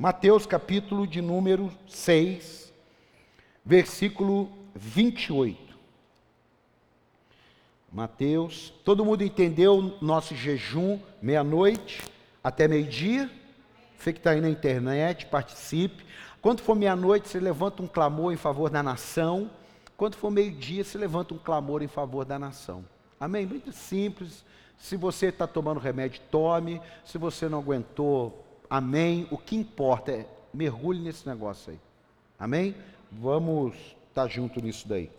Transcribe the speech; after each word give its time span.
Mateus 0.00 0.46
capítulo 0.46 1.08
de 1.08 1.20
número 1.20 1.72
6, 1.88 2.72
versículo 3.64 4.48
28. 4.72 5.76
Mateus, 7.92 8.72
todo 8.84 9.04
mundo 9.04 9.24
entendeu 9.24 9.98
nosso 10.00 10.36
jejum, 10.36 11.00
meia-noite 11.20 12.04
até 12.44 12.68
meio-dia? 12.68 13.28
Você 13.98 14.12
que 14.12 14.20
está 14.20 14.30
aí 14.30 14.40
na 14.40 14.48
internet, 14.48 15.26
participe. 15.26 16.06
Quando 16.40 16.60
for 16.60 16.76
meia-noite, 16.76 17.28
você 17.28 17.40
levanta 17.40 17.82
um 17.82 17.88
clamor 17.88 18.32
em 18.32 18.36
favor 18.36 18.70
da 18.70 18.84
nação. 18.84 19.50
Quando 19.96 20.14
for 20.14 20.30
meio-dia, 20.30 20.84
você 20.84 20.96
levanta 20.96 21.34
um 21.34 21.38
clamor 21.38 21.82
em 21.82 21.88
favor 21.88 22.24
da 22.24 22.38
nação. 22.38 22.84
Amém? 23.18 23.44
Muito 23.44 23.72
simples. 23.72 24.44
Se 24.76 24.96
você 24.96 25.26
está 25.26 25.44
tomando 25.44 25.80
remédio, 25.80 26.22
tome. 26.30 26.80
Se 27.04 27.18
você 27.18 27.48
não 27.48 27.58
aguentou, 27.58 28.44
amém. 28.68 29.26
O 29.30 29.38
que 29.38 29.56
importa 29.56 30.12
é 30.12 30.26
mergulhe 30.52 31.00
nesse 31.00 31.26
negócio 31.26 31.72
aí. 31.72 31.78
Amém? 32.38 32.74
Vamos 33.10 33.74
estar 33.74 34.22
tá 34.22 34.28
junto 34.28 34.60
nisso 34.60 34.88
daí. 34.88 35.10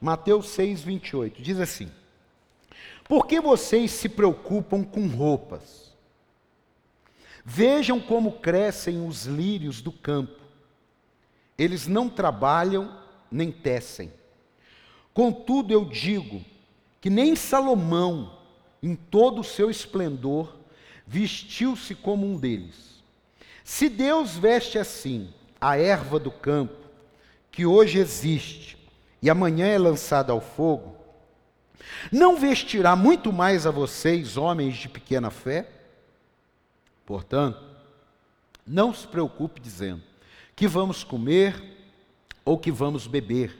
Mateus 0.00 0.48
6, 0.50 0.82
28 0.82 1.42
diz 1.42 1.58
assim: 1.60 1.90
Por 3.08 3.26
que 3.26 3.40
vocês 3.40 3.90
se 3.90 4.08
preocupam 4.08 4.82
com 4.82 5.06
roupas? 5.06 5.90
Vejam 7.44 8.00
como 8.00 8.38
crescem 8.38 9.06
os 9.06 9.24
lírios 9.24 9.80
do 9.80 9.90
campo. 9.90 10.38
Eles 11.58 11.86
não 11.86 12.08
trabalham 12.08 12.98
nem 13.30 13.50
tecem. 13.50 14.12
Contudo, 15.12 15.72
eu 15.72 15.84
digo 15.84 16.44
que 17.00 17.10
nem 17.10 17.34
Salomão, 17.34 18.38
em 18.82 18.94
todo 18.94 19.40
o 19.40 19.44
seu 19.44 19.70
esplendor, 19.70 20.56
vestiu-se 21.06 21.94
como 21.94 22.26
um 22.26 22.38
deles. 22.38 22.89
Se 23.70 23.88
Deus 23.88 24.36
veste 24.36 24.78
assim 24.78 25.32
a 25.60 25.78
erva 25.78 26.18
do 26.18 26.32
campo, 26.32 26.88
que 27.52 27.64
hoje 27.64 28.00
existe 28.00 28.76
e 29.22 29.30
amanhã 29.30 29.64
é 29.64 29.78
lançada 29.78 30.32
ao 30.32 30.40
fogo, 30.40 30.96
não 32.10 32.36
vestirá 32.36 32.96
muito 32.96 33.32
mais 33.32 33.68
a 33.68 33.70
vocês, 33.70 34.36
homens 34.36 34.74
de 34.74 34.88
pequena 34.88 35.30
fé? 35.30 35.70
Portanto, 37.06 37.62
não 38.66 38.92
se 38.92 39.06
preocupe 39.06 39.60
dizendo 39.60 40.02
que 40.56 40.66
vamos 40.66 41.04
comer, 41.04 41.54
ou 42.44 42.58
que 42.58 42.72
vamos 42.72 43.06
beber, 43.06 43.56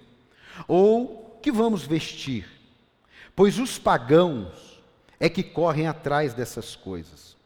ou 0.67 1.39
que 1.41 1.53
vamos 1.53 1.85
vestir, 1.85 2.51
pois 3.37 3.61
os 3.61 3.79
pagãos 3.79 4.83
é 5.21 5.29
que 5.29 5.45
correm 5.45 5.87
atrás 5.87 6.35
dessas 6.35 6.75
coisas. 6.75 7.37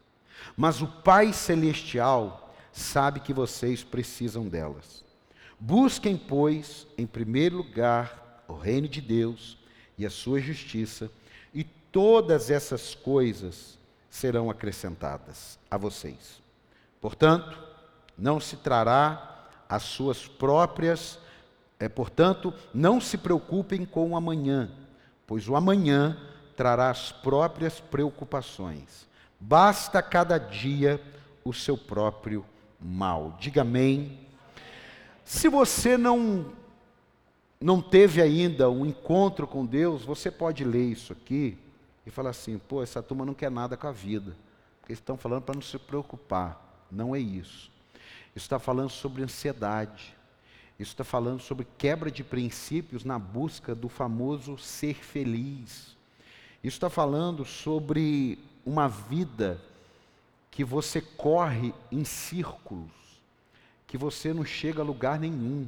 Mas 0.57 0.81
o 0.81 0.87
Pai 0.87 1.31
Celestial 1.31 2.41
sabe 2.75 3.21
que 3.21 3.31
vocês 3.31 3.85
precisam 3.85 4.49
delas. 4.49 5.01
Busquem, 5.57 6.17
pois, 6.17 6.85
em 6.97 7.07
primeiro 7.07 7.55
lugar 7.55 8.43
o 8.49 8.53
reino 8.53 8.87
de 8.87 8.99
Deus 8.99 9.57
e 9.97 10.05
a 10.05 10.09
sua 10.09 10.41
justiça, 10.41 11.09
e 11.53 11.63
todas 11.63 12.51
essas 12.51 12.93
coisas 12.93 13.79
serão 14.09 14.51
acrescentadas 14.51 15.57
a 15.71 15.77
vocês. 15.77 16.43
Portanto, 16.99 17.57
não 18.17 18.41
se 18.41 18.57
trará 18.57 19.47
as 19.69 19.83
suas 19.83 20.27
próprias, 20.27 21.17
é, 21.79 21.87
portanto, 21.87 22.53
não 22.73 22.99
se 22.99 23.17
preocupem 23.17 23.85
com 23.85 24.11
o 24.11 24.17
amanhã, 24.17 24.69
pois 25.25 25.47
o 25.47 25.55
amanhã 25.55 26.19
trará 26.57 26.89
as 26.89 27.09
próprias 27.09 27.79
preocupações. 27.79 29.07
Basta 29.39 30.01
cada 30.01 30.37
dia 30.37 31.01
o 31.43 31.53
seu 31.53 31.77
próprio 31.77 32.45
mal. 32.85 33.35
Diga 33.39 33.61
amém. 33.61 34.19
Se 35.23 35.49
você 35.49 35.97
não 35.97 36.53
não 37.59 37.81
teve 37.81 38.21
ainda 38.21 38.69
um 38.69 38.85
encontro 38.85 39.47
com 39.47 39.65
Deus, 39.65 40.03
você 40.03 40.29
pode 40.29 40.63
ler 40.63 40.91
isso 40.91 41.11
aqui 41.11 41.57
e 42.05 42.11
falar 42.11 42.29
assim: 42.29 42.59
pô, 42.59 42.83
essa 42.83 43.01
turma 43.01 43.25
não 43.25 43.33
quer 43.33 43.49
nada 43.49 43.75
com 43.75 43.87
a 43.87 43.91
vida. 43.91 44.35
Eles 44.87 44.99
estão 44.99 45.17
falando 45.17 45.41
para 45.41 45.55
não 45.55 45.61
se 45.61 45.79
preocupar. 45.79 46.85
Não 46.91 47.15
é 47.15 47.19
isso. 47.19 47.71
Isso 48.35 48.45
está 48.45 48.59
falando 48.59 48.91
sobre 48.91 49.23
ansiedade. 49.23 50.15
Isso 50.77 50.91
está 50.91 51.03
falando 51.03 51.39
sobre 51.39 51.65
quebra 51.77 52.11
de 52.11 52.23
princípios 52.23 53.03
na 53.03 53.17
busca 53.17 53.73
do 53.73 53.89
famoso 53.89 54.57
ser 54.57 54.95
feliz. 54.95 55.95
Isso 56.63 56.75
está 56.75 56.89
falando 56.89 57.45
sobre 57.45 58.37
uma 58.65 58.87
vida 58.87 59.59
que 60.55 60.63
você 60.63 61.01
corre 61.01 61.73
em 61.91 62.05
círculos, 62.05 62.89
que 63.85 63.97
você 63.97 64.33
não 64.33 64.45
chega 64.45 64.81
a 64.81 64.85
lugar 64.85 65.19
nenhum. 65.19 65.67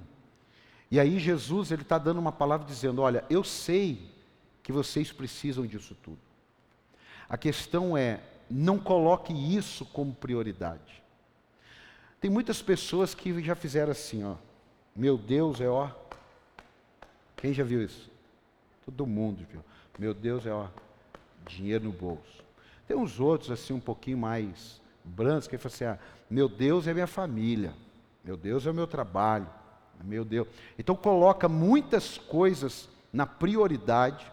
E 0.89 0.97
aí 0.97 1.19
Jesus 1.19 1.73
ele 1.73 1.81
está 1.81 1.97
dando 1.97 2.21
uma 2.21 2.31
palavra 2.31 2.65
dizendo: 2.65 3.01
olha, 3.01 3.25
eu 3.29 3.43
sei 3.43 4.09
que 4.63 4.71
vocês 4.71 5.11
precisam 5.11 5.67
disso 5.67 5.93
tudo. 6.01 6.19
A 7.27 7.37
questão 7.37 7.97
é, 7.97 8.21
não 8.49 8.79
coloque 8.79 9.33
isso 9.33 9.83
como 9.83 10.15
prioridade. 10.15 11.03
Tem 12.21 12.31
muitas 12.31 12.61
pessoas 12.61 13.13
que 13.13 13.43
já 13.43 13.55
fizeram 13.55 13.91
assim, 13.91 14.23
ó. 14.23 14.35
Meu 14.95 15.17
Deus 15.17 15.59
é 15.59 15.67
ó. 15.67 15.91
Quem 17.35 17.53
já 17.53 17.65
viu 17.65 17.83
isso? 17.83 18.09
Todo 18.85 19.05
mundo 19.05 19.45
viu. 19.51 19.61
Meu 19.99 20.13
Deus 20.13 20.45
é 20.45 20.53
ó. 20.53 20.69
Dinheiro 21.45 21.83
no 21.83 21.91
bolso. 21.91 22.46
Tem 22.87 22.95
uns 22.95 23.19
outros 23.19 23.51
assim 23.51 23.73
um 23.73 23.79
pouquinho 23.79 24.17
mais 24.17 24.81
brancos 25.03 25.47
que 25.47 25.57
falam 25.57 25.73
assim: 25.73 25.85
ah, 25.85 25.99
meu 26.29 26.47
Deus 26.47 26.87
é 26.87 26.93
minha 26.93 27.07
família. 27.07 27.73
Meu 28.23 28.37
Deus 28.37 28.65
é 28.65 28.71
o 28.71 28.73
meu 28.73 28.87
trabalho. 28.87 29.47
Meu 30.03 30.23
Deus. 30.23 30.47
Então 30.77 30.95
coloca 30.95 31.49
muitas 31.49 32.17
coisas 32.17 32.87
na 33.11 33.25
prioridade 33.25 34.31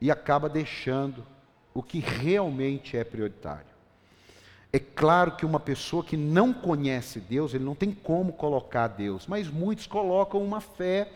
e 0.00 0.10
acaba 0.10 0.48
deixando 0.48 1.24
o 1.72 1.82
que 1.82 1.98
realmente 1.98 2.96
é 2.96 3.04
prioritário. 3.04 3.72
É 4.72 4.78
claro 4.78 5.32
que 5.32 5.44
uma 5.44 5.60
pessoa 5.60 6.02
que 6.02 6.16
não 6.16 6.52
conhece 6.52 7.20
Deus, 7.20 7.52
ele 7.52 7.64
não 7.64 7.74
tem 7.74 7.92
como 7.92 8.32
colocar 8.32 8.88
Deus, 8.88 9.26
mas 9.26 9.48
muitos 9.48 9.86
colocam 9.86 10.42
uma 10.42 10.60
fé 10.60 11.10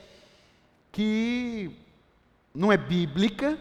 que 0.93 1.71
não 2.54 2.71
é 2.71 2.77
bíblica, 2.77 3.59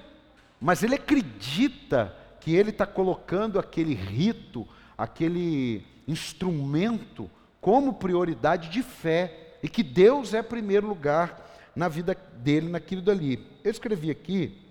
mas 0.59 0.83
ele 0.83 0.95
acredita 0.95 2.15
que 2.45 2.55
ele 2.55 2.69
está 2.69 2.85
colocando 2.85 3.57
aquele 3.57 3.95
rito, 3.95 4.67
aquele 4.95 5.83
instrumento, 6.07 7.27
como 7.59 7.95
prioridade 7.95 8.69
de 8.69 8.83
fé, 8.83 9.57
e 9.63 9.67
que 9.67 9.81
Deus 9.81 10.31
é 10.31 10.43
primeiro 10.43 10.85
lugar 10.85 11.43
na 11.75 11.87
vida 11.87 12.15
dele, 12.37 12.69
naquilo 12.69 13.01
dali. 13.01 13.43
Eu 13.63 13.71
escrevi 13.71 14.11
aqui, 14.11 14.61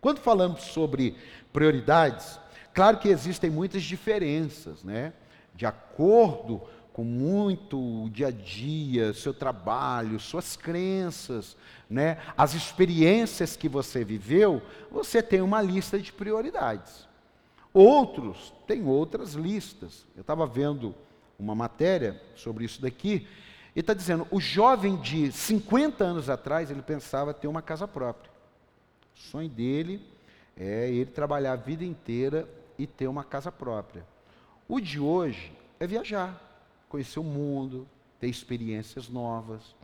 quando 0.00 0.18
falamos 0.18 0.62
sobre 0.62 1.14
prioridades, 1.52 2.36
claro 2.74 2.98
que 2.98 3.10
existem 3.10 3.48
muitas 3.48 3.84
diferenças, 3.84 4.82
né? 4.82 5.12
De 5.54 5.64
acordo 5.64 6.62
com 6.94 7.02
muito 7.02 8.08
dia 8.10 8.28
a 8.28 8.30
dia, 8.30 9.12
seu 9.12 9.34
trabalho, 9.34 10.20
suas 10.20 10.56
crenças, 10.56 11.56
né? 11.90 12.18
As 12.36 12.54
experiências 12.54 13.56
que 13.56 13.68
você 13.68 14.04
viveu, 14.04 14.62
você 14.92 15.20
tem 15.20 15.42
uma 15.42 15.60
lista 15.60 15.98
de 15.98 16.12
prioridades. 16.12 17.08
Outros 17.72 18.54
têm 18.64 18.86
outras 18.86 19.34
listas. 19.34 20.06
Eu 20.14 20.20
estava 20.20 20.46
vendo 20.46 20.94
uma 21.36 21.52
matéria 21.52 22.22
sobre 22.36 22.64
isso 22.64 22.80
daqui, 22.80 23.26
e 23.74 23.80
está 23.80 23.92
dizendo, 23.92 24.24
o 24.30 24.40
jovem 24.40 24.94
de 24.94 25.32
50 25.32 26.04
anos 26.04 26.30
atrás, 26.30 26.70
ele 26.70 26.80
pensava 26.80 27.34
ter 27.34 27.48
uma 27.48 27.60
casa 27.60 27.88
própria. 27.88 28.30
O 29.16 29.18
sonho 29.18 29.48
dele 29.48 30.00
é 30.56 30.88
ele 30.90 31.10
trabalhar 31.10 31.54
a 31.54 31.56
vida 31.56 31.84
inteira 31.84 32.48
e 32.78 32.86
ter 32.86 33.08
uma 33.08 33.24
casa 33.24 33.50
própria. 33.50 34.06
O 34.68 34.78
de 34.78 35.00
hoje 35.00 35.52
é 35.80 35.88
viajar, 35.88 36.40
conhecer 36.94 37.18
o 37.18 37.24
mundo, 37.24 37.88
ter 38.20 38.28
experiências 38.28 39.08
novas. 39.08 39.74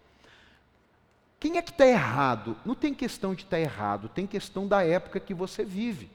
Quem 1.41 1.57
é 1.57 1.63
que 1.63 1.73
está 1.73 1.85
errado? 1.85 2.57
Não 2.65 2.77
tem 2.77 2.95
questão 2.95 3.35
de 3.35 3.43
estar 3.43 3.57
tá 3.57 3.61
errado, 3.61 4.09
tem 4.09 4.29
questão 4.29 4.69
da 4.69 4.85
época 4.85 5.19
que 5.19 5.35
você 5.35 5.65
vive. 5.65 6.09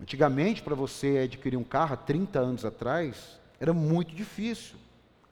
Antigamente, 0.00 0.60
para 0.60 0.74
você 0.74 1.18
adquirir 1.18 1.56
um 1.56 1.62
carro, 1.62 1.94
há 1.94 1.96
30 1.96 2.40
anos 2.40 2.64
atrás, 2.64 3.38
era 3.60 3.72
muito 3.72 4.12
difícil. 4.12 4.74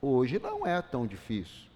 Hoje 0.01 0.39
não 0.39 0.65
é 0.65 0.81
tão 0.81 1.05
difícil. 1.05 1.67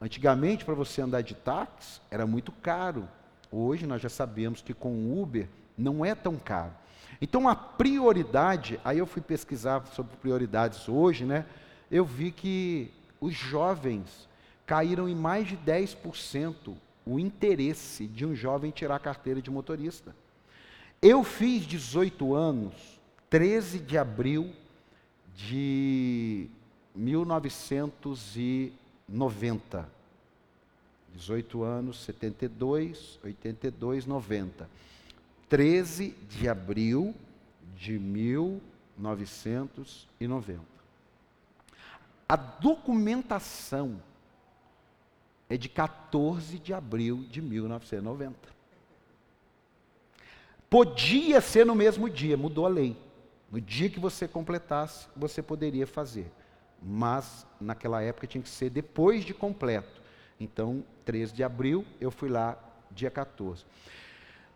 Antigamente, 0.00 0.64
para 0.64 0.74
você 0.74 1.02
andar 1.02 1.20
de 1.20 1.36
táxi, 1.36 2.00
era 2.10 2.26
muito 2.26 2.50
caro. 2.50 3.08
Hoje 3.48 3.86
nós 3.86 4.02
já 4.02 4.08
sabemos 4.08 4.60
que 4.60 4.74
com 4.74 4.92
o 4.92 5.22
Uber 5.22 5.48
não 5.78 6.04
é 6.04 6.16
tão 6.16 6.34
caro. 6.34 6.72
Então 7.20 7.48
a 7.48 7.54
prioridade, 7.54 8.80
aí 8.84 8.98
eu 8.98 9.06
fui 9.06 9.22
pesquisar 9.22 9.86
sobre 9.92 10.16
prioridades 10.16 10.88
hoje, 10.88 11.24
né? 11.24 11.46
Eu 11.90 12.04
vi 12.04 12.30
que 12.30 12.90
os 13.20 13.34
jovens 13.34 14.28
caíram 14.66 15.08
em 15.08 15.14
mais 15.14 15.46
de 15.46 15.56
10% 15.56 16.74
o 17.04 17.20
interesse 17.20 18.06
de 18.06 18.24
um 18.26 18.34
jovem 18.34 18.72
tirar 18.72 18.96
a 18.96 19.00
carteira 19.00 19.40
de 19.40 19.48
motorista. 19.50 20.14
Eu 21.00 21.22
fiz 21.22 21.64
18 21.64 22.34
anos, 22.34 22.74
13 23.30 23.78
de 23.78 23.96
abril 23.96 24.52
de 25.34 26.48
1990. 26.94 29.88
18 31.14 31.62
anos, 31.62 32.02
72, 32.02 33.20
82, 33.22 34.06
90. 34.06 34.68
13 35.48 36.12
de 36.28 36.48
abril 36.48 37.14
de 37.76 37.96
1990. 37.98 40.75
A 42.28 42.34
documentação 42.34 44.00
é 45.48 45.56
de 45.56 45.68
14 45.68 46.58
de 46.58 46.74
abril 46.74 47.24
de 47.30 47.40
1990. 47.40 48.36
Podia 50.68 51.40
ser 51.40 51.64
no 51.64 51.74
mesmo 51.74 52.10
dia, 52.10 52.36
mudou 52.36 52.66
a 52.66 52.68
lei. 52.68 52.96
No 53.50 53.60
dia 53.60 53.88
que 53.88 54.00
você 54.00 54.26
completasse, 54.26 55.06
você 55.14 55.40
poderia 55.40 55.86
fazer. 55.86 56.30
Mas 56.82 57.46
naquela 57.60 58.02
época 58.02 58.26
tinha 58.26 58.42
que 58.42 58.48
ser 58.48 58.70
depois 58.70 59.24
de 59.24 59.32
completo. 59.32 60.02
Então, 60.38 60.84
13 61.04 61.32
de 61.32 61.44
abril, 61.44 61.84
eu 62.00 62.10
fui 62.10 62.28
lá 62.28 62.58
dia 62.90 63.10
14. 63.10 63.64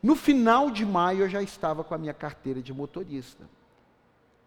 No 0.02 0.16
final 0.16 0.70
de 0.70 0.84
maio 0.84 1.20
eu 1.20 1.28
já 1.28 1.42
estava 1.42 1.84
com 1.84 1.94
a 1.94 1.98
minha 1.98 2.14
carteira 2.14 2.60
de 2.60 2.72
motorista. 2.72 3.48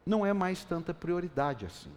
Não 0.06 0.26
é 0.26 0.34
mais 0.34 0.66
tanta 0.66 0.94
prioridade 0.94 1.66
assim. 1.66 1.92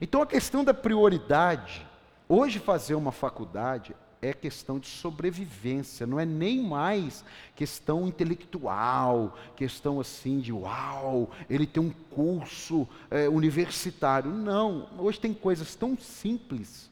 Então 0.00 0.22
a 0.22 0.26
questão 0.26 0.64
da 0.64 0.74
prioridade, 0.74 1.86
hoje 2.28 2.58
fazer 2.58 2.94
uma 2.94 3.12
faculdade 3.12 3.94
é 4.20 4.32
questão 4.32 4.78
de 4.78 4.88
sobrevivência, 4.88 6.06
não 6.06 6.18
é 6.18 6.24
nem 6.24 6.62
mais 6.62 7.24
questão 7.54 8.06
intelectual, 8.06 9.36
questão 9.54 10.00
assim 10.00 10.40
de 10.40 10.52
uau, 10.52 11.30
ele 11.48 11.66
tem 11.66 11.82
um 11.82 11.90
curso 12.10 12.88
é, 13.10 13.28
universitário. 13.28 14.30
Não, 14.30 14.88
hoje 14.98 15.20
tem 15.20 15.32
coisas 15.32 15.74
tão 15.74 15.96
simples 15.98 16.90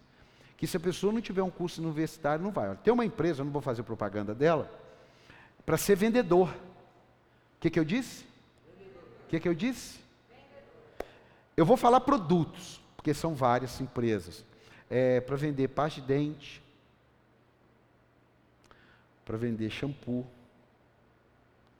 que 0.56 0.66
se 0.66 0.76
a 0.76 0.80
pessoa 0.80 1.12
não 1.12 1.20
tiver 1.20 1.42
um 1.42 1.50
curso 1.50 1.82
universitário, 1.82 2.42
não 2.42 2.52
vai. 2.52 2.76
Tem 2.76 2.92
uma 2.92 3.04
empresa, 3.04 3.40
eu 3.40 3.44
não 3.44 3.52
vou 3.52 3.62
fazer 3.62 3.82
propaganda 3.82 4.34
dela, 4.34 4.70
para 5.64 5.76
ser 5.76 5.96
vendedor. 5.96 6.48
O 6.48 7.60
que, 7.60 7.70
que 7.70 7.78
eu 7.78 7.84
disse? 7.84 8.24
O 9.24 9.28
que, 9.28 9.40
que 9.40 9.48
eu 9.48 9.54
disse? 9.54 9.98
Eu 11.56 11.64
vou 11.64 11.76
falar 11.76 12.00
produtos, 12.00 12.80
porque 13.04 13.12
são 13.12 13.34
várias 13.34 13.78
empresas. 13.82 14.42
É, 14.88 15.20
para 15.20 15.36
vender 15.36 15.68
pasta 15.68 16.00
de 16.00 16.06
dente, 16.06 16.62
para 19.26 19.36
vender 19.36 19.68
shampoo. 19.68 20.26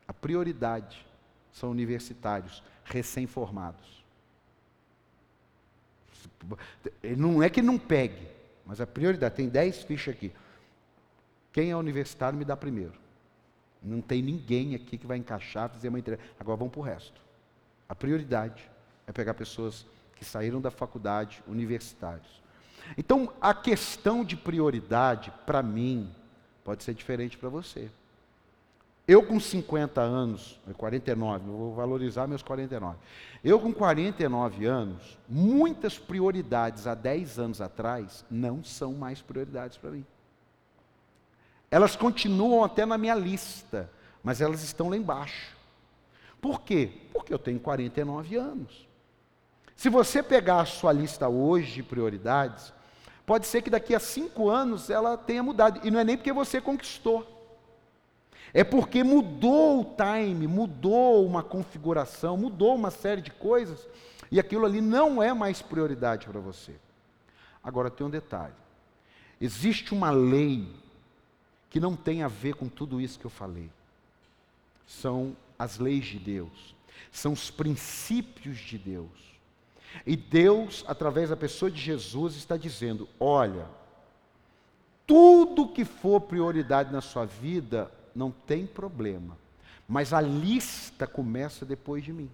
A 0.06 0.12
prioridade 0.12 1.06
são 1.50 1.70
universitários 1.70 2.62
recém-formados. 2.84 4.04
Não 7.16 7.42
é 7.42 7.48
que 7.48 7.62
não 7.62 7.78
pegue, 7.78 8.28
mas 8.66 8.78
a 8.78 8.86
prioridade, 8.86 9.34
tem 9.34 9.48
10 9.48 9.84
fichas 9.84 10.14
aqui. 10.14 10.30
Quem 11.54 11.70
é 11.70 11.76
universitário 11.76 12.38
me 12.38 12.44
dá 12.44 12.54
primeiro. 12.54 13.00
Não 13.82 14.02
tem 14.02 14.20
ninguém 14.20 14.74
aqui 14.74 14.98
que 14.98 15.06
vai 15.06 15.16
encaixar, 15.16 15.70
fazer 15.70 15.88
uma 15.88 15.98
entrega. 15.98 16.22
Agora 16.38 16.58
vamos 16.58 16.72
para 16.72 16.80
o 16.80 16.84
resto. 16.84 17.18
A 17.88 17.94
prioridade 17.94 18.70
é 19.06 19.12
pegar 19.12 19.32
pessoas 19.32 19.86
que 20.14 20.24
saíram 20.24 20.60
da 20.60 20.70
faculdade, 20.70 21.42
universitários. 21.46 22.42
Então, 22.96 23.32
a 23.40 23.54
questão 23.54 24.24
de 24.24 24.36
prioridade, 24.36 25.32
para 25.46 25.62
mim, 25.62 26.10
pode 26.62 26.84
ser 26.84 26.94
diferente 26.94 27.36
para 27.36 27.48
você. 27.48 27.90
Eu 29.06 29.22
com 29.22 29.38
50 29.38 30.00
anos, 30.00 30.58
49, 30.78 31.46
eu 31.46 31.56
vou 31.56 31.74
valorizar 31.74 32.26
meus 32.26 32.42
49. 32.42 32.96
Eu 33.42 33.60
com 33.60 33.72
49 33.72 34.64
anos, 34.64 35.18
muitas 35.28 35.98
prioridades 35.98 36.86
há 36.86 36.94
10 36.94 37.38
anos 37.38 37.60
atrás 37.60 38.24
não 38.30 38.64
são 38.64 38.94
mais 38.94 39.20
prioridades 39.20 39.76
para 39.76 39.90
mim. 39.90 40.06
Elas 41.70 41.96
continuam 41.96 42.64
até 42.64 42.86
na 42.86 42.96
minha 42.96 43.14
lista, 43.14 43.90
mas 44.22 44.40
elas 44.40 44.62
estão 44.62 44.88
lá 44.88 44.96
embaixo. 44.96 45.54
Por 46.40 46.62
quê? 46.62 46.90
Porque 47.12 47.34
eu 47.34 47.38
tenho 47.38 47.60
49 47.60 48.36
anos. 48.36 48.88
Se 49.76 49.88
você 49.88 50.22
pegar 50.22 50.60
a 50.60 50.64
sua 50.64 50.92
lista 50.92 51.28
hoje 51.28 51.72
de 51.72 51.82
prioridades, 51.82 52.72
pode 53.26 53.46
ser 53.46 53.62
que 53.62 53.70
daqui 53.70 53.94
a 53.94 54.00
cinco 54.00 54.48
anos 54.48 54.88
ela 54.90 55.16
tenha 55.16 55.42
mudado. 55.42 55.80
E 55.82 55.90
não 55.90 56.00
é 56.00 56.04
nem 56.04 56.16
porque 56.16 56.32
você 56.32 56.60
conquistou. 56.60 57.30
É 58.52 58.62
porque 58.62 59.02
mudou 59.02 59.80
o 59.80 59.96
time, 59.96 60.46
mudou 60.46 61.26
uma 61.26 61.42
configuração, 61.42 62.36
mudou 62.36 62.76
uma 62.76 62.90
série 62.90 63.20
de 63.20 63.32
coisas, 63.32 63.86
e 64.30 64.38
aquilo 64.38 64.64
ali 64.64 64.80
não 64.80 65.20
é 65.20 65.34
mais 65.34 65.60
prioridade 65.60 66.26
para 66.26 66.38
você. 66.38 66.72
Agora 67.62 67.90
tem 67.90 68.06
um 68.06 68.10
detalhe: 68.10 68.54
existe 69.40 69.92
uma 69.92 70.10
lei 70.10 70.68
que 71.68 71.80
não 71.80 71.96
tem 71.96 72.22
a 72.22 72.28
ver 72.28 72.54
com 72.54 72.68
tudo 72.68 73.00
isso 73.00 73.18
que 73.18 73.24
eu 73.24 73.30
falei. 73.30 73.68
São 74.86 75.36
as 75.58 75.78
leis 75.78 76.04
de 76.04 76.20
Deus, 76.20 76.76
são 77.10 77.32
os 77.32 77.50
princípios 77.50 78.58
de 78.58 78.78
Deus. 78.78 79.33
E 80.06 80.16
Deus, 80.16 80.84
através 80.86 81.30
da 81.30 81.36
pessoa 81.36 81.70
de 81.70 81.80
Jesus, 81.80 82.36
está 82.36 82.56
dizendo: 82.56 83.08
olha, 83.18 83.66
tudo 85.06 85.68
que 85.68 85.84
for 85.84 86.20
prioridade 86.20 86.92
na 86.92 87.00
sua 87.00 87.24
vida, 87.24 87.90
não 88.14 88.30
tem 88.30 88.66
problema. 88.66 89.36
Mas 89.86 90.12
a 90.12 90.20
lista 90.20 91.06
começa 91.06 91.64
depois 91.66 92.02
de 92.02 92.12
mim. 92.12 92.30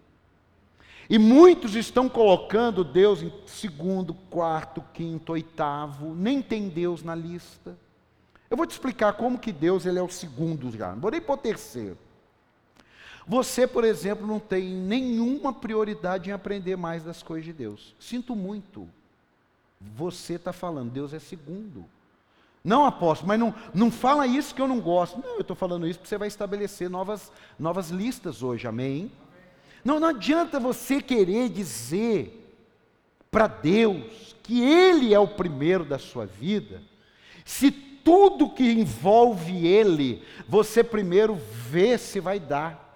E 1.09 1.19
muitos 1.19 1.75
estão 1.75 2.09
colocando 2.09 2.85
Deus 2.85 3.21
em 3.21 3.33
segundo, 3.45 4.15
quarto, 4.15 4.81
quinto, 4.95 5.33
oitavo, 5.33 6.15
nem 6.15 6.41
tem 6.41 6.69
Deus 6.69 7.03
na 7.03 7.17
lista. 7.17 7.77
Eu 8.49 8.57
vou 8.57 8.65
te 8.65 8.71
explicar 8.71 9.15
como 9.15 9.39
que 9.39 9.51
Deus 9.51 9.87
ele 9.87 9.99
é 9.99 10.03
o 10.03 10.09
segundo 10.09 10.71
já, 10.71 10.93
não 10.93 11.01
vou 11.01 11.11
nem 11.11 11.21
pôr 11.21 11.37
terceiro. 11.37 11.99
Você, 13.27 13.67
por 13.67 13.85
exemplo, 13.85 14.27
não 14.27 14.41
tem 14.41 14.65
nenhuma 14.65 15.53
prioridade 15.53 16.31
em 16.31 16.33
aprender 16.33 16.77
mais 16.77 17.05
das 17.05 17.23
coisas 17.23 17.45
de 17.45 17.53
Deus. 17.53 17.95
Sinto 17.99 18.35
muito. 18.35 18.89
Você 19.81 20.35
está 20.35 20.53
falando, 20.53 20.91
Deus 20.91 21.15
é 21.15 21.19
segundo. 21.19 21.85
Não, 22.63 22.85
apóstolo, 22.85 23.29
mas 23.29 23.41
não, 23.41 23.55
não 23.73 23.91
fala 23.91 24.27
isso 24.27 24.55
que 24.55 24.61
eu 24.61 24.69
não 24.69 24.81
gosto. 24.81 25.19
Não, 25.19 25.35
eu 25.35 25.41
estou 25.41 25.57
falando 25.57 25.87
isso 25.87 25.99
porque 25.99 26.09
você 26.09 26.19
vai 26.19 26.29
estabelecer 26.29 26.91
novas, 26.91 27.33
novas 27.59 27.91
listas 27.91 28.43
hoje, 28.43 28.67
amém? 28.67 29.11
Não, 29.85 29.99
não 29.99 30.09
adianta 30.09 30.61
você 30.61 31.01
querer 31.01 31.49
dizer 31.49 32.37
para 33.31 33.47
Deus 33.47 34.37
que 34.43 34.63
Ele 34.63 35.15
é 35.15 35.19
o 35.19 35.29
primeiro 35.29 35.85
da 35.85 35.99
sua 35.99 36.27
vida, 36.27 36.83
se 37.45 37.71
tudo 37.71 38.51
que 38.51 38.65
envolve 38.65 39.67
Ele, 39.67 40.23
você 40.49 40.83
primeiro 40.85 41.39
vê 41.69 41.97
se 41.97 42.21
vai 42.21 42.39
dar. 42.39 42.90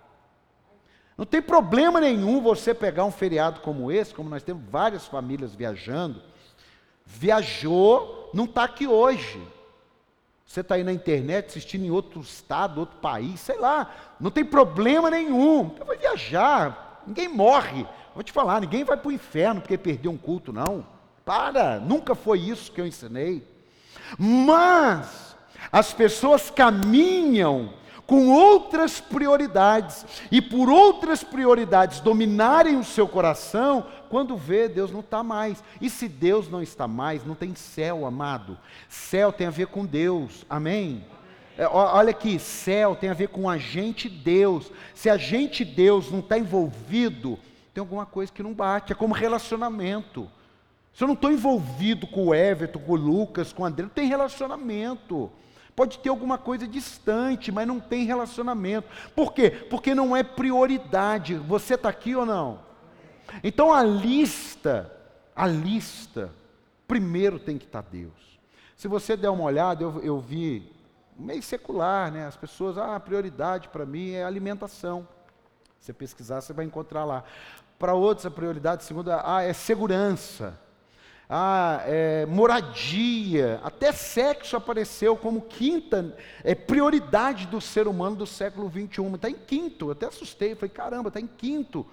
Não 1.17 1.25
tem 1.25 1.41
problema 1.41 2.01
nenhum 2.01 2.41
você 2.41 2.75
pegar 2.75 3.05
um 3.05 3.11
feriado 3.11 3.61
como 3.61 3.91
esse, 3.91 4.13
como 4.13 4.29
nós 4.29 4.43
temos 4.43 4.65
várias 4.69 5.07
famílias 5.07 5.55
viajando, 5.55 6.21
viajou, 7.07 8.31
não 8.35 8.45
está 8.45 8.65
aqui 8.65 8.87
hoje. 8.87 9.41
Você 10.45 10.61
está 10.61 10.75
aí 10.75 10.85
na 10.85 10.93
internet 10.93 11.47
assistindo 11.47 11.85
em 11.85 11.91
outro 11.91 12.21
estado, 12.21 12.81
outro 12.81 12.97
país, 12.99 13.41
sei 13.41 13.59
lá, 13.59 13.91
não 14.21 14.31
tem 14.31 14.45
problema 14.45 15.11
nenhum. 15.11 15.71
Então 15.75 15.87
vai 15.87 15.97
viajar, 15.97 17.03
ninguém 17.07 17.29
morre. 17.29 17.87
Vou 18.15 18.23
te 18.23 18.33
falar, 18.33 18.61
ninguém 18.61 18.85
vai 18.85 18.97
para 18.97 19.09
o 19.09 19.13
inferno 19.13 19.61
porque 19.61 19.79
perdeu 19.79 20.11
um 20.11 20.17
culto, 20.17 20.53
não. 20.53 20.87
Para, 21.25 21.79
nunca 21.81 22.15
foi 22.15 22.41
isso 22.41 22.71
que 22.71 22.81
eu 22.81 22.87
ensinei. 22.87 23.47
Mas 24.19 25.37
as 25.73 25.93
pessoas 25.93 26.51
caminham 26.51 27.73
com 28.07 28.29
outras 28.29 29.01
prioridades, 29.01 30.05
e 30.31 30.43
por 30.43 30.69
outras 30.69 31.25
prioridades 31.25 32.01
dominarem 32.01 32.77
o 32.77 32.85
seu 32.85 33.09
coração, 33.09 33.87
quando 34.11 34.37
vê, 34.37 34.69
Deus 34.69 34.91
não 34.91 35.01
está 35.01 35.23
mais. 35.23 35.63
E 35.81 35.89
se 35.89 36.09
Deus 36.09 36.49
não 36.49 36.63
está 36.63 36.87
mais, 36.87 37.25
não 37.25 37.35
tem 37.35 37.55
céu, 37.55 38.07
amado. 38.07 38.59
Céu 38.89 39.33
tem 39.33 39.47
a 39.47 39.51
ver 39.51 39.69
com 39.69 39.87
Deus, 39.87 40.45
amém? 40.49 41.05
É, 41.57 41.67
olha 41.67 42.11
aqui, 42.11 42.39
céu 42.39 42.97
tem 42.97 43.11
a 43.11 43.15
ver 43.15 43.29
com 43.29 43.49
a 43.49 43.57
gente 43.57 44.09
Deus. 44.09 44.71
Se 44.95 45.09
a 45.09 45.17
gente 45.17 45.65
Deus 45.65 46.11
não 46.11 46.19
está 46.19 46.39
envolvido, 46.39 47.39
tem 47.73 47.81
alguma 47.81 48.05
coisa 48.05 48.33
que 48.33 48.43
não 48.43 48.53
bate, 48.53 48.93
é 48.93 48.95
como 48.97 49.15
relacionamento. 49.15 50.31
Se 50.93 51.03
eu 51.03 51.09
não 51.09 51.15
estou 51.15 51.33
envolvido 51.33 52.07
com 52.07 52.29
o 52.29 52.35
Everton, 52.35 52.79
com 52.79 52.93
o 52.93 52.97
Lucas, 52.97 53.53
com 53.53 53.63
o 53.63 53.67
André, 53.67 53.83
não 53.83 53.91
tem 53.91 54.07
relacionamento. 54.07 55.31
Pode 55.77 55.99
ter 55.99 56.09
alguma 56.09 56.39
coisa 56.39 56.69
distante, 56.69 57.51
mas 57.51 57.67
não 57.67 57.81
tem 57.81 58.05
relacionamento. 58.05 58.89
Por 59.15 59.33
quê? 59.33 59.51
Porque 59.51 59.95
não 59.95 60.17
é 60.17 60.23
prioridade. 60.23 61.35
Você 61.35 61.75
está 61.75 61.89
aqui 61.89 62.15
ou 62.15 62.25
não? 62.25 62.61
Então 63.43 63.73
a 63.73 63.83
lista, 63.83 64.93
a 65.35 65.47
lista, 65.47 66.31
primeiro 66.87 67.39
tem 67.39 67.59
que 67.59 67.65
estar 67.65 67.83
tá 67.83 67.89
Deus. 67.91 68.39
Se 68.77 68.87
você 68.87 69.17
der 69.17 69.31
uma 69.31 69.45
olhada, 69.45 69.83
eu, 69.83 70.01
eu 70.03 70.21
vi, 70.21 70.73
meio 71.17 71.43
secular, 71.43 72.13
né? 72.13 72.27
As 72.27 72.37
pessoas, 72.37 72.79
ah, 72.79 72.95
a 72.95 73.01
prioridade 73.01 73.69
para 73.69 73.85
mim 73.85 74.13
é 74.13 74.25
alimentação. 74.25 75.07
Se 75.81 75.87
você 75.87 75.93
pesquisar, 75.93 76.41
você 76.41 76.53
vai 76.53 76.65
encontrar 76.65 77.05
lá. 77.05 77.25
Para 77.79 77.95
outros, 77.95 78.27
a 78.27 78.31
prioridade, 78.31 78.85
segunda, 78.85 79.23
ah, 79.25 79.43
é 79.43 79.53
segurança. 79.53 80.59
Ah, 81.29 81.83
é, 81.87 82.27
moradia, 82.27 83.61
até 83.63 83.93
sexo 83.93 84.57
apareceu 84.57 85.17
como 85.17 85.41
quinta 85.41 86.17
é, 86.43 86.55
prioridade 86.55 87.47
do 87.47 87.61
ser 87.61 87.89
humano 87.89 88.17
do 88.17 88.27
século 88.27 88.69
21. 88.69 89.15
Está 89.15 89.31
em 89.31 89.35
quinto, 89.35 89.91
até 89.91 90.07
assustei, 90.07 90.55
falei, 90.55 90.71
caramba, 90.71 91.09
está 91.09 91.21
em 91.21 91.27
quinto. 91.27 91.87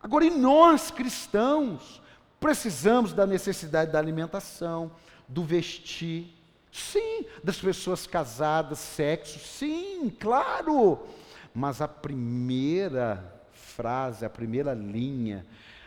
Agora, 0.00 0.24
e 0.24 0.30
nós 0.30 0.90
cristãos, 0.90 2.00
precisamos 2.38 3.12
da 3.12 3.26
necessidade 3.26 3.90
da 3.90 3.98
alimentação, 3.98 4.92
do 5.26 5.42
vestir, 5.42 6.32
sim, 6.70 7.24
das 7.42 7.58
pessoas 7.58 8.06
casadas, 8.06 8.78
sexo, 8.78 9.40
sim, 9.40 10.08
claro. 10.20 11.04
Mas 11.52 11.80
a 11.80 11.88
primeira 11.88 13.32
frase, 13.52 14.24
a 14.24 14.30
primeira 14.30 14.72
linha, 14.74 15.44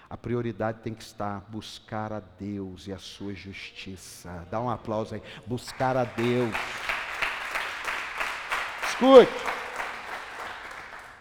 a 0.10 0.18
prioridade 0.18 0.80
tem 0.82 0.94
que 0.94 1.04
estar 1.04 1.46
buscar 1.50 2.12
a 2.12 2.20
Deus 2.20 2.88
e 2.88 2.92
a 2.92 2.98
sua 2.98 3.34
justiça. 3.36 4.48
Dá 4.50 4.60
um 4.60 4.70
aplauso 4.70 5.14
aí. 5.14 5.22
Buscar 5.46 5.96
a 5.96 6.04
Deus. 6.04 6.54
Escute. 8.90 9.32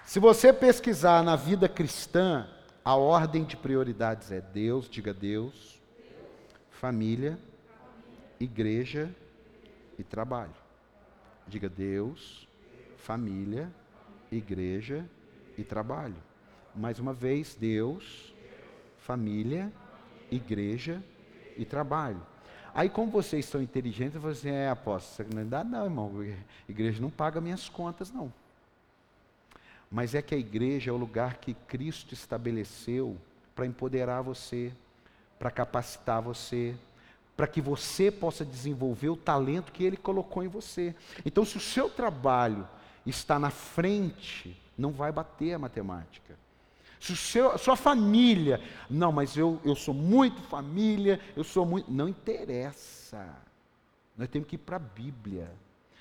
Se 0.06 0.18
você 0.18 0.54
pesquisar 0.54 1.22
na 1.22 1.36
vida 1.36 1.68
cristã, 1.68 2.48
a 2.82 2.96
ordem 2.96 3.44
de 3.44 3.58
prioridades 3.58 4.32
é 4.32 4.40
Deus, 4.40 4.88
diga 4.88 5.12
Deus, 5.12 5.78
família, 6.70 7.38
igreja 8.40 9.14
e 9.98 10.02
trabalho. 10.02 10.54
Diga 11.46 11.68
Deus, 11.68 12.48
família, 12.96 13.70
igreja 14.32 15.04
e 15.58 15.62
trabalho. 15.62 16.16
Mais 16.74 16.98
uma 16.98 17.12
vez, 17.12 17.54
Deus, 17.54 18.32
família, 19.08 19.72
igreja 20.30 21.02
e 21.56 21.64
trabalho. 21.64 22.20
Aí, 22.74 22.90
como 22.90 23.10
vocês 23.10 23.46
são 23.46 23.62
inteligentes, 23.62 24.20
você 24.20 24.50
é 24.50 24.68
apóstolo, 24.68 25.30
não 25.34 25.48
dá 25.48 25.64
não, 25.64 25.84
irmão. 25.84 26.12
A 26.20 26.70
igreja 26.70 27.00
não 27.00 27.08
paga 27.08 27.40
minhas 27.40 27.70
contas, 27.70 28.12
não. 28.12 28.30
Mas 29.90 30.14
é 30.14 30.20
que 30.20 30.34
a 30.34 30.38
igreja 30.38 30.90
é 30.90 30.92
o 30.92 30.98
lugar 30.98 31.38
que 31.38 31.54
Cristo 31.54 32.12
estabeleceu 32.12 33.16
para 33.56 33.64
empoderar 33.64 34.20
você, 34.20 34.70
para 35.38 35.50
capacitar 35.50 36.20
você, 36.20 36.76
para 37.34 37.46
que 37.46 37.62
você 37.62 38.10
possa 38.10 38.44
desenvolver 38.44 39.08
o 39.08 39.16
talento 39.16 39.72
que 39.72 39.84
Ele 39.84 39.96
colocou 39.96 40.44
em 40.44 40.48
você. 40.48 40.94
Então, 41.24 41.46
se 41.46 41.56
o 41.56 41.60
seu 41.60 41.88
trabalho 41.88 42.68
está 43.06 43.38
na 43.38 43.48
frente, 43.48 44.54
não 44.76 44.92
vai 44.92 45.10
bater 45.10 45.54
a 45.54 45.58
matemática. 45.58 46.36
Se 47.00 47.16
seu, 47.16 47.56
sua 47.58 47.76
família, 47.76 48.60
não, 48.90 49.12
mas 49.12 49.36
eu, 49.36 49.60
eu 49.64 49.74
sou 49.74 49.94
muito 49.94 50.40
família, 50.42 51.20
eu 51.36 51.44
sou 51.44 51.64
muito. 51.64 51.90
Não 51.90 52.08
interessa. 52.08 53.36
Nós 54.16 54.28
temos 54.28 54.48
que 54.48 54.56
ir 54.56 54.58
para 54.58 54.76
a 54.76 54.80
Bíblia. 54.80 55.50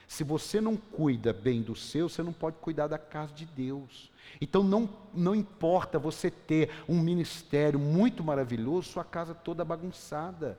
Se 0.07 0.23
você 0.23 0.61
não 0.61 0.77
cuida 0.77 1.33
bem 1.33 1.61
do 1.61 1.75
seu, 1.75 2.07
você 2.07 2.23
não 2.23 2.31
pode 2.31 2.57
cuidar 2.57 2.87
da 2.87 2.97
casa 2.97 3.33
de 3.33 3.45
Deus. 3.45 4.09
Então 4.39 4.63
não, 4.63 4.89
não 5.13 5.35
importa 5.35 5.99
você 5.99 6.31
ter 6.31 6.71
um 6.87 6.99
ministério 6.99 7.77
muito 7.77 8.23
maravilhoso, 8.23 8.89
sua 8.89 9.03
casa 9.03 9.35
toda 9.35 9.65
bagunçada. 9.65 10.57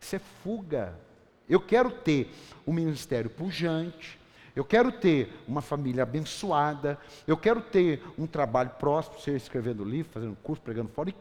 Isso 0.00 0.16
é 0.16 0.18
fuga. 0.18 0.98
Eu 1.48 1.60
quero 1.60 1.90
ter 1.90 2.32
um 2.66 2.72
ministério 2.72 3.28
pujante, 3.28 4.18
eu 4.54 4.64
quero 4.64 4.92
ter 4.92 5.32
uma 5.48 5.62
família 5.62 6.02
abençoada, 6.02 6.98
eu 7.26 7.36
quero 7.36 7.60
ter 7.60 8.02
um 8.18 8.26
trabalho 8.26 8.70
próximo, 8.78 9.18
seja 9.18 9.38
escrevendo 9.38 9.84
livro, 9.84 10.12
fazendo 10.12 10.36
curso, 10.42 10.62
pregando 10.62 10.90
fora, 10.90 11.12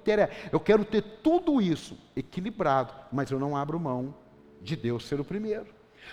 eu 0.51 0.59
quero 0.59 0.83
ter 0.83 1.01
tudo 1.23 1.61
isso 1.61 1.97
equilibrado, 2.15 2.93
mas 3.11 3.31
eu 3.31 3.39
não 3.39 3.55
abro 3.55 3.79
mão 3.79 4.13
de 4.61 4.75
Deus 4.75 5.05
ser 5.05 5.19
o 5.19 5.25
primeiro. 5.25 5.67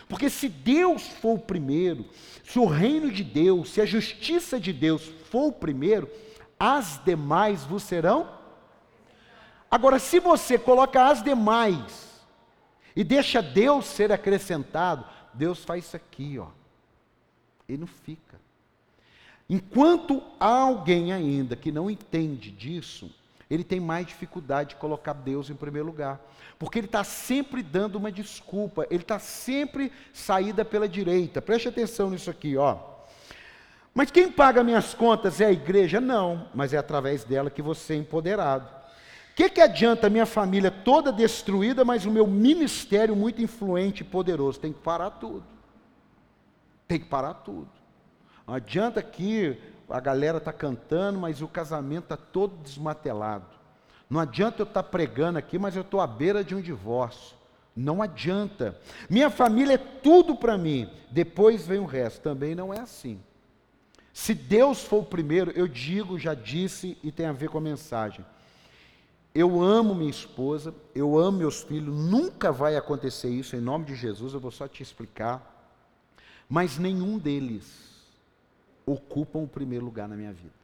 Porque 0.09 0.31
se 0.31 0.49
Deus 0.49 1.09
for 1.09 1.35
o 1.35 1.41
primeiro, 1.41 2.05
se 2.45 2.59
o 2.59 2.67
reino 2.67 3.11
de 3.11 3.25
Deus, 3.25 3.71
se 3.71 3.81
a 3.81 3.87
justiça 3.87 4.61
de 4.61 4.73
Deus 4.73 5.13
for 5.31 5.49
o 5.49 5.53
primeiro, 5.53 6.09
as 6.59 7.01
demais 7.05 7.65
vos 7.65 7.83
serão. 7.83 8.29
Agora, 9.71 9.99
se 9.99 10.21
você 10.21 10.57
coloca 10.57 11.09
as 11.09 11.23
demais 11.23 12.23
e 12.95 13.03
deixa 13.03 13.43
Deus 13.43 13.87
ser 13.87 14.13
acrescentado, 14.13 15.05
Deus 15.35 15.65
faz 15.65 15.85
isso 15.85 15.97
aqui, 15.97 16.39
ó. 16.39 16.58
Ele 17.69 17.79
não 17.79 17.87
fica. 17.87 18.41
Enquanto 19.49 20.23
há 20.39 20.47
alguém 20.47 21.13
ainda 21.13 21.57
que 21.57 21.73
não 21.73 21.91
entende 21.91 22.51
disso, 22.51 23.11
ele 23.51 23.65
tem 23.65 23.81
mais 23.81 24.07
dificuldade 24.07 24.71
de 24.71 24.77
colocar 24.77 25.15
Deus 25.15 25.49
em 25.49 25.55
primeiro 25.55 25.87
lugar. 25.87 26.21
Porque 26.59 26.79
ele 26.79 26.87
está 26.87 27.05
sempre 27.05 27.63
dando 27.63 27.97
uma 27.97 28.13
desculpa, 28.13 28.87
ele 28.91 29.03
está 29.03 29.19
sempre 29.19 29.93
saída 30.13 30.65
pela 30.65 30.89
direita. 30.89 31.41
Preste 31.41 31.69
atenção 31.69 32.11
nisso 32.11 32.31
aqui, 32.31 32.57
ó. 32.57 32.79
Mas 33.95 34.11
quem 34.11 34.31
paga 34.31 34.63
minhas 34.63 34.93
contas 34.93 35.41
é 35.41 35.47
a 35.47 35.53
igreja? 35.53 36.01
Não, 36.01 36.49
mas 36.55 36.75
é 36.75 36.79
através 36.79 37.25
dela 37.25 37.51
que 37.51 37.63
você 37.63 37.95
é 37.95 37.97
empoderado. 37.97 38.69
O 39.33 39.35
que, 39.35 39.49
que 39.49 39.61
adianta 39.61 40.11
minha 40.11 40.27
família 40.27 40.71
toda 40.71 41.13
destruída, 41.13 41.85
mas 41.85 42.05
o 42.05 42.11
meu 42.11 42.27
ministério 42.27 43.17
muito 43.17 43.41
influente 43.41 44.03
e 44.03 44.05
poderoso? 44.05 44.61
Tem 44.61 44.73
que 44.73 44.81
parar 44.81 45.11
tudo. 45.11 45.58
Tem 46.89 46.99
que 46.99 47.07
parar 47.07 47.35
tudo. 47.35 47.69
Não 48.47 48.55
adianta 48.55 49.03
que 49.03 49.57
a 49.89 50.01
galera 50.01 50.39
está 50.39 50.53
cantando, 50.53 51.19
mas 51.19 51.43
o 51.43 51.47
casamento 51.47 52.05
está 52.05 52.17
todo 52.17 52.57
desmatelado. 52.63 53.47
Não 54.09 54.19
adianta 54.19 54.63
eu 54.63 54.65
estar 54.65 54.83
tá 54.83 54.89
pregando 54.89 55.39
aqui, 55.39 55.59
mas 55.59 55.77
eu 55.77 55.83
estou 55.83 56.01
à 56.01 56.07
beira 56.07 56.43
de 56.43 56.55
um 56.55 56.61
divórcio. 56.61 57.37
Não 57.77 58.03
adianta. 58.03 58.77
Minha 59.09 59.31
família 59.31 59.75
é 59.75 59.79
tudo 59.79 60.35
para 60.35 60.59
mim. 60.59 60.91
Depois 61.11 61.67
vem 61.67 61.79
o 61.79 61.85
resto. 61.85 62.23
Também 62.23 62.55
não 62.55 62.73
é 62.73 62.81
assim. 62.81 63.21
Se 64.13 64.35
Deus 64.35 64.83
for 64.83 65.03
o 65.03 65.07
primeiro, 65.07 65.53
eu 65.53 65.69
digo, 65.69 66.19
já 66.19 66.35
disse 66.35 66.99
e 67.05 67.13
tem 67.13 67.27
a 67.27 67.33
ver 67.33 67.51
com 67.51 67.59
a 67.59 67.61
mensagem. 67.61 68.25
Eu 69.33 69.63
amo 69.63 69.95
minha 69.95 70.11
esposa, 70.11 70.75
eu 70.93 71.17
amo 71.17 71.39
meus 71.39 71.63
filhos, 71.63 71.95
nunca 71.95 72.51
vai 72.51 72.77
acontecer 72.77 73.29
isso 73.29 73.55
em 73.55 73.61
nome 73.61 73.85
de 73.85 73.95
Jesus, 73.95 74.35
eu 74.35 74.41
vou 74.41 74.51
só 74.51 74.67
te 74.67 74.83
explicar. 74.83 75.58
Mas 76.49 76.79
nenhum 76.79 77.19
deles 77.19 77.89
ocupam 78.87 79.41
o 79.41 79.49
primeiro 79.49 79.85
lugar 79.85 80.09
na 80.09 80.17
minha 80.17 80.33
vida. 80.33 80.55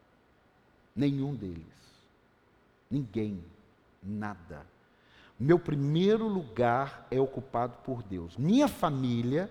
Nenhum 0.97 1.35
deles. 1.35 1.65
Ninguém. 2.91 3.45
Nada. 4.03 4.65
Meu 5.39 5.59
primeiro 5.59 6.27
lugar 6.27 7.07
é 7.11 7.21
ocupado 7.21 7.75
por 7.85 8.03
Deus. 8.03 8.37
Minha 8.37 8.69
família 8.69 9.51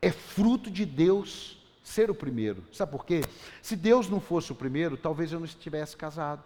é 0.00 0.10
fruto 0.10 0.70
de 0.70 0.84
Deus 0.84 1.58
ser 1.82 2.10
o 2.10 2.14
primeiro. 2.14 2.62
Sabe 2.72 2.92
por 2.92 3.04
quê? 3.04 3.22
Se 3.60 3.74
Deus 3.74 4.08
não 4.08 4.20
fosse 4.20 4.52
o 4.52 4.54
primeiro, 4.54 4.96
talvez 4.96 5.32
eu 5.32 5.38
não 5.38 5.46
estivesse 5.46 5.96
casado. 5.96 6.44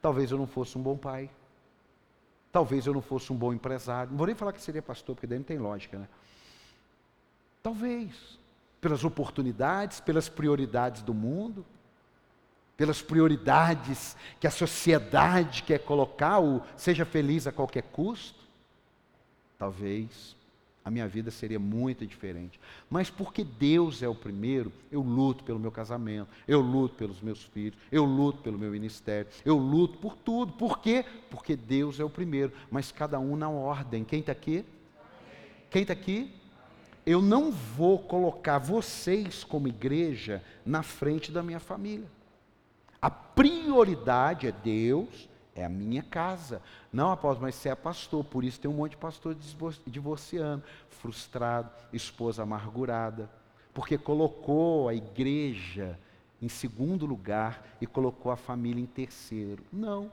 Talvez 0.00 0.30
eu 0.30 0.38
não 0.38 0.46
fosse 0.46 0.76
um 0.76 0.82
bom 0.82 0.96
pai. 0.96 1.30
Talvez 2.50 2.86
eu 2.86 2.94
não 2.94 3.02
fosse 3.02 3.32
um 3.32 3.36
bom 3.36 3.52
empresário. 3.52 4.10
Não 4.10 4.18
vou 4.18 4.26
nem 4.26 4.34
falar 4.34 4.52
que 4.52 4.62
seria 4.62 4.82
pastor, 4.82 5.14
porque 5.14 5.26
daí 5.26 5.38
não 5.38 5.44
tem 5.44 5.58
lógica, 5.58 5.98
né? 5.98 6.08
Talvez. 7.66 8.38
Pelas 8.80 9.02
oportunidades, 9.02 9.98
pelas 9.98 10.28
prioridades 10.28 11.02
do 11.02 11.12
mundo, 11.12 11.66
pelas 12.76 13.02
prioridades 13.02 14.16
que 14.38 14.46
a 14.46 14.52
sociedade 14.52 15.64
quer 15.64 15.80
colocar, 15.80 16.38
o 16.38 16.62
seja 16.76 17.04
feliz 17.04 17.44
a 17.44 17.50
qualquer 17.50 17.82
custo. 17.82 18.38
Talvez 19.58 20.36
a 20.84 20.92
minha 20.92 21.08
vida 21.08 21.32
seria 21.32 21.58
muito 21.58 22.06
diferente. 22.06 22.60
Mas 22.88 23.10
porque 23.10 23.42
Deus 23.42 24.00
é 24.00 24.08
o 24.08 24.14
primeiro, 24.14 24.72
eu 24.88 25.00
luto 25.00 25.42
pelo 25.42 25.58
meu 25.58 25.72
casamento, 25.72 26.28
eu 26.46 26.60
luto 26.60 26.94
pelos 26.94 27.20
meus 27.20 27.42
filhos, 27.42 27.76
eu 27.90 28.04
luto 28.04 28.42
pelo 28.42 28.56
meu 28.56 28.70
ministério, 28.70 29.28
eu 29.44 29.56
luto 29.56 29.98
por 29.98 30.14
tudo. 30.14 30.52
Por 30.52 30.78
quê? 30.78 31.04
Porque 31.28 31.56
Deus 31.56 31.98
é 31.98 32.04
o 32.04 32.10
primeiro, 32.10 32.52
mas 32.70 32.92
cada 32.92 33.18
um 33.18 33.34
na 33.34 33.50
ordem. 33.50 34.04
Quem 34.04 34.20
está 34.20 34.30
aqui? 34.30 34.64
Quem 35.68 35.82
está 35.82 35.94
aqui? 35.94 36.32
Eu 37.06 37.22
não 37.22 37.52
vou 37.52 38.00
colocar 38.00 38.58
vocês 38.58 39.44
como 39.44 39.68
igreja 39.68 40.42
na 40.64 40.82
frente 40.82 41.30
da 41.30 41.40
minha 41.40 41.60
família. 41.60 42.10
A 43.00 43.08
prioridade 43.08 44.48
é 44.48 44.52
Deus, 44.52 45.28
é 45.54 45.64
a 45.64 45.68
minha 45.68 46.02
casa. 46.02 46.60
Não, 46.92 47.12
apóstolo, 47.12 47.42
mas 47.42 47.54
você 47.54 47.68
é 47.68 47.74
pastor, 47.76 48.24
por 48.24 48.42
isso 48.42 48.60
tem 48.60 48.68
um 48.68 48.74
monte 48.74 48.92
de 48.92 48.96
pastor 48.96 49.36
divorciando, 49.86 50.64
frustrado, 50.90 51.70
esposa 51.92 52.42
amargurada, 52.42 53.30
porque 53.72 53.96
colocou 53.96 54.88
a 54.88 54.94
igreja 54.94 55.96
em 56.42 56.48
segundo 56.48 57.06
lugar 57.06 57.76
e 57.80 57.86
colocou 57.86 58.32
a 58.32 58.36
família 58.36 58.82
em 58.82 58.86
terceiro. 58.86 59.62
Não. 59.72 60.10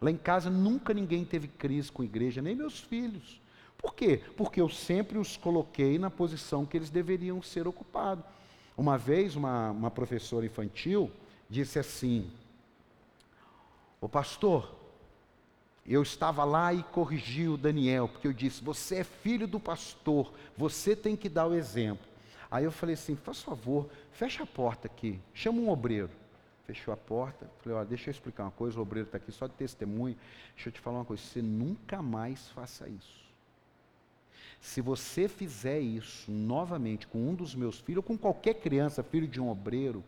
Lá 0.00 0.10
em 0.10 0.16
casa 0.16 0.50
nunca 0.50 0.92
ninguém 0.92 1.24
teve 1.24 1.46
crise 1.46 1.92
com 1.92 2.02
a 2.02 2.04
igreja, 2.04 2.42
nem 2.42 2.56
meus 2.56 2.80
filhos. 2.80 3.41
Por 3.82 3.96
quê? 3.96 4.22
Porque 4.36 4.60
eu 4.60 4.68
sempre 4.68 5.18
os 5.18 5.36
coloquei 5.36 5.98
na 5.98 6.08
posição 6.08 6.64
que 6.64 6.76
eles 6.76 6.88
deveriam 6.88 7.42
ser 7.42 7.66
ocupados. 7.66 8.24
Uma 8.76 8.96
vez, 8.96 9.34
uma, 9.34 9.72
uma 9.72 9.90
professora 9.90 10.46
infantil 10.46 11.10
disse 11.50 11.80
assim: 11.80 12.30
O 14.00 14.08
pastor, 14.08 14.72
eu 15.84 16.00
estava 16.00 16.44
lá 16.44 16.72
e 16.72 16.84
corrigi 16.84 17.48
o 17.48 17.56
Daniel, 17.56 18.08
porque 18.08 18.28
eu 18.28 18.32
disse: 18.32 18.62
Você 18.62 18.96
é 18.98 19.04
filho 19.04 19.48
do 19.48 19.58
pastor, 19.58 20.32
você 20.56 20.94
tem 20.94 21.16
que 21.16 21.28
dar 21.28 21.48
o 21.48 21.54
exemplo. 21.54 22.06
Aí 22.48 22.64
eu 22.64 22.70
falei 22.70 22.94
assim: 22.94 23.16
Faz 23.16 23.42
favor, 23.42 23.88
fecha 24.12 24.44
a 24.44 24.46
porta 24.46 24.86
aqui, 24.86 25.20
chama 25.34 25.60
um 25.60 25.68
obreiro. 25.68 26.10
Fechou 26.66 26.94
a 26.94 26.96
porta, 26.96 27.50
falei: 27.60 27.78
Olha, 27.78 27.86
deixa 27.86 28.08
eu 28.08 28.12
explicar 28.12 28.44
uma 28.44 28.52
coisa, 28.52 28.78
o 28.78 28.82
obreiro 28.82 29.08
está 29.08 29.18
aqui 29.18 29.32
só 29.32 29.48
de 29.48 29.54
testemunho. 29.54 30.16
Deixa 30.54 30.68
eu 30.68 30.72
te 30.72 30.80
falar 30.80 30.98
uma 30.98 31.04
coisa: 31.04 31.20
você 31.20 31.42
nunca 31.42 32.00
mais 32.00 32.48
faça 32.50 32.88
isso. 32.88 33.21
Se 34.62 34.80
você 34.80 35.26
fizer 35.26 35.80
isso 35.80 36.30
novamente 36.30 37.08
com 37.08 37.18
um 37.18 37.34
dos 37.34 37.52
meus 37.52 37.80
filhos, 37.80 37.96
ou 37.96 38.02
com 38.04 38.16
qualquer 38.16 38.54
criança, 38.54 39.02
filho 39.02 39.26
de 39.26 39.40
um 39.40 39.50
obreiro, 39.50 40.04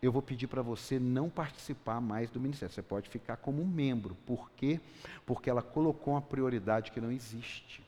eu 0.00 0.10
vou 0.10 0.22
pedir 0.22 0.46
para 0.46 0.62
você 0.62 0.98
não 0.98 1.28
participar 1.28 2.00
mais 2.00 2.30
do 2.30 2.40
ministério. 2.40 2.74
Você 2.74 2.80
pode 2.80 3.10
ficar 3.10 3.36
como 3.36 3.64
membro. 3.66 4.16
Por 4.26 4.50
quê? 4.52 4.80
Porque 5.26 5.50
ela 5.50 5.60
colocou 5.60 6.14
uma 6.14 6.22
prioridade 6.22 6.90
que 6.90 7.02
não 7.02 7.12
existe. 7.12 7.82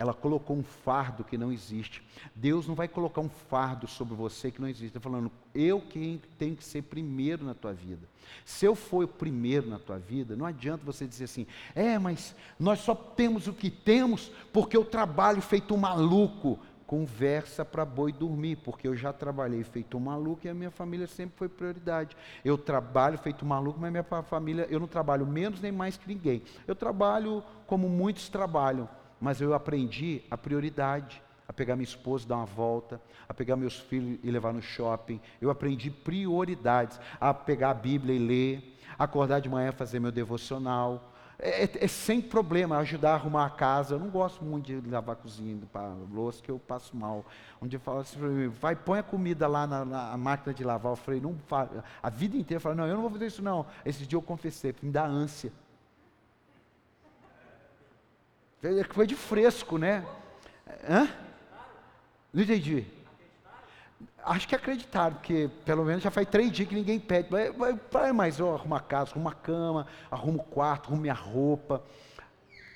Ela 0.00 0.14
colocou 0.14 0.56
um 0.56 0.62
fardo 0.62 1.22
que 1.22 1.36
não 1.36 1.52
existe. 1.52 2.02
Deus 2.34 2.66
não 2.66 2.74
vai 2.74 2.88
colocar 2.88 3.20
um 3.20 3.28
fardo 3.28 3.86
sobre 3.86 4.14
você 4.14 4.50
que 4.50 4.58
não 4.58 4.66
existe. 4.66 4.86
Está 4.86 4.98
falando, 4.98 5.30
eu 5.54 5.78
quem 5.78 6.22
tenho 6.38 6.56
que 6.56 6.64
ser 6.64 6.80
primeiro 6.80 7.44
na 7.44 7.52
tua 7.52 7.74
vida. 7.74 8.08
Se 8.42 8.64
eu 8.64 8.74
for 8.74 9.04
o 9.04 9.08
primeiro 9.08 9.68
na 9.68 9.78
tua 9.78 9.98
vida, 9.98 10.34
não 10.34 10.46
adianta 10.46 10.82
você 10.86 11.06
dizer 11.06 11.24
assim, 11.24 11.46
é, 11.74 11.98
mas 11.98 12.34
nós 12.58 12.78
só 12.78 12.94
temos 12.94 13.46
o 13.46 13.52
que 13.52 13.70
temos 13.70 14.32
porque 14.54 14.74
eu 14.74 14.86
trabalho 14.86 15.42
feito 15.42 15.74
um 15.74 15.76
maluco 15.76 16.58
conversa 16.86 17.64
para 17.64 17.84
boi 17.84 18.10
dormir, 18.10 18.56
porque 18.56 18.88
eu 18.88 18.96
já 18.96 19.12
trabalhei 19.12 19.62
feito 19.62 19.96
um 19.96 20.00
maluco 20.00 20.44
e 20.44 20.50
a 20.50 20.54
minha 20.54 20.72
família 20.72 21.06
sempre 21.06 21.36
foi 21.36 21.48
prioridade. 21.48 22.16
Eu 22.44 22.58
trabalho 22.58 23.16
feito 23.16 23.44
um 23.44 23.48
maluco, 23.48 23.78
mas 23.78 23.92
minha 23.92 24.02
família, 24.02 24.66
eu 24.68 24.80
não 24.80 24.88
trabalho 24.88 25.24
menos 25.24 25.60
nem 25.60 25.70
mais 25.70 25.96
que 25.96 26.08
ninguém. 26.08 26.42
Eu 26.66 26.74
trabalho 26.74 27.44
como 27.64 27.88
muitos 27.88 28.28
trabalham, 28.28 28.88
mas 29.20 29.40
eu 29.40 29.54
aprendi 29.54 30.22
a 30.30 30.36
prioridade, 30.38 31.22
a 31.46 31.52
pegar 31.52 31.76
minha 31.76 31.84
esposa 31.84 32.26
dar 32.26 32.36
uma 32.36 32.46
volta, 32.46 33.00
a 33.28 33.34
pegar 33.34 33.56
meus 33.56 33.78
filhos 33.78 34.18
e 34.22 34.30
levar 34.30 34.52
no 34.52 34.62
shopping. 34.62 35.20
Eu 35.40 35.50
aprendi 35.50 35.90
prioridades, 35.90 36.98
a 37.20 37.34
pegar 37.34 37.70
a 37.70 37.74
Bíblia 37.74 38.14
e 38.14 38.18
ler, 38.18 38.78
acordar 38.98 39.40
de 39.40 39.48
manhã 39.48 39.72
fazer 39.72 39.98
meu 39.98 40.12
devocional, 40.12 41.10
é, 41.42 41.64
é, 41.64 41.70
é, 41.84 41.88
sem 41.88 42.20
problema 42.20 42.76
ajudar 42.78 43.12
a 43.12 43.14
arrumar 43.14 43.46
a 43.46 43.50
casa. 43.50 43.94
Eu 43.94 43.98
não 43.98 44.10
gosto 44.10 44.44
muito 44.44 44.66
de 44.80 44.90
lavar 44.90 45.14
a 45.14 45.18
cozinha, 45.18 45.58
para 45.72 45.88
louça, 46.12 46.42
que 46.42 46.50
eu 46.50 46.58
passo 46.58 46.94
mal. 46.96 47.24
Um 47.60 47.66
dia 47.66 47.80
fala 47.80 48.02
assim 48.02 48.48
vai, 48.48 48.76
põe 48.76 48.98
a 48.98 49.02
comida 49.02 49.48
lá 49.48 49.66
na, 49.66 49.84
na 49.84 50.16
máquina 50.16 50.52
de 50.52 50.62
lavar. 50.62 50.92
Eu 50.92 50.96
falei, 50.96 51.20
não 51.20 51.36
A 52.02 52.10
vida 52.10 52.36
inteira 52.36 52.58
eu 52.58 52.60
falei, 52.60 52.76
não, 52.76 52.86
eu 52.86 52.94
não 52.94 53.02
vou 53.02 53.10
fazer 53.10 53.26
isso 53.26 53.42
não. 53.42 53.66
Esse 53.84 54.06
dia 54.06 54.16
eu 54.16 54.22
confessei, 54.22 54.74
me 54.82 54.90
dá 54.90 55.04
ânsia. 55.04 55.50
Foi 58.90 59.06
de 59.06 59.16
fresco, 59.16 59.78
né? 59.78 60.04
Hã? 60.88 61.08
Não 62.32 62.42
entendi. 62.42 62.84
Acho 64.22 64.46
que 64.46 64.54
acreditaram, 64.54 65.16
porque 65.16 65.50
pelo 65.64 65.84
menos 65.84 66.02
já 66.02 66.10
faz 66.10 66.28
três 66.28 66.52
dias 66.52 66.68
que 66.68 66.74
ninguém 66.74 67.00
pede. 67.00 67.28
Vai, 67.90 68.12
mais 68.12 68.38
eu 68.38 68.54
arrumo 68.54 68.74
a 68.74 68.80
casa, 68.80 69.12
arrumo 69.12 69.28
a 69.28 69.34
cama, 69.34 69.86
arrumo 70.10 70.40
o 70.40 70.44
quarto, 70.44 70.86
arrumo 70.88 71.00
minha 71.02 71.14
roupa. 71.14 71.82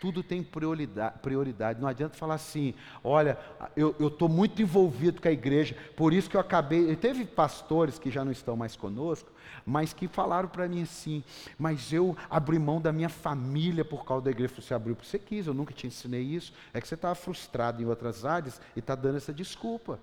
Tudo 0.05 0.23
tem 0.23 0.43
prioridade, 0.43 1.19
prioridade. 1.21 1.81
Não 1.81 1.89
adianta 1.89 2.19
falar 2.19 2.35
assim, 2.35 2.75
olha, 3.03 3.39
eu 3.75 3.97
estou 3.99 4.29
muito 4.29 4.61
envolvido 4.61 5.19
com 5.19 5.29
a 5.29 5.31
igreja, 5.31 5.75
por 5.97 6.13
isso 6.13 6.29
que 6.29 6.37
eu 6.37 6.41
acabei. 6.43 6.95
Teve 6.95 7.25
pastores 7.25 7.99
que 7.99 8.11
já 8.11 8.23
não 8.23 8.31
estão 8.31 8.55
mais 8.55 8.77
conosco, 8.77 9.33
mas 9.65 9.95
que 9.95 10.07
falaram 10.07 10.47
para 10.47 10.69
mim 10.69 10.83
assim, 10.83 11.25
mas 11.59 11.91
eu 11.91 12.15
abri 12.29 12.59
mão 12.59 12.83
da 12.83 12.93
minha 12.93 13.09
família 13.09 13.83
por 13.83 14.05
causa 14.05 14.27
da 14.27 14.31
igreja. 14.31 14.53
Você 14.61 14.75
abriu 14.75 14.95
porque 14.95 15.09
você 15.09 15.19
quis, 15.19 15.47
eu 15.47 15.55
nunca 15.55 15.73
te 15.73 15.87
ensinei 15.87 16.21
isso. 16.21 16.53
É 16.75 16.83
que 16.83 16.87
você 16.87 16.97
estava 16.97 17.15
frustrado 17.15 17.83
em 17.83 17.87
outras 17.87 18.27
áreas 18.27 18.61
e 18.77 18.81
está 18.81 18.95
dando 18.95 19.17
essa 19.17 19.33
desculpa. 19.33 19.99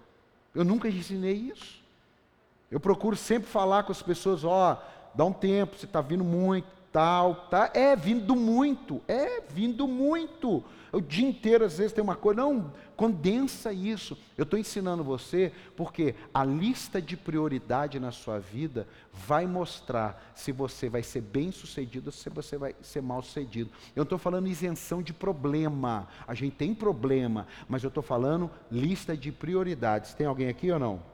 Eu 0.55 0.65
nunca 0.65 0.89
ensinei 0.89 1.35
isso. 1.35 1.79
Eu 2.71 2.79
procuro 2.79 3.15
sempre 3.15 3.47
falar 3.47 3.83
com 3.83 3.91
as 3.91 4.01
pessoas, 4.01 4.43
ó, 4.43 4.73
oh, 4.73 5.15
dá 5.15 5.23
um 5.25 5.31
tempo, 5.31 5.77
você 5.77 5.85
está 5.85 6.01
vindo 6.01 6.23
muito, 6.23 6.80
tal, 6.91 7.47
tá? 7.49 7.71
É 7.73 7.95
vindo 7.95 8.35
muito, 8.35 9.01
é 9.07 9.41
vindo 9.41 9.87
muito. 9.87 10.63
O 10.91 10.99
dia 10.99 11.25
inteiro, 11.25 11.63
às 11.63 11.77
vezes, 11.77 11.93
tem 11.93 12.03
uma 12.03 12.17
coisa, 12.17 12.41
não, 12.41 12.73
condensa 12.97 13.71
isso. 13.71 14.17
Eu 14.37 14.43
estou 14.43 14.59
ensinando 14.59 15.03
você, 15.03 15.53
porque 15.75 16.13
a 16.33 16.43
lista 16.43 17.01
de 17.01 17.15
prioridade 17.15 17.97
na 17.97 18.11
sua 18.11 18.39
vida 18.39 18.85
vai 19.13 19.47
mostrar 19.47 20.33
se 20.35 20.51
você 20.51 20.89
vai 20.89 21.01
ser 21.01 21.21
bem 21.21 21.49
sucedido 21.49 22.07
ou 22.07 22.11
se 22.11 22.29
você 22.29 22.57
vai 22.57 22.75
ser 22.81 23.01
mal 23.01 23.21
sucedido. 23.21 23.71
Eu 23.95 24.03
estou 24.03 24.17
falando 24.17 24.49
isenção 24.49 25.01
de 25.01 25.13
problema. 25.13 26.09
A 26.27 26.33
gente 26.33 26.57
tem 26.57 26.75
problema, 26.75 27.47
mas 27.69 27.83
eu 27.83 27.87
estou 27.87 28.03
falando 28.03 28.51
lista 28.69 29.15
de 29.15 29.31
prioridades. 29.31 30.13
Tem 30.13 30.27
alguém 30.27 30.49
aqui 30.49 30.69
ou 30.71 30.79
não? 30.79 31.11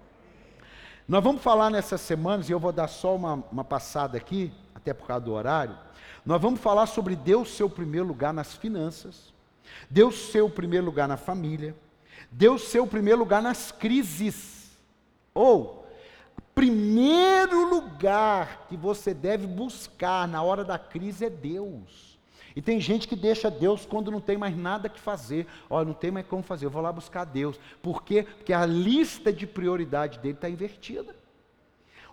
Nós 1.08 1.24
vamos 1.24 1.42
falar 1.42 1.70
nessas 1.70 2.02
semanas, 2.02 2.50
e 2.50 2.52
eu 2.52 2.60
vou 2.60 2.74
dar 2.74 2.90
só 2.90 3.16
uma, 3.16 3.36
uma 3.50 3.64
passada 3.64 4.18
aqui, 4.18 4.52
até 4.88 4.94
por 4.94 5.08
causa 5.08 5.26
do 5.26 5.34
horário. 5.34 5.78
Nós 6.26 6.42
vamos 6.42 6.60
falar 6.60 6.86
sobre 6.86 7.16
Deus 7.16 7.52
ser 7.52 7.64
o 7.64 7.70
primeiro 7.70 8.08
lugar 8.08 8.34
nas 8.34 8.56
finanças. 8.56 9.34
Deus 9.90 10.32
ser 10.32 10.42
o 10.42 10.50
primeiro 10.50 10.86
lugar 10.86 11.08
na 11.08 11.18
família, 11.18 11.76
Deus 12.32 12.64
ser 12.64 12.80
o 12.80 12.88
primeiro 12.88 13.20
lugar 13.20 13.42
nas 13.42 13.72
crises. 13.72 14.72
Ou, 15.34 15.86
primeiro 16.56 17.70
lugar 17.70 18.66
que 18.68 18.78
você 18.78 19.14
deve 19.14 19.46
buscar 19.46 20.28
na 20.28 20.42
hora 20.42 20.64
da 20.64 20.80
crise 20.80 21.26
é 21.26 21.30
Deus. 21.30 22.18
E 22.56 22.62
tem 22.62 22.82
gente 22.82 23.08
que 23.08 23.16
deixa 23.16 23.52
Deus 23.52 23.86
quando 23.86 24.10
não 24.10 24.20
tem 24.20 24.36
mais 24.36 24.58
nada 24.58 24.90
que 24.90 25.00
fazer. 25.00 25.46
Olha, 25.70 25.86
não 25.86 25.94
tem 25.94 26.10
mais 26.10 26.26
como 26.26 26.42
fazer, 26.42 26.66
eu 26.66 26.72
vou 26.72 26.82
lá 26.82 26.92
buscar 26.92 27.24
Deus. 27.26 27.60
Por 27.84 28.04
quê? 28.04 28.24
Porque 28.24 28.52
a 28.52 28.66
lista 28.66 29.32
de 29.32 29.46
prioridade 29.46 30.18
dele 30.18 30.34
está 30.34 30.50
invertida. 30.50 31.16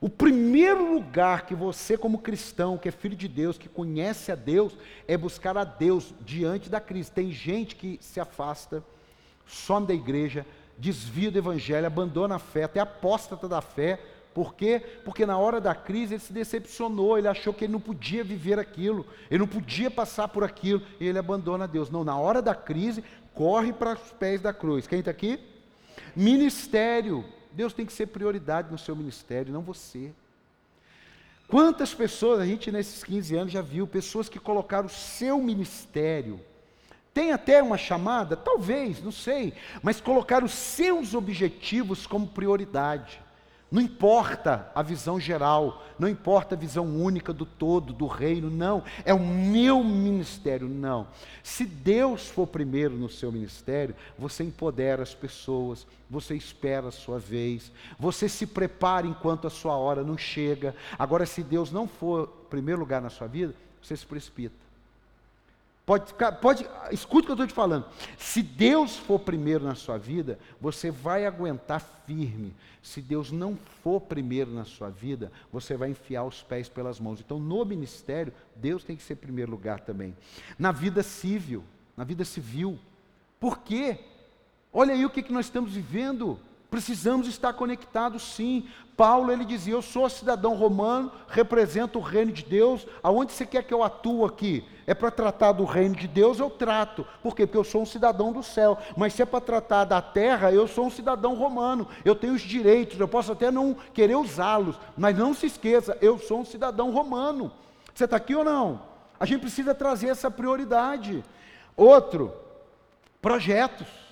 O 0.01 0.09
primeiro 0.09 0.93
lugar 0.93 1.47
que 1.47 1.55
você, 1.55 1.97
como 1.97 2.19
cristão, 2.19 2.77
que 2.77 2.89
é 2.89 2.93
filho 2.93 3.17
de 3.17 3.29
Deus, 3.29 3.57
que 3.57 3.69
conhece 3.69 4.31
a 4.31 4.35
Deus, 4.35 4.77
é 5.09 5.17
buscar 5.17 5.57
a 5.57 5.65
Deus 5.65 6.13
diante 6.21 6.69
da 6.69 6.81
crise. 6.81 7.11
Tem 7.11 7.31
gente 7.33 7.77
que 7.77 7.99
se 8.01 8.21
afasta, 8.21 8.83
some 9.47 9.87
da 9.87 9.95
igreja, 9.95 10.45
desvia 10.77 11.31
do 11.31 11.39
evangelho, 11.39 11.87
abandona 11.87 12.37
a 12.37 12.39
fé, 12.39 12.65
até 12.65 12.81
apóstata 12.81 13.49
da 13.49 13.61
fé. 13.61 14.01
Por 14.35 14.55
quê? 14.55 14.83
Porque 15.05 15.25
na 15.25 15.39
hora 15.39 15.61
da 15.61 15.75
crise 15.75 16.15
ele 16.15 16.21
se 16.21 16.33
decepcionou, 16.33 17.17
ele 17.17 17.29
achou 17.29 17.55
que 17.55 17.65
ele 17.65 17.73
não 17.73 17.81
podia 17.81 18.25
viver 18.25 18.59
aquilo, 18.59 19.07
ele 19.31 19.39
não 19.39 19.47
podia 19.47 19.91
passar 19.91 20.27
por 20.27 20.43
aquilo, 20.43 20.83
e 20.99 21.07
ele 21.07 21.19
abandona 21.19 21.69
Deus. 21.69 21.89
Não, 21.89 22.03
na 22.03 22.19
hora 22.19 22.43
da 22.43 22.55
crise, 22.55 23.05
corre 23.33 23.73
para 23.73 23.95
os 23.95 24.13
pés 24.13 24.41
da 24.41 24.53
cruz. 24.53 24.89
Quem 24.89 24.99
está 24.99 25.13
aqui? 25.13 25.39
Ministério. 26.17 27.25
Deus 27.55 27.73
tem 27.73 27.87
que 27.87 27.93
ser 27.93 28.07
prioridade 28.07 28.71
no 28.71 28.79
seu 28.79 28.97
ministério, 28.97 29.53
não 29.53 29.63
você. 29.63 30.13
Quantas 31.47 31.95
pessoas, 31.95 32.41
a 32.41 32.47
gente 32.47 32.73
nesses 32.73 33.05
15 33.05 33.37
anos 33.37 33.53
já 33.53 33.63
viu, 33.63 33.87
pessoas 33.87 34.29
que 34.29 34.41
colocaram 34.41 34.87
o 34.87 34.91
seu 34.91 35.41
ministério, 35.41 36.41
tem 37.13 37.33
até 37.33 37.63
uma 37.63 37.79
chamada, 37.79 38.37
talvez, 38.37 39.01
não 39.01 39.13
sei, 39.13 39.55
mas 39.83 40.01
colocaram 40.01 40.47
os 40.47 40.53
seus 40.53 41.15
objetivos 41.15 42.07
como 42.07 42.27
prioridade. 42.27 43.23
Não 43.75 43.83
importa 43.83 44.71
a 44.73 44.83
visão 44.83 45.19
geral, 45.19 45.83
não 45.99 46.09
importa 46.09 46.55
a 46.55 46.59
visão 46.59 46.87
única 46.87 47.33
do 47.33 47.45
todo, 47.45 47.93
do 47.93 48.07
reino, 48.07 48.49
não. 48.49 48.85
É 49.05 49.13
o 49.13 49.19
meu 49.19 49.83
ministério, 49.83 50.69
não. 50.69 51.09
Se 51.43 51.65
Deus 51.65 52.29
for 52.29 52.47
primeiro 52.47 52.95
no 52.95 53.09
seu 53.09 53.33
ministério, 53.33 53.97
você 54.17 54.45
empodera 54.45 55.03
as 55.03 55.13
pessoas, 55.13 55.89
você 56.09 56.37
espera 56.37 56.87
a 56.87 56.93
sua 56.93 57.19
vez, 57.19 57.73
você 57.99 58.29
se 58.29 58.47
prepara 58.47 59.09
enquanto 59.09 59.49
a 59.49 59.51
sua 59.51 59.77
hora 59.77 60.05
não 60.05 60.17
chega. 60.17 60.73
Agora, 60.97 61.27
se 61.27 61.43
Deus 61.43 61.73
não 61.73 61.89
for 61.89 62.29
primeiro 62.49 62.79
lugar 62.79 63.03
na 63.03 63.11
sua 63.11 63.27
vida, 63.27 63.57
você 63.83 63.97
se 63.97 64.07
precipita. 64.07 64.64
Pode 65.87 66.07
ficar, 66.07 66.33
pode, 66.33 66.67
escuta 66.91 67.25
o 67.25 67.27
que 67.27 67.31
eu 67.33 67.35
estou 67.35 67.47
te 67.47 67.53
falando. 67.53 67.85
Se 68.17 68.43
Deus 68.43 68.97
for 68.97 69.19
primeiro 69.19 69.65
na 69.65 69.75
sua 69.75 69.99
vida, 69.99 70.39
você 70.59 70.91
vai 70.91 71.27
aguentar 71.27 71.81
firme. 72.07 72.55
Se 72.83 73.03
Deus 73.03 73.31
não 73.31 73.59
for 73.83 74.01
primeiro 74.01 74.51
na 74.51 74.65
sua 74.65 74.89
vida, 74.89 75.31
você 75.53 75.77
vai 75.77 75.91
enfiar 75.91 76.25
os 76.25 76.43
pés 76.43 76.71
pelas 76.71 76.99
mãos. 76.99 77.21
Então, 77.21 77.39
no 77.39 77.63
ministério, 77.67 78.33
Deus 78.57 78.83
tem 78.83 78.97
que 78.97 79.03
ser 79.03 79.17
primeiro 79.17 79.51
lugar 79.51 79.81
também. 79.81 80.17
Na 80.59 80.73
vida 80.73 81.03
civil, 81.03 81.63
na 81.95 82.05
vida 82.05 82.25
civil. 82.25 82.79
Por 83.39 83.59
quê? 83.59 83.99
Olha 84.73 84.95
aí 84.95 85.05
o 85.05 85.11
que, 85.11 85.23
que 85.23 85.33
nós 85.33 85.47
estamos 85.47 85.75
vivendo. 85.75 86.39
Precisamos 86.75 87.29
estar 87.29 87.53
conectados 87.53 88.35
sim. 88.35 88.69
Paulo 88.97 89.31
ele 89.31 89.45
dizia: 89.45 89.75
Eu 89.75 89.81
sou 89.81 90.09
cidadão 90.09 90.57
romano, 90.57 91.13
represento 91.29 92.01
o 92.01 92.03
reino 92.03 92.33
de 92.33 92.45
Deus. 92.45 92.85
Aonde 93.01 93.31
você 93.31 93.47
quer 93.47 93.63
que 93.63 93.73
eu 93.73 93.85
atue 93.85 94.25
aqui? 94.25 94.65
É 94.85 94.93
para 94.93 95.13
tratar 95.13 95.53
do 95.53 95.65
reino 95.65 95.95
de 95.95 96.09
Deus, 96.09 96.41
eu 96.41 96.51
trato. 96.51 97.07
Por 97.23 97.37
quê? 97.37 97.47
Porque 97.47 97.59
eu 97.59 97.63
sou 97.63 97.83
um 97.83 97.87
cidadão 97.87 98.33
do 98.33 98.43
céu. 98.43 98.77
Mas 98.97 99.13
se 99.13 99.23
é 99.23 99.25
para 99.25 99.41
tratar 99.41 99.85
da 99.85 100.03
terra, 100.03 100.51
eu 100.51 100.67
sou 100.67 100.87
um 100.87 100.91
cidadão 100.91 101.37
romano. 101.37 101.87
Eu 102.05 102.17
tenho 102.17 102.35
os 102.35 102.43
direitos, 102.43 102.99
eu 102.99 103.07
posso 103.07 103.31
até 103.31 103.53
não 103.53 103.77
querer 103.93 104.17
usá-los. 104.17 104.75
Mas 104.97 105.17
não 105.17 105.33
se 105.33 105.47
esqueça, 105.47 105.97
eu 106.01 106.19
sou 106.19 106.41
um 106.41 106.45
cidadão 106.45 106.91
romano. 106.91 107.53
Você 107.95 108.05
está 108.05 108.17
aqui 108.17 108.35
ou 108.35 108.43
não? 108.43 108.83
A 109.21 109.25
gente 109.25 109.43
precisa 109.43 109.77
trazer 109.77 110.09
essa 110.09 110.29
prioridade. 110.29 111.23
Outro, 111.77 112.35
projetos. 113.23 114.04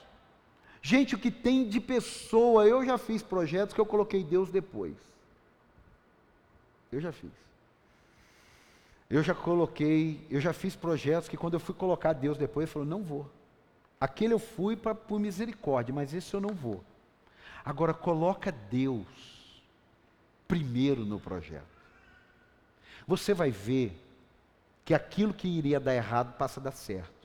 Gente, 0.82 1.14
o 1.14 1.18
que 1.18 1.30
tem 1.30 1.68
de 1.68 1.80
pessoa, 1.80 2.66
eu 2.66 2.84
já 2.84 2.98
fiz 2.98 3.22
projetos 3.22 3.72
que 3.72 3.80
eu 3.80 3.86
coloquei 3.86 4.24
Deus 4.24 4.50
depois. 4.50 4.96
Eu 6.90 7.00
já 7.00 7.12
fiz. 7.12 7.30
Eu 9.08 9.22
já 9.22 9.34
coloquei, 9.34 10.26
eu 10.28 10.40
já 10.40 10.52
fiz 10.52 10.74
projetos 10.74 11.28
que 11.28 11.36
quando 11.36 11.54
eu 11.54 11.60
fui 11.60 11.74
colocar 11.74 12.12
Deus 12.12 12.36
depois, 12.36 12.64
ele 12.64 12.72
falou: 12.72 12.88
não 12.88 13.02
vou. 13.02 13.30
Aquele 14.00 14.34
eu 14.34 14.38
fui 14.40 14.74
pra, 14.74 14.94
por 14.94 15.20
misericórdia, 15.20 15.94
mas 15.94 16.12
esse 16.12 16.34
eu 16.34 16.40
não 16.40 16.52
vou. 16.52 16.82
Agora 17.64 17.94
coloca 17.94 18.50
Deus 18.50 19.06
primeiro 20.48 21.04
no 21.04 21.20
projeto. 21.20 21.64
Você 23.06 23.32
vai 23.32 23.50
ver 23.50 23.96
que 24.84 24.92
aquilo 24.92 25.32
que 25.32 25.46
iria 25.46 25.78
dar 25.78 25.94
errado 25.94 26.36
passa 26.36 26.58
a 26.58 26.62
dar 26.62 26.72
certo. 26.72 27.21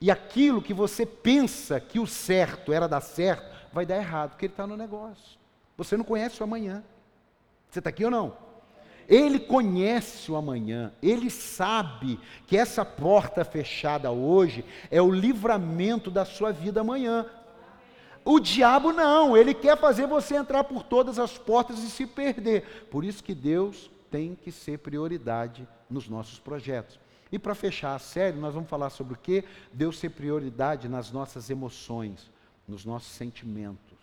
E 0.00 0.10
aquilo 0.10 0.62
que 0.62 0.72
você 0.72 1.04
pensa 1.04 1.78
que 1.78 1.98
o 1.98 2.06
certo 2.06 2.72
era 2.72 2.88
dar 2.88 3.00
certo, 3.00 3.54
vai 3.72 3.84
dar 3.84 3.96
errado, 3.96 4.30
porque 4.30 4.46
ele 4.46 4.52
está 4.52 4.66
no 4.66 4.76
negócio. 4.76 5.38
Você 5.76 5.96
não 5.96 6.04
conhece 6.04 6.40
o 6.40 6.44
amanhã. 6.44 6.82
Você 7.68 7.80
está 7.80 7.90
aqui 7.90 8.04
ou 8.04 8.10
não? 8.10 8.36
Ele 9.06 9.40
conhece 9.40 10.30
o 10.30 10.36
amanhã, 10.36 10.92
ele 11.02 11.28
sabe 11.30 12.20
que 12.46 12.56
essa 12.56 12.84
porta 12.84 13.44
fechada 13.44 14.12
hoje 14.12 14.64
é 14.88 15.02
o 15.02 15.10
livramento 15.10 16.12
da 16.12 16.24
sua 16.24 16.52
vida 16.52 16.80
amanhã. 16.80 17.26
O 18.24 18.38
diabo 18.38 18.92
não, 18.92 19.36
ele 19.36 19.52
quer 19.52 19.76
fazer 19.76 20.06
você 20.06 20.36
entrar 20.36 20.62
por 20.62 20.84
todas 20.84 21.18
as 21.18 21.36
portas 21.36 21.80
e 21.80 21.90
se 21.90 22.06
perder. 22.06 22.86
Por 22.88 23.04
isso 23.04 23.24
que 23.24 23.34
Deus 23.34 23.90
tem 24.10 24.36
que 24.36 24.52
ser 24.52 24.78
prioridade 24.78 25.66
nos 25.88 26.08
nossos 26.08 26.38
projetos. 26.38 27.00
E 27.32 27.38
para 27.38 27.54
fechar 27.54 27.94
a 27.94 27.98
série, 27.98 28.36
nós 28.36 28.54
vamos 28.54 28.68
falar 28.68 28.90
sobre 28.90 29.14
o 29.14 29.18
que 29.18 29.44
Deus 29.72 29.98
ser 29.98 30.10
prioridade 30.10 30.88
nas 30.88 31.12
nossas 31.12 31.48
emoções, 31.48 32.30
nos 32.66 32.84
nossos 32.84 33.12
sentimentos. 33.12 33.98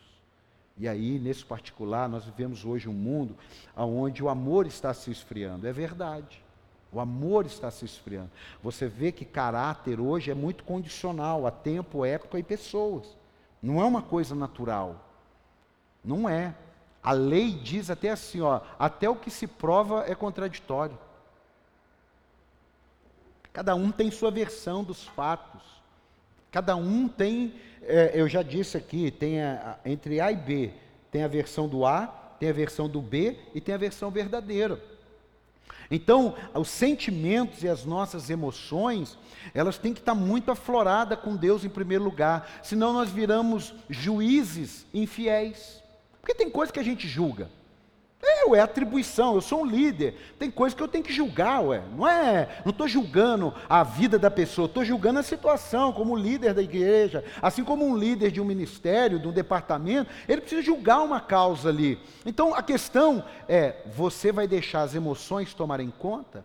E 0.78 0.88
aí, 0.88 1.20
nesse 1.20 1.44
particular, 1.44 2.08
nós 2.08 2.26
vivemos 2.26 2.64
hoje 2.64 2.88
um 2.88 2.94
mundo 2.94 3.36
onde 3.76 4.24
o 4.24 4.30
amor 4.30 4.68
está 4.68 4.94
se 4.94 5.10
esfriando. 5.10 5.68
É 5.68 5.74
verdade. 5.74 6.44
O 6.92 7.00
amor 7.00 7.46
está 7.46 7.70
se 7.70 7.84
esfriando. 7.84 8.32
Você 8.64 8.88
vê 8.88 9.12
que 9.12 9.26
caráter 9.26 10.00
hoje 10.00 10.32
é 10.32 10.34
muito 10.34 10.64
condicional 10.64 11.46
a 11.46 11.52
tempo, 11.52 12.06
época 12.06 12.40
e 12.40 12.44
pessoas. 12.44 13.18
Não 13.62 13.82
é 13.82 13.86
uma 13.86 14.02
coisa 14.02 14.36
natural. 14.36 15.04
Não 16.04 16.30
é. 16.30 16.56
A 17.04 17.12
lei 17.12 17.52
diz 17.52 17.90
até 17.90 18.12
assim, 18.12 18.42
ó, 18.42 18.62
até 18.78 19.10
o 19.10 19.16
que 19.16 19.32
se 19.32 19.48
prova 19.48 20.06
é 20.08 20.16
contraditório. 20.16 20.98
Cada 23.58 23.74
um 23.74 23.92
tem 23.92 24.12
sua 24.12 24.30
versão 24.30 24.84
dos 24.84 25.04
fatos. 25.04 25.64
Cada 26.52 26.76
um 26.76 27.08
tem, 27.08 27.56
é, 27.82 28.12
eu 28.14 28.30
já 28.30 28.44
disse 28.44 28.78
aqui, 28.78 29.10
tem 29.10 29.42
a, 29.42 29.80
entre 29.84 30.22
A 30.22 30.32
e 30.32 30.36
B. 30.36 30.72
Tem 31.10 31.24
a 31.24 31.28
versão 31.28 31.68
do 31.68 31.84
A, 31.84 32.06
tem 32.40 32.50
a 32.50 32.54
versão 32.54 32.88
do 32.88 33.02
B 33.02 33.36
e 33.56 33.60
tem 33.60 33.74
a 33.74 33.78
versão 33.80 34.12
verdadeira. 34.12 34.80
Então, 35.90 36.36
os 36.54 36.70
sentimentos 36.70 37.64
e 37.64 37.68
as 37.68 37.84
nossas 37.84 38.30
emoções, 38.30 39.18
elas 39.56 39.80
têm 39.80 39.92
que 39.92 40.02
estar 40.02 40.14
muito 40.14 40.52
afloradas 40.52 41.20
com 41.20 41.36
Deus 41.36 41.66
em 41.66 41.70
primeiro 41.70 42.04
lugar, 42.04 42.60
senão 42.62 42.94
nós 42.94 43.10
viramos 43.10 43.74
juízes 43.90 44.86
infiéis. 44.94 45.82
Porque 46.22 46.36
tem 46.36 46.48
coisa 46.48 46.72
que 46.72 46.80
a 46.80 46.84
gente 46.84 47.08
julga. 47.08 47.50
É, 48.22 48.50
ué, 48.50 48.60
atribuição, 48.60 49.36
eu 49.36 49.42
sou 49.42 49.62
um 49.62 49.66
líder. 49.66 50.16
Tem 50.40 50.50
coisa 50.50 50.76
que 50.76 50.82
eu 50.82 50.88
tenho 50.88 51.04
que 51.04 51.14
julgar, 51.14 51.62
ué. 51.62 51.84
Não 51.96 52.08
é, 52.08 52.62
não 52.66 52.72
estou 52.72 52.88
julgando 52.88 53.54
a 53.70 53.84
vida 53.84 54.18
da 54.18 54.32
pessoa, 54.32 54.66
estou 54.66 54.84
julgando 54.84 55.20
a 55.20 55.24
situação 55.24 55.94
como 55.94 56.16
líder 56.16 56.54
da 56.54 56.62
igreja. 56.62 57.24
Assim 57.42 57.64
como 57.64 57.86
um 57.86 57.96
líder 57.96 58.32
de 58.32 58.42
um 58.42 58.46
ministério, 58.46 59.20
de 59.20 59.28
um 59.28 59.32
departamento, 59.32 60.10
ele 60.28 60.42
precisa 60.42 60.64
julgar 60.64 61.02
uma 61.02 61.22
causa 61.22 61.70
ali. 61.70 62.00
Então 62.26 62.56
a 62.56 62.64
questão 62.64 63.24
é: 63.48 63.76
você 63.96 64.32
vai 64.32 64.48
deixar 64.48 64.82
as 64.82 64.96
emoções 64.96 65.54
tomarem 65.54 65.92
conta? 65.92 66.44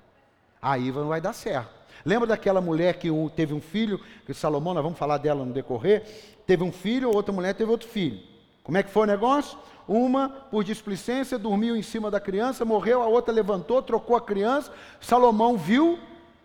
Aí 0.61 0.93
não 0.93 1.09
vai 1.09 1.21
dar 1.21 1.33
certo. 1.33 1.83
Lembra 2.05 2.27
daquela 2.27 2.61
mulher 2.61 2.99
que 2.99 3.09
teve 3.35 3.55
um 3.55 3.61
filho, 3.61 3.99
que 4.27 4.35
Salomão, 4.35 4.75
nós 4.75 4.83
vamos 4.83 4.99
falar 4.99 5.19
dela 5.19 5.45
no 5.45 5.53
decorrer, 5.53 6.05
teve 6.47 6.63
um 6.63 6.73
filho, 6.73 7.11
outra 7.15 7.33
mulher 7.33 7.55
teve 7.55 7.71
outro 7.71 7.89
filho. 7.89 8.21
Como 8.63 8.79
é 8.79 8.83
que 8.83 8.91
foi 8.91 9.03
o 9.03 9.07
negócio? 9.07 9.59
Uma, 9.87 10.29
por 10.29 10.63
displicência, 10.63 11.39
dormiu 11.39 11.77
em 11.77 11.83
cima 11.83 12.11
da 12.11 12.21
criança, 12.21 12.65
morreu, 12.65 13.03
a 13.03 13.07
outra 13.07 13.33
levantou, 13.33 13.83
trocou 13.83 14.17
a 14.17 14.21
criança. 14.21 14.73
Salomão 15.01 15.57
viu 15.57 15.99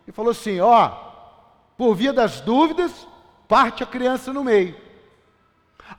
e 0.08 0.12
falou 0.12 0.32
assim: 0.32 0.60
Ó, 0.60 0.90
por 1.78 1.96
via 1.96 2.12
das 2.12 2.42
dúvidas, 2.42 3.08
parte 3.48 3.84
a 3.84 3.88
criança 3.88 4.34
no 4.34 4.44
meio. 4.44 4.76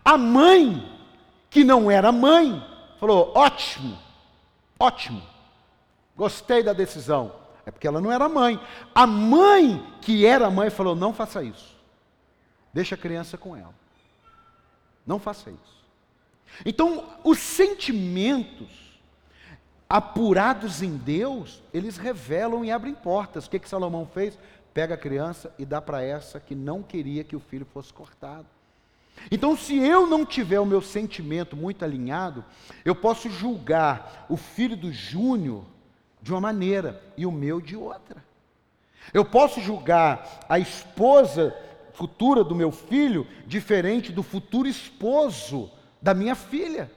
A 0.04 0.18
mãe, 0.18 1.00
que 1.48 1.62
não 1.62 1.90
era 1.90 2.10
mãe, 2.10 2.64
falou: 2.98 3.32
Ótimo, 3.34 3.98
ótimo, 4.78 5.22
gostei 6.16 6.62
da 6.62 6.72
decisão. 6.72 7.32
É 7.64 7.70
porque 7.70 7.86
ela 7.86 8.00
não 8.00 8.10
era 8.10 8.28
mãe. 8.28 8.58
A 8.94 9.06
mãe, 9.06 9.86
que 10.00 10.26
era 10.26 10.50
mãe, 10.50 10.70
falou: 10.70 10.96
Não 10.96 11.12
faça 11.12 11.42
isso. 11.42 11.76
Deixa 12.72 12.94
a 12.94 12.98
criança 12.98 13.38
com 13.38 13.56
ela. 13.56 13.74
Não 15.06 15.18
faça 15.18 15.50
isso. 15.50 15.78
Então, 16.64 17.04
os 17.24 17.38
sentimentos 17.38 18.88
apurados 19.88 20.82
em 20.82 20.96
Deus, 20.96 21.62
eles 21.72 21.96
revelam 21.96 22.64
e 22.64 22.70
abrem 22.70 22.94
portas. 22.94 23.46
O 23.46 23.50
que, 23.50 23.58
que 23.58 23.68
Salomão 23.68 24.06
fez? 24.06 24.38
Pega 24.74 24.94
a 24.94 24.98
criança 24.98 25.52
e 25.58 25.64
dá 25.64 25.80
para 25.80 26.02
essa 26.02 26.38
que 26.38 26.54
não 26.54 26.82
queria 26.82 27.24
que 27.24 27.34
o 27.34 27.40
filho 27.40 27.66
fosse 27.72 27.92
cortado. 27.92 28.46
Então, 29.30 29.56
se 29.56 29.76
eu 29.76 30.06
não 30.06 30.24
tiver 30.24 30.60
o 30.60 30.66
meu 30.66 30.80
sentimento 30.80 31.56
muito 31.56 31.84
alinhado, 31.84 32.44
eu 32.84 32.94
posso 32.94 33.28
julgar 33.30 34.26
o 34.28 34.36
filho 34.36 34.76
do 34.76 34.92
Júnior 34.92 35.64
de 36.22 36.32
uma 36.32 36.40
maneira 36.40 37.02
e 37.16 37.26
o 37.26 37.32
meu 37.32 37.60
de 37.60 37.74
outra. 37.74 38.22
Eu 39.12 39.24
posso 39.24 39.60
julgar 39.60 40.46
a 40.48 40.58
esposa 40.58 41.56
futura 41.94 42.44
do 42.44 42.54
meu 42.54 42.70
filho 42.70 43.26
diferente 43.46 44.12
do 44.12 44.22
futuro 44.22 44.68
esposo 44.68 45.70
da 46.00 46.14
minha 46.14 46.34
filha. 46.34 46.90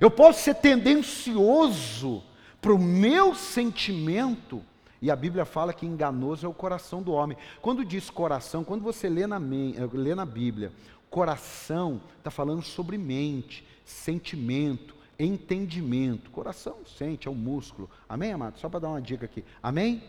Eu 0.00 0.10
posso 0.10 0.42
ser 0.42 0.54
tendencioso 0.56 2.22
para 2.60 2.74
o 2.74 2.78
meu 2.78 3.34
sentimento, 3.34 4.62
e 5.00 5.10
a 5.10 5.16
Bíblia 5.16 5.44
fala 5.44 5.72
que 5.72 5.86
enganoso 5.86 6.46
é 6.46 6.48
o 6.48 6.54
coração 6.54 7.02
do 7.02 7.12
homem. 7.12 7.36
Quando 7.62 7.84
diz 7.84 8.10
coração, 8.10 8.64
quando 8.64 8.82
você 8.82 9.08
lê 9.08 9.26
na, 9.26 9.38
lê 9.38 10.14
na 10.14 10.24
Bíblia, 10.24 10.72
coração 11.08 12.00
está 12.18 12.30
falando 12.30 12.62
sobre 12.62 12.98
mente, 12.98 13.64
sentimento, 13.84 14.94
entendimento. 15.18 16.30
Coração 16.30 16.78
sente, 16.98 17.28
é 17.28 17.30
um 17.30 17.34
músculo. 17.34 17.88
Amém, 18.08 18.32
amado? 18.32 18.58
Só 18.58 18.68
para 18.68 18.80
dar 18.80 18.88
uma 18.88 19.00
dica 19.00 19.24
aqui. 19.24 19.44
Amém? 19.62 20.02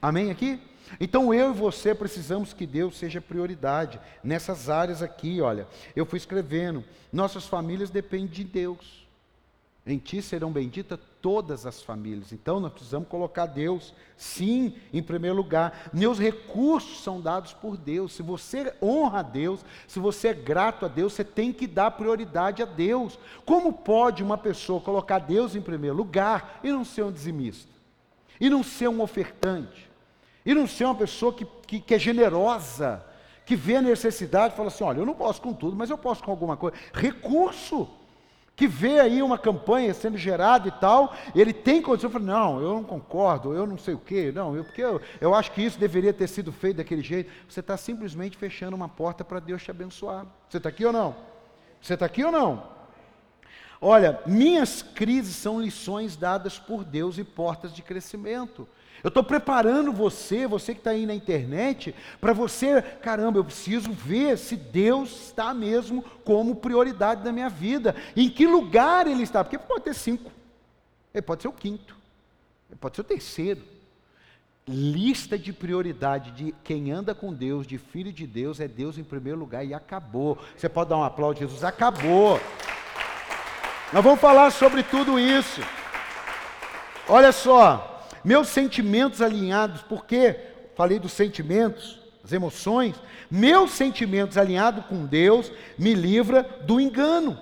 Amém 0.00 0.30
aqui? 0.30 0.60
Então 1.00 1.32
eu 1.32 1.50
e 1.50 1.54
você 1.54 1.94
precisamos 1.94 2.52
que 2.52 2.66
Deus 2.66 2.96
seja 2.96 3.20
prioridade 3.20 4.00
nessas 4.22 4.68
áreas 4.68 5.02
aqui, 5.02 5.40
olha. 5.40 5.66
Eu 5.94 6.06
fui 6.06 6.16
escrevendo, 6.18 6.84
nossas 7.12 7.46
famílias 7.46 7.90
dependem 7.90 8.28
de 8.28 8.44
Deus. 8.44 9.06
Em 9.86 9.96
ti 9.96 10.20
serão 10.20 10.52
benditas 10.52 10.98
todas 11.22 11.64
as 11.64 11.82
famílias. 11.82 12.30
Então 12.30 12.60
nós 12.60 12.72
precisamos 12.72 13.08
colocar 13.08 13.46
Deus, 13.46 13.94
sim, 14.18 14.74
em 14.92 15.02
primeiro 15.02 15.34
lugar. 15.34 15.90
Meus 15.94 16.18
recursos 16.18 17.02
são 17.02 17.22
dados 17.22 17.54
por 17.54 17.76
Deus. 17.76 18.12
Se 18.12 18.22
você 18.22 18.74
honra 18.82 19.20
a 19.20 19.22
Deus, 19.22 19.64
se 19.86 19.98
você 19.98 20.28
é 20.28 20.34
grato 20.34 20.84
a 20.84 20.88
Deus, 20.88 21.14
você 21.14 21.24
tem 21.24 21.54
que 21.54 21.66
dar 21.66 21.92
prioridade 21.92 22.62
a 22.62 22.66
Deus. 22.66 23.18
Como 23.46 23.72
pode 23.72 24.22
uma 24.22 24.36
pessoa 24.36 24.78
colocar 24.78 25.20
Deus 25.20 25.56
em 25.56 25.62
primeiro 25.62 25.96
lugar 25.96 26.60
e 26.62 26.70
não 26.70 26.84
ser 26.84 27.04
um 27.04 27.12
dizimista? 27.12 27.72
E 28.38 28.50
não 28.50 28.62
ser 28.62 28.88
um 28.88 29.00
ofertante? 29.00 29.87
E 30.48 30.54
não 30.54 30.66
ser 30.66 30.86
uma 30.86 30.94
pessoa 30.94 31.30
que, 31.30 31.44
que, 31.66 31.78
que 31.78 31.94
é 31.94 31.98
generosa, 31.98 33.04
que 33.44 33.54
vê 33.54 33.76
a 33.76 33.82
necessidade 33.82 34.54
e 34.54 34.56
fala 34.56 34.68
assim: 34.68 34.82
olha, 34.82 35.00
eu 35.00 35.04
não 35.04 35.12
posso 35.12 35.42
com 35.42 35.52
tudo, 35.52 35.76
mas 35.76 35.90
eu 35.90 35.98
posso 35.98 36.24
com 36.24 36.30
alguma 36.30 36.56
coisa. 36.56 36.74
Recurso. 36.90 37.86
Que 38.56 38.66
vê 38.66 38.98
aí 38.98 39.22
uma 39.22 39.36
campanha 39.36 39.92
sendo 39.92 40.16
gerada 40.16 40.66
e 40.66 40.70
tal, 40.70 41.14
ele 41.34 41.52
tem 41.52 41.82
condição 41.82 42.08
de 42.08 42.14
falar, 42.14 42.24
não, 42.24 42.60
eu 42.60 42.74
não 42.74 42.82
concordo, 42.82 43.52
eu 43.52 43.66
não 43.66 43.76
sei 43.76 43.92
o 43.92 43.98
quê, 43.98 44.32
não, 44.34 44.56
eu, 44.56 44.64
porque 44.64 44.82
eu, 44.82 45.00
eu 45.20 45.32
acho 45.32 45.52
que 45.52 45.62
isso 45.62 45.78
deveria 45.78 46.12
ter 46.12 46.26
sido 46.26 46.50
feito 46.50 46.78
daquele 46.78 47.02
jeito. 47.02 47.30
Você 47.46 47.60
está 47.60 47.76
simplesmente 47.76 48.38
fechando 48.38 48.74
uma 48.74 48.88
porta 48.88 49.22
para 49.22 49.40
Deus 49.40 49.62
te 49.62 49.70
abençoar. 49.70 50.26
Você 50.48 50.56
está 50.56 50.70
aqui 50.70 50.84
ou 50.84 50.92
não? 50.94 51.14
Você 51.80 51.92
está 51.92 52.06
aqui 52.06 52.24
ou 52.24 52.32
não? 52.32 52.64
Olha, 53.82 54.18
minhas 54.26 54.82
crises 54.82 55.36
são 55.36 55.60
lições 55.60 56.16
dadas 56.16 56.58
por 56.58 56.84
Deus 56.84 57.18
e 57.18 57.22
portas 57.22 57.72
de 57.72 57.82
crescimento. 57.82 58.66
Eu 59.02 59.08
estou 59.08 59.22
preparando 59.22 59.92
você, 59.92 60.46
você 60.46 60.74
que 60.74 60.80
está 60.80 60.90
aí 60.90 61.06
na 61.06 61.14
internet, 61.14 61.94
para 62.20 62.32
você, 62.32 62.82
caramba, 62.82 63.38
eu 63.38 63.44
preciso 63.44 63.92
ver 63.92 64.36
se 64.36 64.56
Deus 64.56 65.26
está 65.26 65.54
mesmo 65.54 66.02
como 66.24 66.56
prioridade 66.56 67.22
da 67.22 67.30
minha 67.30 67.48
vida. 67.48 67.94
Em 68.16 68.28
que 68.28 68.46
lugar 68.46 69.06
Ele 69.06 69.22
está? 69.22 69.44
Porque 69.44 69.58
pode 69.58 69.84
ter 69.84 69.94
cinco, 69.94 70.32
ele 71.14 71.22
pode 71.22 71.42
ser 71.42 71.48
o 71.48 71.52
quinto, 71.52 71.96
ele 72.68 72.78
pode 72.78 72.96
ser 72.96 73.02
o 73.02 73.04
terceiro. 73.04 73.62
lista 74.68 75.38
de 75.38 75.52
prioridade 75.52 76.30
de 76.32 76.54
quem 76.62 76.92
anda 76.92 77.14
com 77.14 77.32
Deus, 77.32 77.66
de 77.66 77.78
filho 77.78 78.12
de 78.12 78.26
Deus, 78.26 78.60
é 78.60 78.68
Deus 78.68 78.98
em 78.98 79.04
primeiro 79.04 79.38
lugar 79.38 79.64
e 79.64 79.72
acabou. 79.72 80.38
Você 80.56 80.68
pode 80.68 80.90
dar 80.90 80.98
um 80.98 81.04
aplauso, 81.04 81.38
Jesus, 81.40 81.64
acabou. 81.64 82.38
Nós 83.92 84.04
vamos 84.04 84.20
falar 84.20 84.50
sobre 84.50 84.82
tudo 84.82 85.18
isso. 85.18 85.62
Olha 87.08 87.32
só, 87.32 87.97
meus 88.28 88.48
sentimentos 88.48 89.22
alinhados, 89.22 89.80
porque 89.80 90.36
falei 90.76 90.98
dos 90.98 91.12
sentimentos, 91.12 91.98
as 92.22 92.30
emoções, 92.30 92.94
meus 93.30 93.70
sentimentos 93.70 94.36
alinhados 94.36 94.84
com 94.84 95.06
Deus 95.06 95.50
me 95.78 95.94
livra 95.94 96.42
do 96.66 96.78
engano. 96.78 97.38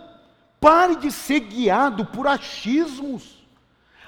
Pare 0.61 0.95
de 0.95 1.11
ser 1.11 1.41
guiado 1.41 2.07
por 2.07 2.29
achismos. 2.29 3.45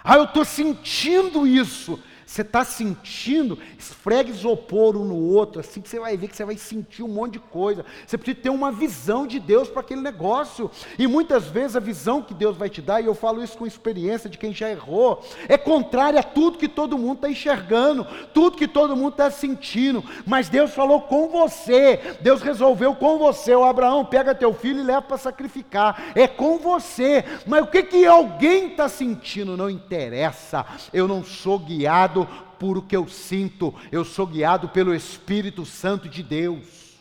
Ah, 0.05 0.19
eu 0.19 0.25
estou 0.25 0.45
sentindo 0.45 1.45
isso. 1.49 1.99
Você 2.29 2.43
está 2.43 2.63
sentindo, 2.63 3.59
esfregue 3.79 4.31
isopor 4.31 4.95
um 4.95 5.05
no 5.05 5.17
outro, 5.17 5.61
assim 5.61 5.81
que 5.81 5.89
você 5.89 5.99
vai 5.99 6.15
ver 6.15 6.29
que 6.29 6.37
você 6.37 6.45
vai 6.45 6.59
sentir 6.59 7.03
um 7.03 7.09
monte 7.09 7.33
de 7.33 7.39
coisa. 7.39 7.87
Você 8.07 8.19
precisa 8.19 8.43
ter 8.43 8.51
uma 8.51 8.71
visão 8.71 9.27
de 9.27 9.41
Deus 9.41 9.71
para 9.71 9.81
aquele 9.81 10.03
negócio. 10.03 10.71
E 10.99 11.07
muitas 11.07 11.47
vezes 11.47 11.75
a 11.75 11.81
visão 11.81 12.21
que 12.21 12.35
Deus 12.35 12.55
vai 12.55 12.69
te 12.69 12.83
dar, 12.83 13.01
e 13.01 13.07
eu 13.07 13.15
falo 13.15 13.43
isso 13.43 13.57
com 13.57 13.67
experiência 13.67 14.29
de 14.29 14.37
quem 14.37 14.53
já 14.53 14.69
errou, 14.69 15.25
é 15.49 15.57
contrária 15.57 16.21
a 16.21 16.23
tudo 16.23 16.59
que 16.59 16.69
todo 16.69 16.99
mundo 16.99 17.15
está 17.15 17.31
enxergando, 17.31 18.07
tudo 18.35 18.59
que 18.59 18.69
todo 18.69 18.95
mundo 18.95 19.13
está 19.13 19.31
sentindo. 19.31 20.05
Mas 20.27 20.51
Deus 20.51 20.73
falou 20.73 21.01
com 21.01 21.29
você, 21.29 22.19
Deus 22.21 22.43
resolveu 22.43 22.95
com 22.95 23.17
você. 23.17 23.55
O 23.55 23.65
Abraão 23.65 24.05
pega 24.05 24.35
teu 24.35 24.53
filho 24.53 24.81
e 24.81 24.85
leva 24.85 25.01
para 25.01 25.17
sacrificar. 25.17 26.13
É 26.15 26.29
com 26.29 26.59
você. 26.59 27.25
Mas 27.47 27.65
o 27.65 27.69
que, 27.69 27.83
que 27.85 28.05
alguém 28.05 28.67
está 28.67 28.87
sentindo? 28.87 29.57
Não 29.57 29.71
interessa. 29.71 30.67
Eu 30.93 31.09
não 31.09 31.25
sou 31.25 31.59
guiado 31.59 32.18
guiado 32.25 32.49
por 32.59 32.77
o 32.77 32.83
que 32.83 32.97
eu 32.97 33.07
sinto, 33.07 33.73
eu 33.93 34.05
sou 34.05 34.27
guiado 34.27 34.69
pelo 34.69 34.95
Espírito 34.95 35.65
Santo 35.65 36.09
de 36.09 36.23
Deus. 36.23 36.99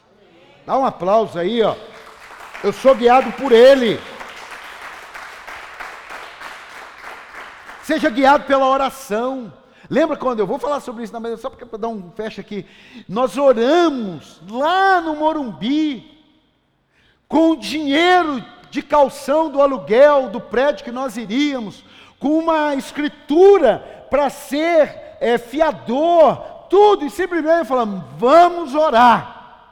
Dá 0.65 0.77
um 0.77 0.85
aplauso 0.85 1.39
aí, 1.39 1.63
ó. 1.63 1.75
Eu 2.63 2.71
sou 2.71 2.93
guiado 2.93 3.31
por 3.31 3.51
Ele. 3.51 3.99
Seja 7.81 8.09
guiado 8.09 8.45
pela 8.45 8.67
oração. 8.67 9.51
Lembra 9.89 10.17
quando 10.17 10.39
eu 10.39 10.47
vou 10.47 10.59
falar 10.59 10.79
sobre 10.81 11.03
isso 11.03 11.13
na 11.13 11.19
mesa, 11.19 11.37
só 11.37 11.49
para 11.49 11.77
dar 11.77 11.87
um 11.87 12.11
fecha 12.11 12.41
aqui. 12.41 12.65
Nós 13.07 13.37
oramos 13.37 14.41
lá 14.49 15.01
no 15.01 15.15
Morumbi, 15.15 16.21
com 17.27 17.51
o 17.51 17.57
dinheiro 17.57 18.43
de 18.69 18.83
calção 18.83 19.49
do 19.49 19.61
aluguel 19.61 20.29
do 20.29 20.41
prédio 20.41 20.83
que 20.83 20.91
nós 20.91 21.15
iríamos, 21.15 21.83
com 22.19 22.37
uma 22.37 22.75
escritura 22.75 24.05
para 24.09 24.29
ser 24.29 25.06
é, 25.19 25.37
fiador, 25.37 26.37
tudo, 26.69 27.05
e 27.05 27.09
simplesmente 27.09 27.67
falamos: 27.67 28.03
vamos 28.17 28.75
orar, 28.75 29.69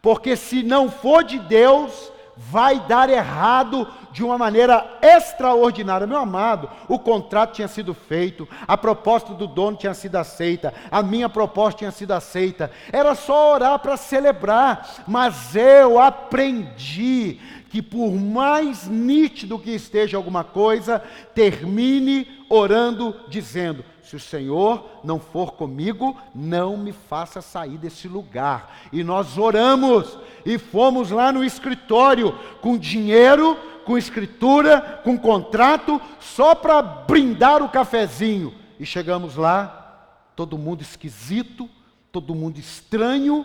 porque 0.00 0.36
se 0.36 0.62
não 0.62 0.90
for 0.90 1.24
de 1.24 1.38
Deus, 1.38 2.12
vai 2.36 2.78
dar 2.80 3.08
errado 3.08 3.88
de 4.12 4.22
uma 4.22 4.36
maneira 4.36 4.98
extraordinária. 5.02 6.06
Meu 6.06 6.18
amado, 6.18 6.70
o 6.88 6.98
contrato 6.98 7.54
tinha 7.54 7.68
sido 7.68 7.94
feito, 7.94 8.48
a 8.66 8.76
proposta 8.76 9.34
do 9.34 9.46
dono 9.46 9.76
tinha 9.76 9.94
sido 9.94 10.16
aceita, 10.16 10.72
a 10.90 11.02
minha 11.02 11.28
proposta 11.28 11.78
tinha 11.78 11.90
sido 11.90 12.12
aceita. 12.12 12.70
Era 12.92 13.14
só 13.14 13.54
orar 13.54 13.78
para 13.78 13.96
celebrar, 13.96 15.04
mas 15.06 15.56
eu 15.56 15.98
aprendi 15.98 17.40
que 17.70 17.82
por 17.82 18.10
mais 18.12 18.86
nítido 18.86 19.58
que 19.58 19.70
esteja 19.70 20.16
alguma 20.16 20.44
coisa, 20.44 21.02
termine 21.34 22.26
orando, 22.48 23.14
dizendo: 23.28 23.84
se 24.06 24.14
o 24.14 24.20
Senhor 24.20 24.88
não 25.02 25.18
for 25.18 25.54
comigo, 25.54 26.16
não 26.32 26.76
me 26.76 26.92
faça 26.92 27.42
sair 27.42 27.76
desse 27.76 28.06
lugar. 28.06 28.78
E 28.92 29.02
nós 29.02 29.36
oramos 29.36 30.16
e 30.44 30.58
fomos 30.58 31.10
lá 31.10 31.32
no 31.32 31.44
escritório 31.44 32.32
com 32.60 32.78
dinheiro, 32.78 33.58
com 33.84 33.98
escritura, 33.98 35.00
com 35.02 35.18
contrato, 35.18 36.00
só 36.20 36.54
para 36.54 36.80
brindar 36.80 37.64
o 37.64 37.68
cafezinho. 37.68 38.54
E 38.78 38.86
chegamos 38.86 39.34
lá, 39.34 40.30
todo 40.36 40.56
mundo 40.56 40.82
esquisito, 40.82 41.68
todo 42.12 42.32
mundo 42.32 42.58
estranho, 42.58 43.44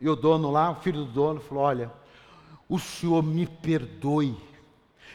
e 0.00 0.08
o 0.08 0.14
dono 0.14 0.50
lá, 0.50 0.70
o 0.70 0.76
filho 0.76 1.04
do 1.04 1.12
dono, 1.12 1.40
falou: 1.40 1.64
Olha, 1.64 1.92
o 2.68 2.78
senhor 2.78 3.22
me 3.22 3.46
perdoe, 3.46 4.36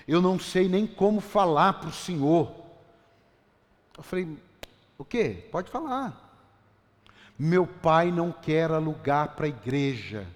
eu 0.07 0.21
não 0.21 0.39
sei 0.39 0.69
nem 0.69 0.87
como 0.87 1.19
falar 1.19 1.73
para 1.73 1.89
o 1.89 1.93
senhor. 1.93 2.56
Eu 3.97 4.03
falei: 4.03 4.37
O 4.97 5.03
quê? 5.03 5.47
Pode 5.51 5.71
falar. 5.71 6.23
Meu 7.37 7.67
pai 7.67 8.11
não 8.11 8.31
quer 8.31 8.71
alugar 8.71 9.35
para 9.35 9.45
a 9.45 9.49
igreja. 9.49 10.27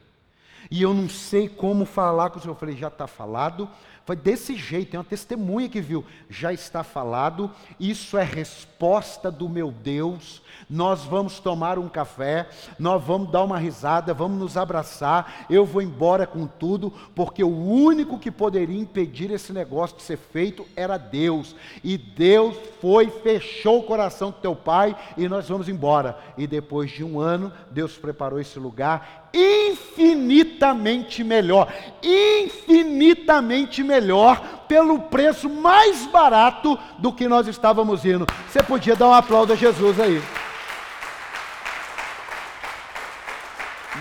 E 0.70 0.82
eu 0.82 0.94
não 0.94 1.10
sei 1.10 1.48
como 1.48 1.86
falar 1.86 2.30
com 2.30 2.40
o 2.40 2.42
senhor. 2.42 2.54
Eu 2.54 2.60
falei: 2.60 2.76
Já 2.76 2.88
está 2.88 3.08
falado, 3.08 3.70
foi 4.12 4.16
desse 4.18 4.58
jeito, 4.58 4.92
tem 4.92 5.00
uma 5.00 5.06
testemunha 5.06 5.70
que 5.70 5.80
viu. 5.80 6.04
Já 6.30 6.52
está 6.52 6.84
falado, 6.84 7.50
isso 7.80 8.18
é 8.18 8.24
resposta 8.24 9.32
do 9.32 9.48
meu 9.48 9.72
Deus. 9.72 10.42
Nós 10.70 11.06
vamos 11.06 11.40
tomar 11.40 11.80
um 11.80 11.88
café, 11.88 12.50
nós 12.78 13.02
vamos 13.02 13.32
dar 13.32 13.42
uma 13.42 13.58
risada, 13.58 14.14
vamos 14.14 14.38
nos 14.38 14.58
abraçar. 14.58 15.46
Eu 15.50 15.66
vou 15.66 15.82
embora 15.82 16.28
com 16.28 16.46
tudo, 16.46 16.92
porque 17.16 17.42
o 17.42 17.58
único 17.58 18.20
que 18.20 18.30
poderia 18.30 18.82
impedir 18.82 19.32
esse 19.32 19.54
negócio 19.54 19.96
de 19.96 20.04
ser 20.04 20.18
feito 20.18 20.68
era 20.76 20.98
Deus. 20.98 21.56
E 21.82 21.98
Deus 21.98 22.58
foi, 22.82 23.10
fechou 23.10 23.80
o 23.80 23.84
coração 23.84 24.32
do 24.32 24.42
teu 24.42 24.54
pai 24.54 24.94
e 25.16 25.30
nós 25.30 25.48
vamos 25.48 25.70
embora. 25.70 26.20
E 26.38 26.46
depois 26.46 26.92
de 26.92 27.02
um 27.02 27.18
ano, 27.18 27.50
Deus 27.72 27.98
preparou 27.98 28.42
esse 28.42 28.60
lugar 28.60 29.21
infinitamente 29.34 31.24
melhor, 31.24 31.72
infinitamente 32.04 33.84
melhor, 33.84 34.66
pelo 34.68 35.00
preço 35.00 35.50
mais 35.50 36.06
barato 36.08 36.78
do 36.98 37.12
que 37.14 37.28
nós 37.28 37.48
estávamos 37.48 38.06
indo. 38.06 38.26
Você 38.50 38.62
podia 38.64 38.96
dar 38.96 39.08
um 39.10 39.14
aplauso 39.14 39.54
a 39.54 39.56
Jesus 39.56 40.00
aí. 40.00 40.22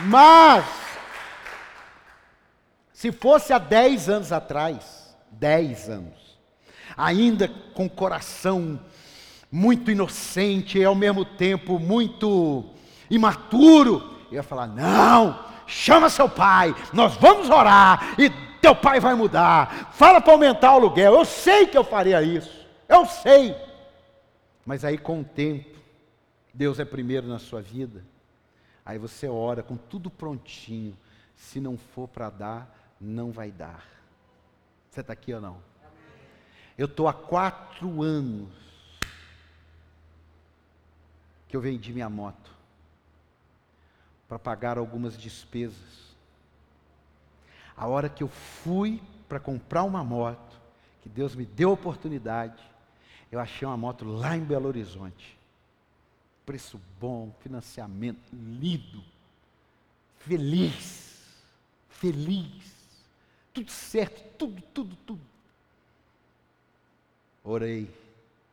Mas, 0.06 0.64
se 2.92 3.12
fosse 3.12 3.52
há 3.52 3.58
10 3.58 4.08
anos 4.08 4.32
atrás, 4.32 5.16
10 5.32 5.90
anos, 5.90 6.38
ainda 6.96 7.48
com 7.74 7.88
coração 7.88 8.80
muito 9.50 9.90
inocente 9.90 10.78
e 10.78 10.84
ao 10.84 10.94
mesmo 10.94 11.24
tempo 11.24 11.78
muito 11.78 12.64
imaturo, 13.10 14.19
ia 14.30 14.42
falar: 14.42 14.66
não, 14.66 15.44
chama 15.66 16.08
seu 16.08 16.28
pai, 16.28 16.74
nós 16.92 17.16
vamos 17.16 17.50
orar 17.50 18.14
e 18.18 18.30
teu 18.60 18.74
pai 18.74 19.00
vai 19.00 19.14
mudar. 19.14 19.92
Fala 19.92 20.20
para 20.20 20.32
aumentar 20.32 20.72
o 20.72 20.76
aluguel. 20.76 21.14
Eu 21.14 21.24
sei 21.24 21.66
que 21.66 21.76
eu 21.76 21.84
faria 21.84 22.22
isso, 22.22 22.66
eu 22.88 23.06
sei. 23.06 23.56
Mas 24.64 24.84
aí 24.84 24.98
com 24.98 25.20
o 25.20 25.24
tempo, 25.24 25.78
Deus 26.52 26.78
é 26.78 26.84
primeiro 26.84 27.26
na 27.26 27.38
sua 27.38 27.60
vida. 27.60 28.04
Aí 28.84 28.98
você 28.98 29.28
ora 29.28 29.62
com 29.62 29.76
tudo 29.76 30.10
prontinho. 30.10 30.96
Se 31.34 31.60
não 31.60 31.78
for 31.78 32.06
para 32.06 32.28
dar, 32.28 32.76
não 33.00 33.32
vai 33.32 33.50
dar. 33.50 33.84
Você 34.90 35.00
está 35.00 35.12
aqui 35.12 35.32
ou 35.32 35.40
não? 35.40 35.56
Eu 36.76 36.86
estou 36.86 37.08
há 37.08 37.12
quatro 37.12 38.02
anos 38.02 38.48
que 41.48 41.56
eu 41.56 41.60
vendi 41.60 41.92
minha 41.92 42.08
moto 42.08 42.59
para 44.30 44.38
pagar 44.38 44.78
algumas 44.78 45.18
despesas. 45.18 46.14
A 47.76 47.88
hora 47.88 48.08
que 48.08 48.22
eu 48.22 48.28
fui 48.28 49.02
para 49.28 49.40
comprar 49.40 49.82
uma 49.82 50.04
moto, 50.04 50.56
que 51.02 51.08
Deus 51.08 51.34
me 51.34 51.44
deu 51.44 51.70
a 51.70 51.72
oportunidade, 51.72 52.62
eu 53.32 53.40
achei 53.40 53.66
uma 53.66 53.76
moto 53.76 54.04
lá 54.04 54.36
em 54.36 54.44
Belo 54.44 54.68
Horizonte. 54.68 55.36
Preço 56.46 56.80
bom, 57.00 57.34
financiamento 57.40 58.22
lindo, 58.32 59.02
feliz, 60.20 61.26
feliz, 61.88 62.72
tudo 63.52 63.72
certo, 63.72 64.22
tudo, 64.38 64.62
tudo, 64.72 64.96
tudo. 65.04 65.26
Orei 67.42 67.92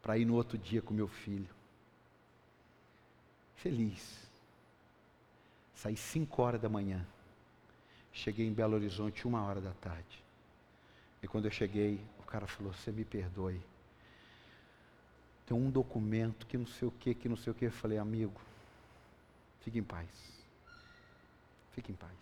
para 0.02 0.18
ir 0.18 0.26
no 0.26 0.34
outro 0.34 0.58
dia 0.58 0.82
com 0.82 0.92
meu 0.92 1.08
filho. 1.08 1.50
Feliz 3.58 4.27
Saí 5.78 5.96
5 5.96 6.42
horas 6.42 6.60
da 6.60 6.68
manhã. 6.68 7.06
Cheguei 8.12 8.48
em 8.48 8.52
Belo 8.52 8.74
Horizonte 8.74 9.28
uma 9.28 9.44
hora 9.44 9.62
da 9.62 9.74
tarde. 9.74 10.24
E 11.22 11.28
quando 11.28 11.46
eu 11.46 11.52
cheguei, 11.52 12.04
o 12.20 12.24
cara 12.24 12.48
falou: 12.48 12.74
Você 12.74 12.92
me 12.92 13.06
perdoe. 13.06 13.62
Tem 15.46 15.56
um 15.56 15.70
documento 15.70 16.48
que 16.48 16.58
não 16.58 16.66
sei 16.66 16.88
o 16.88 16.92
que, 16.92 17.14
que 17.14 17.30
não 17.30 17.38
sei 17.38 17.52
o 17.52 17.54
que. 17.54 17.66
Eu 17.66 17.72
falei: 17.72 18.00
Amigo, 18.00 18.42
fique 19.62 19.78
em 19.78 19.84
paz. 19.84 20.10
Fique 21.74 21.92
em 21.92 21.96
paz. 21.96 22.18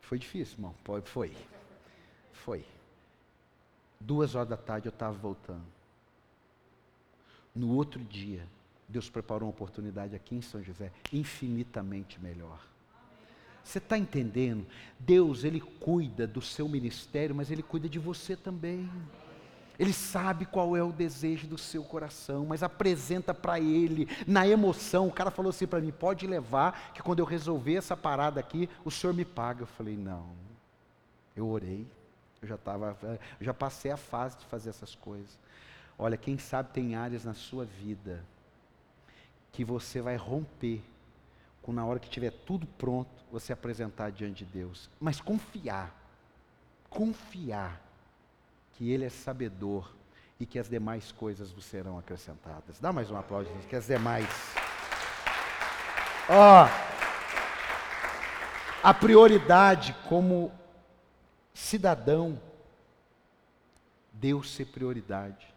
Foi 0.00 0.16
difícil, 0.16 0.54
irmão. 0.58 0.74
Foi. 1.02 1.36
Foi. 2.32 2.64
Duas 3.98 4.36
horas 4.36 4.48
da 4.48 4.56
tarde 4.56 4.86
eu 4.86 4.92
estava 4.92 5.14
voltando. 5.18 5.66
No 7.52 7.74
outro 7.74 7.98
dia, 8.04 8.46
Deus 8.88 9.08
preparou 9.08 9.48
uma 9.48 9.54
oportunidade 9.54 10.14
aqui 10.14 10.36
em 10.36 10.42
São 10.42 10.62
José, 10.62 10.92
infinitamente 11.12 12.20
melhor. 12.20 12.60
Você 13.62 13.78
está 13.78 13.96
entendendo? 13.96 14.66
Deus, 14.98 15.42
Ele 15.42 15.60
cuida 15.60 16.26
do 16.26 16.42
seu 16.42 16.68
ministério, 16.68 17.34
mas 17.34 17.50
Ele 17.50 17.62
cuida 17.62 17.88
de 17.88 17.98
você 17.98 18.36
também. 18.36 18.90
Ele 19.78 19.92
sabe 19.92 20.46
qual 20.46 20.76
é 20.76 20.82
o 20.82 20.92
desejo 20.92 21.48
do 21.48 21.58
seu 21.58 21.82
coração, 21.82 22.46
mas 22.46 22.62
apresenta 22.62 23.34
para 23.34 23.58
ele, 23.58 24.08
na 24.26 24.46
emoção. 24.46 25.08
O 25.08 25.12
cara 25.12 25.30
falou 25.32 25.50
assim 25.50 25.66
para 25.66 25.80
mim: 25.80 25.90
pode 25.90 26.26
levar, 26.26 26.92
que 26.92 27.02
quando 27.02 27.18
eu 27.18 27.24
resolver 27.24 27.74
essa 27.74 27.96
parada 27.96 28.38
aqui, 28.38 28.68
o 28.84 28.90
senhor 28.90 29.12
me 29.12 29.24
paga. 29.24 29.62
Eu 29.62 29.66
falei: 29.66 29.96
não. 29.96 30.30
Eu 31.34 31.48
orei, 31.48 31.84
eu 32.40 32.46
já, 32.46 32.56
tava, 32.56 32.96
eu 33.02 33.18
já 33.40 33.52
passei 33.52 33.90
a 33.90 33.96
fase 33.96 34.38
de 34.38 34.44
fazer 34.44 34.70
essas 34.70 34.94
coisas. 34.94 35.36
Olha, 35.98 36.16
quem 36.16 36.38
sabe 36.38 36.70
tem 36.72 36.94
áreas 36.94 37.24
na 37.24 37.34
sua 37.34 37.64
vida 37.64 38.24
que 39.54 39.64
você 39.64 40.00
vai 40.00 40.16
romper, 40.16 40.82
com 41.62 41.72
na 41.72 41.86
hora 41.86 42.00
que 42.00 42.10
tiver 42.10 42.32
tudo 42.32 42.66
pronto, 42.66 43.08
você 43.30 43.52
apresentar 43.52 44.10
diante 44.10 44.44
de 44.44 44.50
Deus. 44.50 44.90
Mas 45.00 45.20
confiar, 45.20 45.94
confiar 46.90 47.80
que 48.72 48.90
Ele 48.90 49.04
é 49.04 49.08
sabedor 49.08 49.94
e 50.40 50.44
que 50.44 50.58
as 50.58 50.68
demais 50.68 51.12
coisas 51.12 51.52
vos 51.52 51.64
serão 51.64 51.96
acrescentadas. 51.96 52.80
Dá 52.80 52.92
mais 52.92 53.12
um 53.12 53.16
aplauso, 53.16 53.48
gente, 53.48 53.68
que 53.68 53.76
as 53.76 53.86
demais. 53.86 54.26
Ó, 56.28 56.64
oh, 56.64 56.68
a 58.82 58.92
prioridade 58.92 59.94
como 60.08 60.50
cidadão, 61.54 62.40
Deus 64.12 64.50
ser 64.52 64.64
prioridade. 64.64 65.53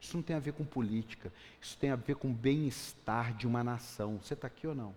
Isso 0.00 0.16
não 0.16 0.22
tem 0.22 0.36
a 0.36 0.40
ver 0.40 0.52
com 0.52 0.64
política, 0.64 1.32
isso 1.60 1.76
tem 1.78 1.90
a 1.90 1.96
ver 1.96 2.16
com 2.16 2.30
o 2.30 2.34
bem-estar 2.34 3.34
de 3.34 3.46
uma 3.46 3.64
nação. 3.64 4.18
Você 4.22 4.34
está 4.34 4.46
aqui 4.46 4.66
ou 4.66 4.74
não? 4.74 4.94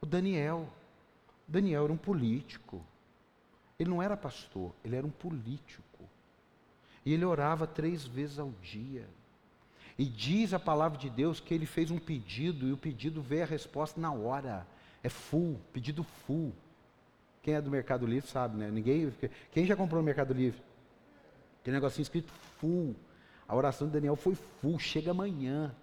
O 0.00 0.06
Daniel. 0.06 0.68
Daniel 1.46 1.84
era 1.84 1.92
um 1.92 1.96
político. 1.96 2.84
Ele 3.78 3.90
não 3.90 4.02
era 4.02 4.16
pastor, 4.16 4.72
ele 4.84 4.96
era 4.96 5.06
um 5.06 5.10
político. 5.10 6.04
E 7.04 7.14
ele 7.14 7.24
orava 7.24 7.66
três 7.66 8.04
vezes 8.04 8.38
ao 8.38 8.50
dia. 8.62 9.08
E 9.98 10.04
diz 10.04 10.52
a 10.52 10.58
palavra 10.58 10.98
de 10.98 11.08
Deus 11.10 11.40
que 11.40 11.52
ele 11.52 11.66
fez 11.66 11.90
um 11.90 11.98
pedido 11.98 12.68
e 12.68 12.72
o 12.72 12.76
pedido 12.76 13.22
veio 13.22 13.42
a 13.42 13.46
resposta 13.46 14.00
na 14.00 14.12
hora. 14.12 14.66
É 15.02 15.08
full, 15.08 15.60
pedido 15.72 16.02
full. 16.02 16.52
Quem 17.42 17.54
é 17.54 17.60
do 17.60 17.70
Mercado 17.70 18.06
Livre 18.06 18.28
sabe, 18.28 18.56
né? 18.56 18.70
Ninguém, 18.70 19.12
quem 19.50 19.66
já 19.66 19.74
comprou 19.74 20.00
no 20.00 20.04
Mercado 20.04 20.34
Livre? 20.34 20.62
Tem 21.62 21.72
um 21.72 21.76
negocinho 21.76 22.02
escrito 22.02 22.32
full. 22.58 22.94
A 23.50 23.56
oração 23.56 23.88
de 23.88 23.94
Daniel 23.94 24.14
foi 24.14 24.36
full, 24.36 24.78
chega 24.78 25.10
amanhã. 25.10 25.74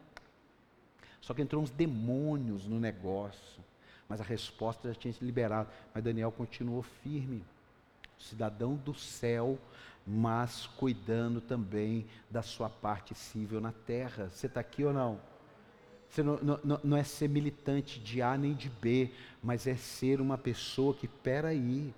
Só 1.19 1.34
que 1.34 1.41
entrou 1.41 1.62
uns 1.62 1.69
demônios 1.69 2.65
no 2.65 2.80
negócio. 2.80 3.62
Mas 4.08 4.21
a 4.21 4.23
resposta 4.23 4.88
já 4.88 4.95
tinha 4.97 5.13
se 5.13 5.25
liberado. 5.25 5.69
Mas 5.93 6.01
Daniel 6.01 6.32
continuou 6.32 6.82
firme. 6.82 7.43
Cidadão 8.17 8.75
do 8.75 8.93
céu, 8.93 9.60
mas 10.06 10.65
cuidando 10.77 11.41
também 11.41 12.08
da 12.32 12.41
sua 12.41 12.69
parte 12.69 13.13
civil 13.13 13.60
na 13.60 13.73
terra. 13.73 14.30
Você 14.30 14.47
está 14.47 14.62
aqui 14.62 14.86
ou 14.86 14.93
não? 14.93 15.19
Você 16.08 16.23
não, 16.23 16.38
não, 16.38 16.80
não, 16.82 16.95
é 16.95 17.03
ser 17.03 17.27
militante 17.27 17.99
de 17.99 18.21
A 18.21 18.38
nem 18.38 18.53
de 18.53 18.69
B, 18.69 19.12
mas 19.43 19.67
é 19.67 19.75
ser 19.75 20.21
uma 20.21 20.38
pessoa 20.38 20.93
que, 20.93 21.06
peraí, 21.06 21.93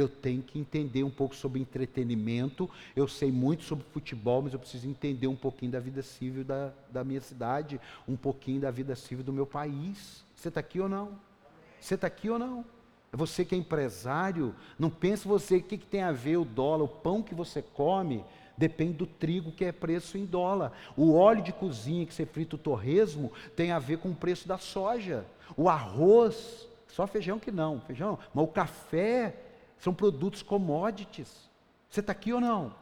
eu 0.00 0.08
tenho 0.08 0.42
que 0.42 0.58
entender 0.58 1.02
um 1.02 1.10
pouco 1.10 1.34
sobre 1.34 1.60
entretenimento, 1.60 2.68
eu 2.94 3.08
sei 3.08 3.30
muito 3.32 3.64
sobre 3.64 3.84
futebol, 3.92 4.42
mas 4.42 4.52
eu 4.52 4.58
preciso 4.58 4.88
entender 4.88 5.26
um 5.26 5.36
pouquinho 5.36 5.72
da 5.72 5.80
vida 5.80 6.02
civil 6.02 6.44
da, 6.44 6.72
da 6.90 7.04
minha 7.04 7.20
cidade, 7.20 7.80
um 8.06 8.16
pouquinho 8.16 8.60
da 8.60 8.70
vida 8.70 8.94
civil 8.94 9.24
do 9.24 9.32
meu 9.32 9.46
país. 9.46 10.24
Você 10.34 10.48
está 10.48 10.60
aqui 10.60 10.80
ou 10.80 10.88
não? 10.88 11.18
Você 11.80 11.94
está 11.94 12.06
aqui 12.06 12.28
ou 12.30 12.38
não? 12.38 12.64
É 13.12 13.16
você 13.16 13.44
que 13.44 13.54
é 13.54 13.58
empresário, 13.58 14.54
não 14.78 14.90
pense 14.90 15.26
você 15.26 15.56
o 15.56 15.62
que, 15.62 15.78
que 15.78 15.86
tem 15.86 16.02
a 16.02 16.12
ver 16.12 16.36
o 16.36 16.44
dólar, 16.44 16.84
o 16.84 16.88
pão 16.88 17.22
que 17.22 17.34
você 17.34 17.62
come 17.62 18.24
depende 18.56 18.94
do 18.94 19.06
trigo 19.06 19.52
que 19.52 19.64
é 19.64 19.72
preço 19.72 20.18
em 20.18 20.26
dólar. 20.26 20.72
O 20.96 21.14
óleo 21.14 21.42
de 21.42 21.52
cozinha 21.52 22.04
que 22.04 22.12
você 22.12 22.26
frita 22.26 22.56
o 22.56 22.58
torresmo 22.58 23.32
tem 23.56 23.70
a 23.70 23.78
ver 23.78 23.98
com 23.98 24.10
o 24.10 24.14
preço 24.14 24.46
da 24.46 24.58
soja. 24.58 25.24
O 25.56 25.68
arroz, 25.68 26.68
só 26.88 27.06
feijão 27.06 27.38
que 27.38 27.50
não, 27.50 27.80
feijão, 27.80 28.18
mas 28.34 28.44
o 28.44 28.48
café 28.48 29.47
são 29.78 29.94
produtos 29.94 30.42
commodities. 30.42 31.48
Você 31.88 32.00
está 32.00 32.12
aqui 32.12 32.32
ou 32.32 32.40
não? 32.40 32.74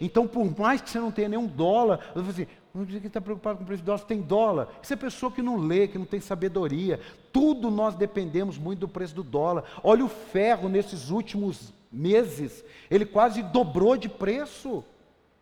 Então, 0.00 0.26
por 0.26 0.58
mais 0.58 0.80
que 0.80 0.90
você 0.90 0.98
não 0.98 1.10
tenha 1.10 1.28
nenhum 1.28 1.46
dólar, 1.46 2.00
eu 2.14 2.22
vou 2.22 2.30
assim, 2.30 2.46
dizer 2.84 3.00
que 3.00 3.06
está 3.06 3.20
preocupado 3.20 3.58
com 3.58 3.64
o 3.64 3.66
preço 3.66 3.82
do 3.82 3.86
dólar, 3.86 4.00
tem 4.00 4.20
dólar. 4.20 4.68
Isso 4.82 4.92
é 4.92 4.96
pessoa 4.96 5.30
que 5.30 5.40
não 5.40 5.56
lê, 5.56 5.86
que 5.86 5.98
não 5.98 6.04
tem 6.04 6.20
sabedoria. 6.20 7.00
Tudo 7.32 7.70
nós 7.70 7.94
dependemos 7.94 8.58
muito 8.58 8.80
do 8.80 8.88
preço 8.88 9.14
do 9.14 9.22
dólar. 9.22 9.64
Olha 9.82 10.04
o 10.04 10.08
ferro 10.08 10.68
nesses 10.68 11.10
últimos 11.10 11.72
meses, 11.90 12.64
ele 12.90 13.06
quase 13.06 13.42
dobrou 13.42 13.96
de 13.96 14.08
preço. 14.08 14.84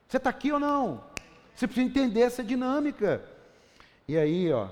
Você 0.06 0.18
está 0.18 0.28
aqui 0.28 0.52
ou 0.52 0.60
não? 0.60 1.02
Você 1.54 1.66
precisa 1.66 1.86
entender 1.86 2.20
essa 2.20 2.44
dinâmica. 2.44 3.24
E 4.06 4.16
aí, 4.18 4.52
ó, 4.52 4.68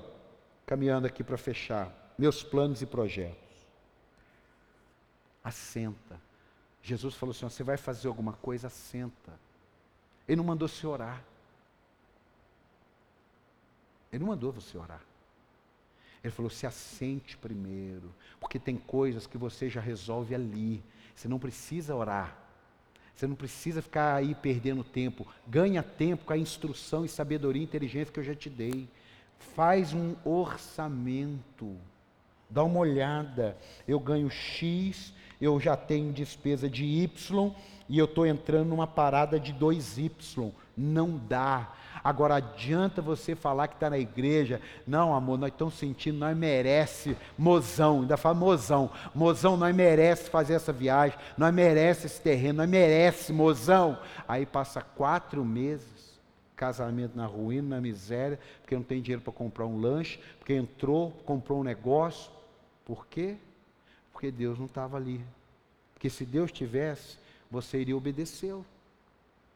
caminhando 0.65 1.07
aqui 1.07 1.23
para 1.23 1.37
fechar, 1.37 2.13
meus 2.17 2.43
planos 2.43 2.81
e 2.81 2.85
projetos. 2.85 3.50
Assenta. 5.43 6.19
Jesus 6.81 7.15
falou 7.15 7.31
assim: 7.31 7.47
você 7.47 7.63
vai 7.63 7.77
fazer 7.77 8.07
alguma 8.07 8.33
coisa, 8.33 8.67
assenta. 8.67 9.33
Ele 10.27 10.37
não 10.37 10.43
mandou 10.43 10.67
se 10.67 10.85
orar. 10.85 11.23
Ele 14.11 14.19
não 14.19 14.27
mandou 14.27 14.51
você 14.51 14.77
orar. 14.77 15.01
Ele 16.23 16.31
falou: 16.31 16.49
se 16.49 16.65
assente 16.65 17.37
primeiro, 17.37 18.13
porque 18.39 18.59
tem 18.59 18.77
coisas 18.77 19.25
que 19.25 19.37
você 19.37 19.69
já 19.69 19.81
resolve 19.81 20.35
ali. 20.35 20.83
Você 21.15 21.27
não 21.27 21.39
precisa 21.39 21.95
orar. 21.95 22.37
Você 23.15 23.27
não 23.27 23.35
precisa 23.35 23.81
ficar 23.81 24.15
aí 24.15 24.33
perdendo 24.33 24.83
tempo. 24.83 25.27
Ganha 25.47 25.83
tempo 25.83 26.25
com 26.25 26.33
a 26.33 26.37
instrução 26.37 27.05
e 27.05 27.09
sabedoria 27.09 27.61
e 27.61 27.65
inteligência 27.65 28.11
que 28.11 28.19
eu 28.19 28.23
já 28.23 28.33
te 28.33 28.49
dei. 28.49 28.89
Faz 29.55 29.93
um 29.93 30.15
orçamento. 30.23 31.77
Dá 32.49 32.63
uma 32.63 32.79
olhada. 32.79 33.57
Eu 33.87 33.99
ganho 33.99 34.29
X, 34.29 35.13
eu 35.41 35.59
já 35.59 35.75
tenho 35.75 36.13
despesa 36.13 36.69
de 36.69 36.85
Y 36.85 37.51
e 37.89 37.97
eu 37.97 38.05
estou 38.05 38.25
entrando 38.25 38.69
numa 38.69 38.87
parada 38.87 39.39
de 39.39 39.53
2Y. 39.53 40.53
Não 40.77 41.17
dá. 41.27 41.73
Agora 42.03 42.35
adianta 42.35 43.01
você 43.01 43.35
falar 43.35 43.67
que 43.67 43.75
está 43.75 43.89
na 43.89 43.97
igreja. 43.97 44.61
Não, 44.87 45.13
amor, 45.13 45.37
nós 45.37 45.51
estamos 45.51 45.73
sentindo, 45.73 46.17
nós 46.17 46.35
merece 46.37 47.17
mozão, 47.37 48.01
ainda 48.01 48.17
fala 48.17 48.35
mozão. 48.35 48.89
Mozão, 49.13 49.57
nós 49.57 49.75
merece 49.75 50.29
fazer 50.29 50.53
essa 50.53 50.71
viagem, 50.71 51.17
nós 51.37 51.53
merece 51.53 52.07
esse 52.07 52.21
terreno, 52.21 52.57
nós 52.59 52.69
merece 52.69 53.33
mozão. 53.33 53.99
Aí 54.27 54.45
passa 54.45 54.81
quatro 54.81 55.43
meses, 55.43 56.19
casamento 56.55 57.17
na 57.17 57.25
ruína, 57.25 57.75
na 57.75 57.81
miséria, 57.81 58.39
porque 58.61 58.75
não 58.75 58.83
tem 58.83 59.01
dinheiro 59.01 59.21
para 59.21 59.33
comprar 59.33 59.65
um 59.65 59.79
lanche, 59.79 60.19
porque 60.39 60.53
entrou, 60.53 61.11
comprou 61.25 61.59
um 61.59 61.63
negócio. 61.63 62.31
Por 62.85 63.05
quê? 63.07 63.37
Porque 64.21 64.29
Deus 64.29 64.59
não 64.59 64.67
estava 64.67 64.97
ali. 64.97 65.19
Porque 65.95 66.07
se 66.07 66.25
Deus 66.25 66.51
tivesse, 66.51 67.17
você 67.49 67.81
iria 67.81 67.97
obedecê-lo. 67.97 68.63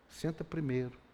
Senta 0.09 0.43
primeiro 0.43 1.05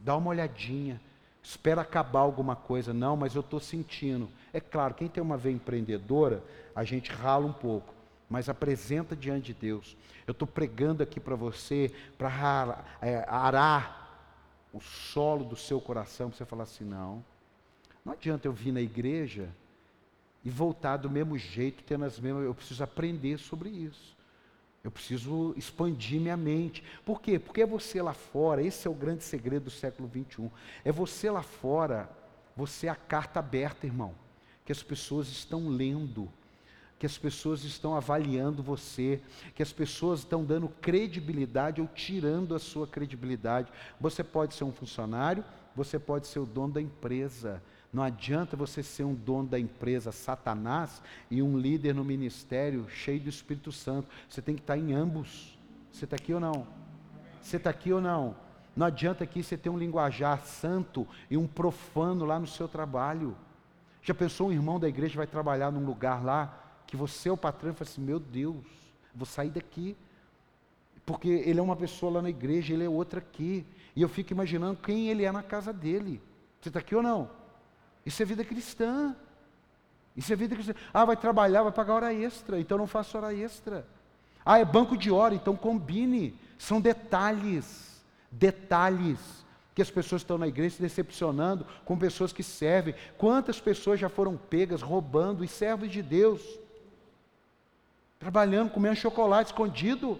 dá 0.00 0.16
uma 0.16 0.30
olhadinha, 0.30 1.00
espera 1.42 1.82
acabar 1.82 2.20
alguma 2.20 2.56
coisa. 2.56 2.92
Não, 2.92 3.16
mas 3.16 3.34
eu 3.34 3.40
estou 3.40 3.60
sentindo. 3.60 4.28
É 4.52 4.60
claro, 4.60 4.94
quem 4.94 5.08
tem 5.08 5.22
uma 5.22 5.36
veia 5.36 5.54
empreendedora, 5.54 6.42
a 6.74 6.82
gente 6.82 7.12
rala 7.12 7.46
um 7.46 7.52
pouco, 7.52 7.92
mas 8.28 8.48
apresenta 8.48 9.14
diante 9.14 9.52
de 9.52 9.54
Deus. 9.54 9.96
Eu 10.26 10.32
estou 10.32 10.48
pregando 10.48 11.02
aqui 11.02 11.20
para 11.20 11.36
você, 11.36 11.92
para 12.16 12.84
é, 13.00 13.24
arar 13.28 13.98
o 14.72 14.80
solo 14.80 15.44
do 15.44 15.56
seu 15.56 15.80
coração, 15.80 16.30
para 16.30 16.38
você 16.38 16.44
falar 16.44 16.64
assim: 16.64 16.84
não, 16.84 17.24
não 18.04 18.12
adianta 18.12 18.48
eu 18.48 18.52
vir 18.52 18.72
na 18.72 18.80
igreja 18.80 19.48
e 20.44 20.50
voltar 20.50 20.96
do 20.96 21.10
mesmo 21.10 21.36
jeito, 21.36 21.82
tendo 21.84 22.04
as 22.04 22.18
mesmas. 22.18 22.44
Eu 22.44 22.54
preciso 22.54 22.82
aprender 22.82 23.38
sobre 23.38 23.68
isso. 23.68 24.16
Eu 24.82 24.90
preciso 24.90 25.52
expandir 25.56 26.20
minha 26.20 26.36
mente. 26.36 26.82
Por 27.04 27.20
quê? 27.20 27.38
Porque 27.38 27.62
é 27.62 27.66
você 27.66 28.00
lá 28.00 28.14
fora, 28.14 28.62
esse 28.62 28.86
é 28.86 28.90
o 28.90 28.94
grande 28.94 29.22
segredo 29.22 29.64
do 29.64 29.70
século 29.70 30.08
21. 30.08 30.50
É 30.84 30.90
você 30.90 31.30
lá 31.30 31.42
fora, 31.42 32.08
você 32.56 32.86
é 32.86 32.90
a 32.90 32.94
carta 32.94 33.40
aberta, 33.40 33.86
irmão, 33.86 34.14
que 34.64 34.72
as 34.72 34.82
pessoas 34.82 35.28
estão 35.28 35.68
lendo, 35.68 36.32
que 36.98 37.04
as 37.04 37.18
pessoas 37.18 37.62
estão 37.64 37.94
avaliando 37.94 38.62
você, 38.62 39.20
que 39.54 39.62
as 39.62 39.72
pessoas 39.72 40.20
estão 40.20 40.44
dando 40.44 40.68
credibilidade 40.80 41.80
ou 41.80 41.86
tirando 41.86 42.54
a 42.54 42.58
sua 42.58 42.86
credibilidade. 42.86 43.70
Você 44.00 44.24
pode 44.24 44.54
ser 44.54 44.64
um 44.64 44.72
funcionário, 44.72 45.44
você 45.76 45.98
pode 45.98 46.26
ser 46.26 46.38
o 46.38 46.46
dono 46.46 46.72
da 46.72 46.80
empresa, 46.80 47.62
não 47.92 48.04
adianta 48.04 48.56
você 48.56 48.82
ser 48.82 49.04
um 49.04 49.14
dono 49.14 49.48
da 49.48 49.58
empresa 49.58 50.12
Satanás 50.12 51.02
e 51.28 51.42
um 51.42 51.58
líder 51.58 51.94
no 51.94 52.04
ministério 52.04 52.88
cheio 52.88 53.20
do 53.20 53.28
Espírito 53.28 53.72
Santo. 53.72 54.08
Você 54.28 54.40
tem 54.40 54.54
que 54.54 54.60
estar 54.60 54.78
em 54.78 54.92
ambos. 54.92 55.58
Você 55.90 56.04
está 56.04 56.14
aqui 56.14 56.32
ou 56.32 56.38
não? 56.38 56.66
Você 57.42 57.56
está 57.56 57.70
aqui 57.70 57.92
ou 57.92 58.00
não? 58.00 58.36
Não 58.76 58.86
adianta 58.86 59.24
aqui 59.24 59.42
você 59.42 59.56
ter 59.56 59.68
um 59.68 59.78
linguajar 59.78 60.40
santo 60.46 61.06
e 61.28 61.36
um 61.36 61.48
profano 61.48 62.24
lá 62.24 62.38
no 62.38 62.46
seu 62.46 62.68
trabalho. 62.68 63.36
Já 64.02 64.14
pensou 64.14 64.48
um 64.48 64.52
irmão 64.52 64.78
da 64.78 64.88
igreja 64.88 65.16
vai 65.16 65.26
trabalhar 65.26 65.72
num 65.72 65.84
lugar 65.84 66.24
lá 66.24 66.56
que 66.86 66.96
você 66.96 67.28
é 67.28 67.32
o 67.32 67.36
patrão 67.36 67.72
e 67.72 67.74
fala 67.74 67.90
assim: 67.90 68.00
meu 68.00 68.20
Deus, 68.20 68.64
vou 69.12 69.26
sair 69.26 69.50
daqui. 69.50 69.96
Porque 71.04 71.28
ele 71.28 71.58
é 71.58 71.62
uma 71.62 71.74
pessoa 71.74 72.12
lá 72.12 72.22
na 72.22 72.30
igreja, 72.30 72.72
ele 72.72 72.84
é 72.84 72.88
outra 72.88 73.18
aqui. 73.18 73.66
E 73.96 74.02
eu 74.02 74.08
fico 74.08 74.32
imaginando 74.32 74.78
quem 74.80 75.08
ele 75.08 75.24
é 75.24 75.32
na 75.32 75.42
casa 75.42 75.72
dele. 75.72 76.22
Você 76.60 76.68
está 76.68 76.78
aqui 76.78 76.94
ou 76.94 77.02
não? 77.02 77.39
Isso 78.10 78.24
é 78.24 78.26
vida 78.26 78.44
cristã. 78.44 79.14
Isso 80.16 80.32
é 80.32 80.36
vida 80.36 80.56
cristã. 80.56 80.74
Ah, 80.92 81.04
vai 81.04 81.16
trabalhar, 81.16 81.62
vai 81.62 81.70
pagar 81.70 81.94
hora 81.94 82.12
extra, 82.12 82.58
então 82.58 82.76
não 82.76 82.88
faça 82.88 83.16
hora 83.16 83.32
extra. 83.32 83.86
Ah, 84.44 84.58
é 84.58 84.64
banco 84.64 84.96
de 84.96 85.12
hora, 85.12 85.32
então 85.32 85.54
combine. 85.54 86.36
São 86.58 86.80
detalhes, 86.80 88.02
detalhes 88.28 89.20
que 89.76 89.80
as 89.80 89.92
pessoas 89.92 90.22
estão 90.22 90.36
na 90.36 90.48
igreja 90.48 90.74
se 90.74 90.82
decepcionando 90.82 91.64
com 91.84 91.96
pessoas 91.96 92.32
que 92.32 92.42
servem. 92.42 92.96
Quantas 93.16 93.60
pessoas 93.60 94.00
já 94.00 94.08
foram 94.08 94.36
pegas 94.36 94.82
roubando 94.82 95.44
e 95.44 95.48
servos 95.48 95.88
de 95.88 96.02
Deus? 96.02 96.42
Trabalhando, 98.18 98.72
comendo 98.72 98.96
chocolate 98.96 99.52
escondido, 99.52 100.18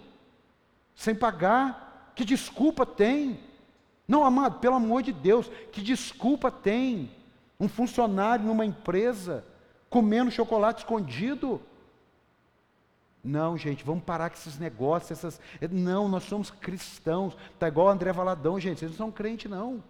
sem 0.95 1.13
pagar. 1.13 2.13
Que 2.15 2.23
desculpa 2.23 2.85
tem? 2.85 3.37
Não, 4.07 4.23
amado, 4.23 4.59
pelo 4.59 4.75
amor 4.75 5.03
de 5.03 5.11
Deus, 5.11 5.51
que 5.73 5.81
desculpa 5.81 6.49
tem 6.49 7.19
um 7.61 7.69
funcionário 7.69 8.43
numa 8.43 8.65
empresa 8.65 9.45
comendo 9.87 10.31
chocolate 10.31 10.79
escondido? 10.79 11.61
Não, 13.23 13.55
gente, 13.55 13.83
vamos 13.83 14.03
parar 14.03 14.31
com 14.31 14.35
esses 14.35 14.57
negócios, 14.57 15.11
essas. 15.11 15.39
Não, 15.69 16.09
nós 16.09 16.23
somos 16.23 16.49
cristãos. 16.49 17.37
Está 17.53 17.67
igual 17.67 17.85
o 17.85 17.89
André 17.91 18.11
Valadão, 18.11 18.59
gente. 18.59 18.79
Vocês 18.79 18.89
não 18.89 18.97
são 18.97 19.11
crente, 19.11 19.47
não. 19.47 19.83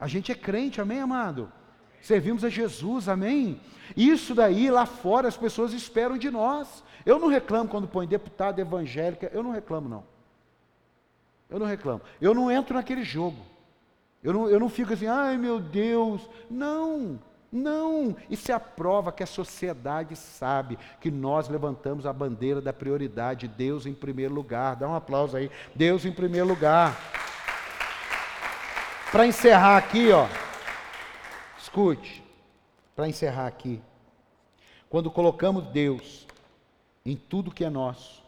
A 0.00 0.08
gente 0.08 0.32
é 0.32 0.34
crente, 0.34 0.80
amém, 0.80 0.98
amado? 0.98 1.52
Servimos 2.00 2.42
a 2.42 2.48
Jesus, 2.48 3.06
amém? 3.06 3.60
Isso 3.94 4.34
daí 4.34 4.70
lá 4.70 4.86
fora 4.86 5.28
as 5.28 5.36
pessoas 5.36 5.74
esperam 5.74 6.16
de 6.16 6.30
nós. 6.30 6.82
Eu 7.04 7.18
não 7.18 7.28
reclamo 7.28 7.68
quando 7.68 7.86
põe 7.86 8.06
deputada 8.06 8.62
evangélica, 8.62 9.30
eu 9.30 9.42
não 9.42 9.50
reclamo, 9.50 9.90
não. 9.90 10.04
Eu 11.50 11.58
não 11.58 11.66
reclamo. 11.66 12.00
Eu 12.18 12.32
não 12.32 12.50
entro 12.50 12.74
naquele 12.74 13.04
jogo. 13.04 13.36
Eu 14.24 14.32
não, 14.32 14.48
eu 14.48 14.58
não 14.58 14.70
fico 14.70 14.94
assim, 14.94 15.06
ai 15.06 15.36
meu 15.36 15.60
Deus. 15.60 16.26
Não, 16.50 17.20
não. 17.52 18.16
Isso 18.30 18.50
é 18.50 18.54
a 18.54 18.58
prova 18.58 19.12
que 19.12 19.22
a 19.22 19.26
sociedade 19.26 20.16
sabe 20.16 20.78
que 20.98 21.10
nós 21.10 21.46
levantamos 21.46 22.06
a 22.06 22.12
bandeira 22.12 22.60
da 22.60 22.72
prioridade. 22.72 23.46
Deus 23.46 23.84
em 23.84 23.92
primeiro 23.92 24.32
lugar. 24.32 24.76
Dá 24.76 24.88
um 24.88 24.94
aplauso 24.94 25.36
aí. 25.36 25.50
Deus 25.74 26.06
em 26.06 26.10
primeiro 26.10 26.48
lugar. 26.48 26.98
Para 29.12 29.26
encerrar 29.26 29.76
aqui, 29.76 30.10
ó. 30.10 30.26
Escute. 31.58 32.24
Para 32.96 33.06
encerrar 33.06 33.46
aqui. 33.46 33.80
Quando 34.88 35.10
colocamos 35.10 35.66
Deus 35.66 36.26
em 37.04 37.14
tudo 37.14 37.50
que 37.50 37.64
é 37.64 37.68
nosso, 37.68 38.24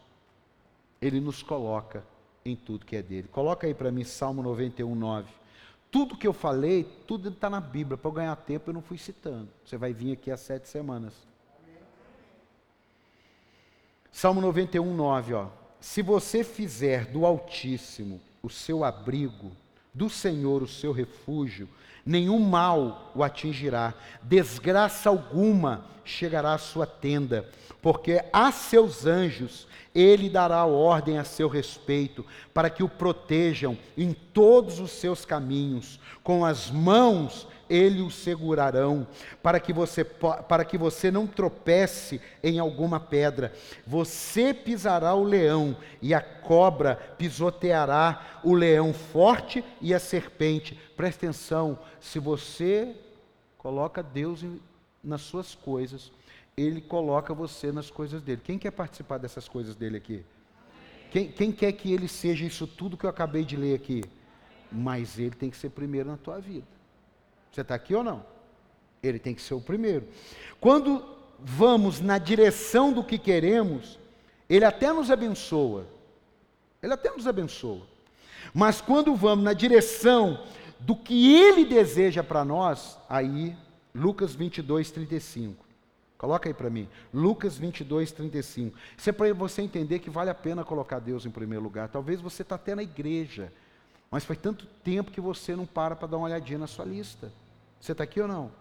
Ele 1.01 1.19
nos 1.19 1.41
coloca 1.41 2.03
em 2.45 2.55
tudo 2.55 2.85
que 2.85 2.95
é 2.95 3.01
dele. 3.01 3.27
Coloca 3.29 3.65
aí 3.65 3.73
para 3.73 3.91
mim 3.91 4.03
Salmo 4.03 4.43
91, 4.43 4.93
9. 4.93 5.46
Tudo 5.89 6.17
que 6.17 6.27
eu 6.27 6.33
falei, 6.33 6.83
tudo 7.07 7.29
está 7.29 7.49
na 7.49 7.61
Bíblia. 7.61 7.97
Para 7.97 8.09
eu 8.09 8.13
ganhar 8.13 8.35
tempo, 8.35 8.69
eu 8.69 8.73
não 8.73 8.81
fui 8.81 8.97
citando. 8.97 9.47
Você 9.65 9.77
vai 9.77 9.93
vir 9.93 10.13
aqui 10.13 10.29
há 10.29 10.37
sete 10.37 10.67
semanas. 10.67 11.13
Salmo 14.11 14.41
91, 14.41 14.95
9. 14.95 15.33
Ó. 15.33 15.47
Se 15.79 16.01
você 16.01 16.43
fizer 16.43 17.05
do 17.05 17.25
Altíssimo 17.25 18.19
o 18.41 18.49
seu 18.49 18.83
abrigo, 18.83 19.51
do 19.93 20.09
Senhor 20.09 20.61
o 20.61 20.67
seu 20.67 20.91
refúgio, 20.91 21.69
nenhum 22.07 22.39
mal 22.39 23.11
o 23.13 23.23
atingirá, 23.23 23.93
desgraça 24.23 25.09
alguma 25.09 25.85
chegará 26.05 26.53
à 26.53 26.57
sua 26.57 26.87
tenda, 26.87 27.45
porque 27.81 28.23
a 28.31 28.51
seus 28.51 29.05
anjos 29.05 29.67
ele 29.93 30.29
dará 30.29 30.63
ordem 30.65 31.17
a 31.17 31.23
seu 31.23 31.49
respeito, 31.49 32.25
para 32.53 32.69
que 32.69 32.83
o 32.83 32.89
protejam 32.89 33.77
em 33.97 34.13
todos 34.13 34.79
os 34.79 34.91
seus 34.91 35.25
caminhos. 35.25 35.99
Com 36.23 36.45
as 36.45 36.69
mãos 36.69 37.47
ele 37.69 38.01
o 38.01 38.09
segurarão, 38.09 39.07
para 39.41 39.59
que 39.59 39.73
você, 39.73 40.03
para 40.03 40.65
que 40.65 40.77
você 40.77 41.09
não 41.11 41.25
tropece 41.27 42.21
em 42.43 42.59
alguma 42.59 42.99
pedra. 42.99 43.53
Você 43.85 44.53
pisará 44.53 45.13
o 45.13 45.23
leão, 45.23 45.75
e 46.01 46.13
a 46.13 46.21
cobra 46.21 46.95
pisoteará 47.17 48.39
o 48.43 48.53
leão 48.53 48.93
forte 48.93 49.63
e 49.81 49.93
a 49.93 49.99
serpente. 49.99 50.79
Presta 50.95 51.25
atenção, 51.25 51.79
se 51.99 52.19
você 52.19 52.95
coloca 53.57 54.01
Deus 54.01 54.45
nas 55.03 55.21
suas 55.21 55.55
coisas, 55.55 56.11
ele 56.55 56.81
coloca 56.81 57.33
você 57.33 57.71
nas 57.71 57.89
coisas 57.89 58.21
dele. 58.21 58.41
Quem 58.43 58.57
quer 58.57 58.71
participar 58.71 59.17
dessas 59.17 59.47
coisas 59.47 59.75
dele 59.75 59.97
aqui? 59.97 60.25
Quem, 61.11 61.31
quem, 61.31 61.51
quer 61.51 61.71
que 61.71 61.93
ele 61.93 62.07
seja 62.07 62.45
isso 62.45 62.67
tudo 62.67 62.97
que 62.97 63.05
eu 63.05 63.09
acabei 63.09 63.45
de 63.45 63.55
ler 63.55 63.75
aqui? 63.75 64.03
Mas 64.71 65.17
ele 65.17 65.31
tem 65.35 65.49
que 65.49 65.55
ser 65.55 65.69
primeiro 65.69 66.09
na 66.09 66.17
tua 66.17 66.39
vida. 66.39 66.65
Você 67.51 67.61
está 67.61 67.75
aqui 67.75 67.95
ou 67.95 68.03
não? 68.03 68.25
Ele 69.01 69.19
tem 69.19 69.33
que 69.33 69.41
ser 69.41 69.53
o 69.53 69.61
primeiro. 69.61 70.07
Quando 70.59 71.03
vamos 71.39 72.01
na 72.01 72.17
direção 72.17 72.91
do 72.91 73.03
que 73.03 73.17
queremos, 73.17 73.99
ele 74.49 74.65
até 74.65 74.91
nos 74.91 75.11
abençoa. 75.11 75.85
Ele 76.81 76.93
até 76.93 77.11
nos 77.11 77.27
abençoa. 77.27 77.85
Mas 78.53 78.81
quando 78.81 79.15
vamos 79.15 79.43
na 79.43 79.53
direção 79.53 80.43
do 80.79 80.95
que 80.95 81.35
ele 81.35 81.65
deseja 81.65 82.23
para 82.23 82.45
nós, 82.45 82.97
aí, 83.09 83.55
Lucas 83.93 84.35
22, 84.35 84.91
35. 84.91 85.65
Coloca 86.17 86.49
aí 86.49 86.53
para 86.53 86.69
mim. 86.69 86.89
Lucas 87.13 87.57
22, 87.57 88.11
35. 88.11 88.77
Isso 88.97 89.09
é 89.09 89.13
para 89.13 89.31
você 89.33 89.61
entender 89.61 89.99
que 89.99 90.09
vale 90.09 90.29
a 90.29 90.35
pena 90.35 90.63
colocar 90.63 90.99
Deus 90.99 91.25
em 91.25 91.31
primeiro 91.31 91.63
lugar. 91.63 91.89
Talvez 91.89 92.19
você 92.19 92.41
está 92.41 92.55
até 92.55 92.73
na 92.73 92.81
igreja, 92.81 93.53
mas 94.09 94.23
faz 94.23 94.39
tanto 94.39 94.65
tempo 94.83 95.11
que 95.11 95.21
você 95.21 95.55
não 95.55 95.65
para 95.65 95.95
para 95.95 96.07
dar 96.07 96.17
uma 96.17 96.27
olhadinha 96.27 96.59
na 96.59 96.67
sua 96.67 96.85
lista. 96.85 97.31
Você 97.79 97.91
está 97.91 98.03
aqui 98.03 98.21
ou 98.21 98.27
não? 98.27 98.51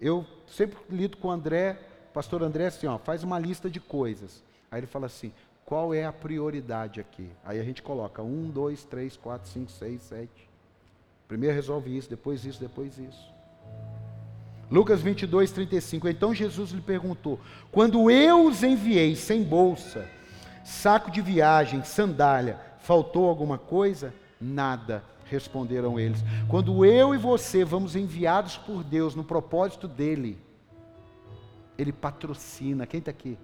Eu 0.00 0.26
sempre 0.46 0.78
lido 0.90 1.16
com 1.16 1.28
o 1.28 1.30
André, 1.30 1.78
pastor 2.12 2.42
André, 2.42 2.66
assim, 2.66 2.86
ó, 2.86 2.98
faz 2.98 3.22
uma 3.22 3.38
lista 3.38 3.70
de 3.70 3.80
coisas. 3.80 4.42
Aí 4.70 4.80
ele 4.80 4.86
fala 4.86 5.06
assim, 5.06 5.32
qual 5.64 5.94
é 5.94 6.04
a 6.04 6.12
prioridade 6.12 7.00
aqui? 7.00 7.30
Aí 7.44 7.58
a 7.60 7.64
gente 7.64 7.82
coloca 7.82 8.22
um, 8.22 8.50
dois, 8.50 8.84
três, 8.84 9.16
quatro, 9.16 9.48
cinco, 9.48 9.70
seis, 9.70 10.02
sete. 10.02 10.50
Primeiro 11.26 11.54
resolve 11.54 11.96
isso, 11.96 12.10
depois 12.10 12.44
isso, 12.44 12.60
depois 12.60 12.98
isso. 12.98 13.32
Lucas 14.70 15.00
22, 15.00 15.52
35. 15.52 16.08
Então 16.08 16.34
Jesus 16.34 16.70
lhe 16.70 16.80
perguntou: 16.80 17.40
Quando 17.70 18.10
eu 18.10 18.46
os 18.46 18.62
enviei 18.62 19.16
sem 19.16 19.42
bolsa, 19.42 20.08
saco 20.64 21.10
de 21.10 21.20
viagem, 21.22 21.82
sandália, 21.84 22.58
faltou 22.80 23.28
alguma 23.28 23.56
coisa? 23.56 24.12
Nada, 24.40 25.04
responderam 25.24 25.98
eles. 25.98 26.20
Quando 26.48 26.84
eu 26.84 27.14
e 27.14 27.18
você 27.18 27.64
vamos 27.64 27.96
enviados 27.96 28.56
por 28.56 28.82
Deus 28.82 29.14
no 29.14 29.24
propósito 29.24 29.88
dele, 29.88 30.38
ele 31.78 31.92
patrocina. 31.92 32.86
Quem 32.86 32.98
está 32.98 33.10
aqui? 33.10 33.38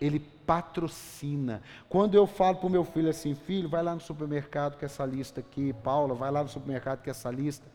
Ele 0.00 0.18
patrocina. 0.18 1.62
Quando 1.88 2.14
eu 2.14 2.26
falo 2.26 2.56
para 2.56 2.66
o 2.66 2.70
meu 2.70 2.84
filho 2.84 3.08
assim, 3.08 3.34
filho, 3.34 3.68
vai 3.68 3.82
lá 3.82 3.94
no 3.94 4.00
supermercado 4.00 4.78
com 4.78 4.84
essa 4.84 5.04
lista 5.06 5.40
aqui, 5.40 5.72
Paula, 5.72 6.14
vai 6.14 6.30
lá 6.30 6.42
no 6.42 6.48
supermercado 6.48 7.02
com 7.02 7.10
essa 7.10 7.30
lista 7.30 7.66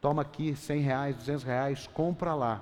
toma 0.00 0.22
aqui 0.22 0.54
100 0.54 0.80
reais, 0.80 1.16
200 1.16 1.44
reais, 1.44 1.86
compra 1.92 2.34
lá. 2.34 2.60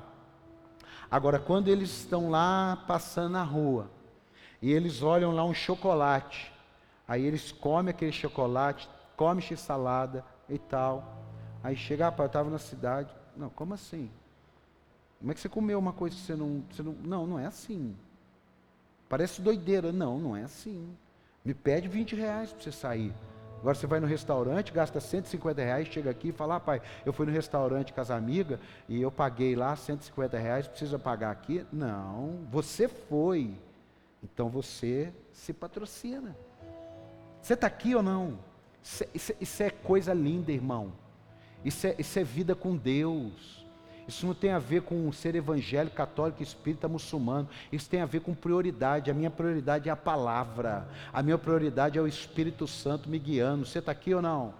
Agora, 1.10 1.38
quando 1.38 1.68
eles 1.68 1.90
estão 1.90 2.30
lá 2.30 2.82
passando 2.86 3.30
na 3.30 3.42
rua, 3.42 3.90
e 4.60 4.72
eles 4.72 5.02
olham 5.02 5.32
lá 5.32 5.44
um 5.44 5.54
chocolate, 5.54 6.52
aí 7.06 7.24
eles 7.24 7.52
comem 7.52 7.90
aquele 7.90 8.12
chocolate, 8.12 8.88
comem 9.16 9.44
salada 9.56 10.24
e 10.48 10.58
tal. 10.58 11.24
Aí 11.62 11.76
chega, 11.76 12.08
ah, 12.08 12.12
pai, 12.12 12.26
eu 12.26 12.28
estava 12.28 12.50
na 12.50 12.58
cidade. 12.58 13.14
Não, 13.36 13.48
como 13.50 13.74
assim? 13.74 14.10
Como 15.18 15.32
é 15.32 15.34
que 15.34 15.40
você 15.40 15.48
comeu 15.48 15.78
uma 15.78 15.92
coisa 15.92 16.14
que 16.14 16.22
você 16.22 16.36
não, 16.36 16.62
você 16.70 16.82
não. 16.82 16.92
Não, 16.92 17.26
não 17.26 17.38
é 17.38 17.46
assim. 17.46 17.96
Parece 19.08 19.40
doideira. 19.40 19.92
Não, 19.92 20.18
não 20.18 20.36
é 20.36 20.44
assim. 20.44 20.96
Me 21.44 21.54
pede 21.54 21.88
20 21.88 22.16
reais 22.16 22.52
para 22.52 22.62
você 22.62 22.72
sair. 22.72 23.14
Agora 23.60 23.74
você 23.74 23.86
vai 23.86 23.98
no 24.00 24.06
restaurante, 24.06 24.72
gasta 24.72 25.00
150 25.00 25.62
reais, 25.62 25.88
chega 25.88 26.10
aqui 26.10 26.28
e 26.28 26.32
fala, 26.32 26.56
ah, 26.56 26.60
pai, 26.60 26.82
eu 27.04 27.12
fui 27.12 27.26
no 27.26 27.32
restaurante 27.32 27.92
com 27.92 28.00
as 28.00 28.10
amigas 28.10 28.60
e 28.88 29.00
eu 29.00 29.10
paguei 29.10 29.56
lá 29.56 29.74
150 29.74 30.38
reais, 30.38 30.68
precisa 30.68 30.98
pagar 30.98 31.30
aqui? 31.30 31.66
Não, 31.72 32.46
você 32.50 32.86
foi. 32.86 33.54
Então 34.22 34.48
você 34.48 35.12
se 35.32 35.52
patrocina. 35.52 36.36
Você 37.46 37.54
está 37.54 37.68
aqui 37.68 37.94
ou 37.94 38.02
não? 38.02 38.40
Isso, 38.82 39.04
é, 39.04 39.08
isso, 39.14 39.30
é, 39.30 39.36
isso, 39.40 39.62
é 39.62 39.70
coisa 39.70 40.12
linda, 40.12 40.50
irmão. 40.50 40.92
Isso 41.64 41.86
é, 41.86 41.94
isso 41.96 42.18
é 42.18 42.24
vida 42.24 42.56
com 42.56 42.76
Deus. 42.76 43.64
Isso 44.08 44.26
não 44.26 44.34
tem 44.34 44.50
a 44.50 44.58
ver 44.58 44.82
com 44.82 45.12
ser 45.12 45.36
evangélico, 45.36 45.94
católico, 45.94 46.42
espírita, 46.42 46.88
muçulmano. 46.88 47.48
Isso 47.70 47.88
tem 47.88 48.00
a 48.00 48.04
ver 48.04 48.18
com 48.18 48.34
prioridade. 48.34 49.12
A 49.12 49.14
minha 49.14 49.30
prioridade 49.30 49.88
é 49.88 49.92
a 49.92 49.96
palavra. 49.96 50.88
A 51.12 51.22
minha 51.22 51.38
prioridade 51.38 51.96
é 51.96 52.02
o 52.02 52.08
Espírito 52.08 52.66
Santo 52.66 53.08
me 53.08 53.16
guiando. 53.16 53.64
Você 53.64 53.78
está 53.78 53.92
aqui 53.92 54.12
ou 54.12 54.20
não? 54.20 54.52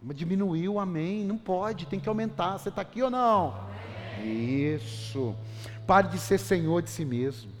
Diminuiu, 0.00 0.78
amém. 0.78 1.26
Não 1.26 1.36
pode, 1.36 1.84
tem 1.84 2.00
que 2.00 2.08
aumentar. 2.08 2.56
Você 2.56 2.70
está 2.70 2.80
aqui 2.80 3.02
ou 3.02 3.10
não? 3.10 3.68
Isso. 4.24 5.36
Pare 5.86 6.08
de 6.08 6.18
ser 6.18 6.38
senhor 6.38 6.80
de 6.80 6.88
si 6.88 7.04
mesmo. 7.04 7.53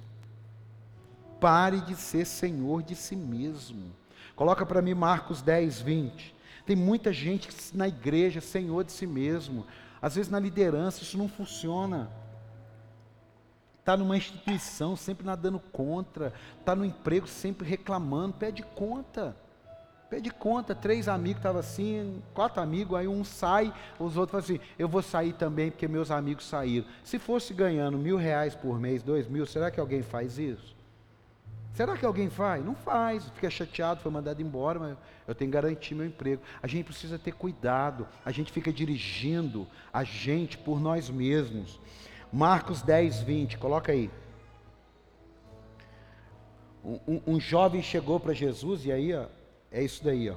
Pare 1.44 1.82
de 1.82 1.94
ser 1.94 2.24
senhor 2.24 2.82
de 2.82 2.96
si 2.96 3.14
mesmo. 3.14 3.92
Coloca 4.34 4.64
para 4.64 4.80
mim 4.80 4.94
Marcos 4.94 5.42
10, 5.42 5.78
20. 5.82 6.34
Tem 6.64 6.74
muita 6.74 7.12
gente 7.12 7.50
na 7.74 7.86
igreja 7.86 8.40
senhor 8.40 8.82
de 8.82 8.92
si 8.92 9.06
mesmo. 9.06 9.66
Às 10.00 10.14
vezes 10.14 10.30
na 10.30 10.40
liderança 10.40 11.02
isso 11.02 11.18
não 11.18 11.28
funciona. 11.28 12.10
Está 13.78 13.94
numa 13.94 14.16
instituição 14.16 14.96
sempre 14.96 15.26
nadando 15.26 15.60
contra, 15.60 16.32
está 16.58 16.74
no 16.74 16.82
emprego 16.82 17.26
sempre 17.26 17.68
reclamando, 17.68 18.32
pede 18.32 18.62
conta. 18.62 19.36
Pede 20.08 20.30
conta, 20.30 20.74
três 20.74 21.08
amigos 21.08 21.40
estavam 21.40 21.60
assim, 21.60 22.22
quatro 22.32 22.62
amigos, 22.62 22.98
aí 22.98 23.06
um 23.06 23.22
sai, 23.22 23.70
os 23.98 24.16
outros 24.16 24.30
falam 24.30 24.44
assim, 24.44 24.66
eu 24.78 24.88
vou 24.88 25.02
sair 25.02 25.34
também 25.34 25.70
porque 25.70 25.86
meus 25.86 26.10
amigos 26.10 26.46
saíram. 26.46 26.86
Se 27.02 27.18
fosse 27.18 27.52
ganhando 27.52 27.98
mil 27.98 28.16
reais 28.16 28.54
por 28.54 28.80
mês, 28.80 29.02
dois 29.02 29.28
mil, 29.28 29.44
será 29.44 29.70
que 29.70 29.78
alguém 29.78 30.02
faz 30.02 30.38
isso? 30.38 30.73
Será 31.74 31.96
que 31.96 32.06
alguém 32.06 32.30
faz? 32.30 32.64
Não 32.64 32.76
faz, 32.76 33.28
fica 33.30 33.50
chateado, 33.50 34.00
foi 34.00 34.10
mandado 34.10 34.40
embora, 34.40 34.78
mas 34.78 34.96
eu 35.26 35.34
tenho 35.34 35.50
que 35.50 35.54
garantir 35.54 35.92
meu 35.96 36.06
emprego. 36.06 36.40
A 36.62 36.68
gente 36.68 36.84
precisa 36.84 37.18
ter 37.18 37.32
cuidado, 37.32 38.06
a 38.24 38.30
gente 38.30 38.52
fica 38.52 38.72
dirigindo 38.72 39.66
a 39.92 40.04
gente 40.04 40.56
por 40.56 40.80
nós 40.80 41.10
mesmos. 41.10 41.80
Marcos 42.32 42.80
10, 42.80 43.22
20, 43.22 43.58
coloca 43.58 43.90
aí. 43.90 44.08
Um, 46.84 47.00
um, 47.08 47.22
um 47.26 47.40
jovem 47.40 47.82
chegou 47.82 48.20
para 48.20 48.32
Jesus, 48.32 48.86
e 48.86 48.92
aí 48.92 49.12
ó, 49.12 49.26
é 49.72 49.82
isso 49.82 50.04
daí, 50.04 50.30
ó. 50.30 50.36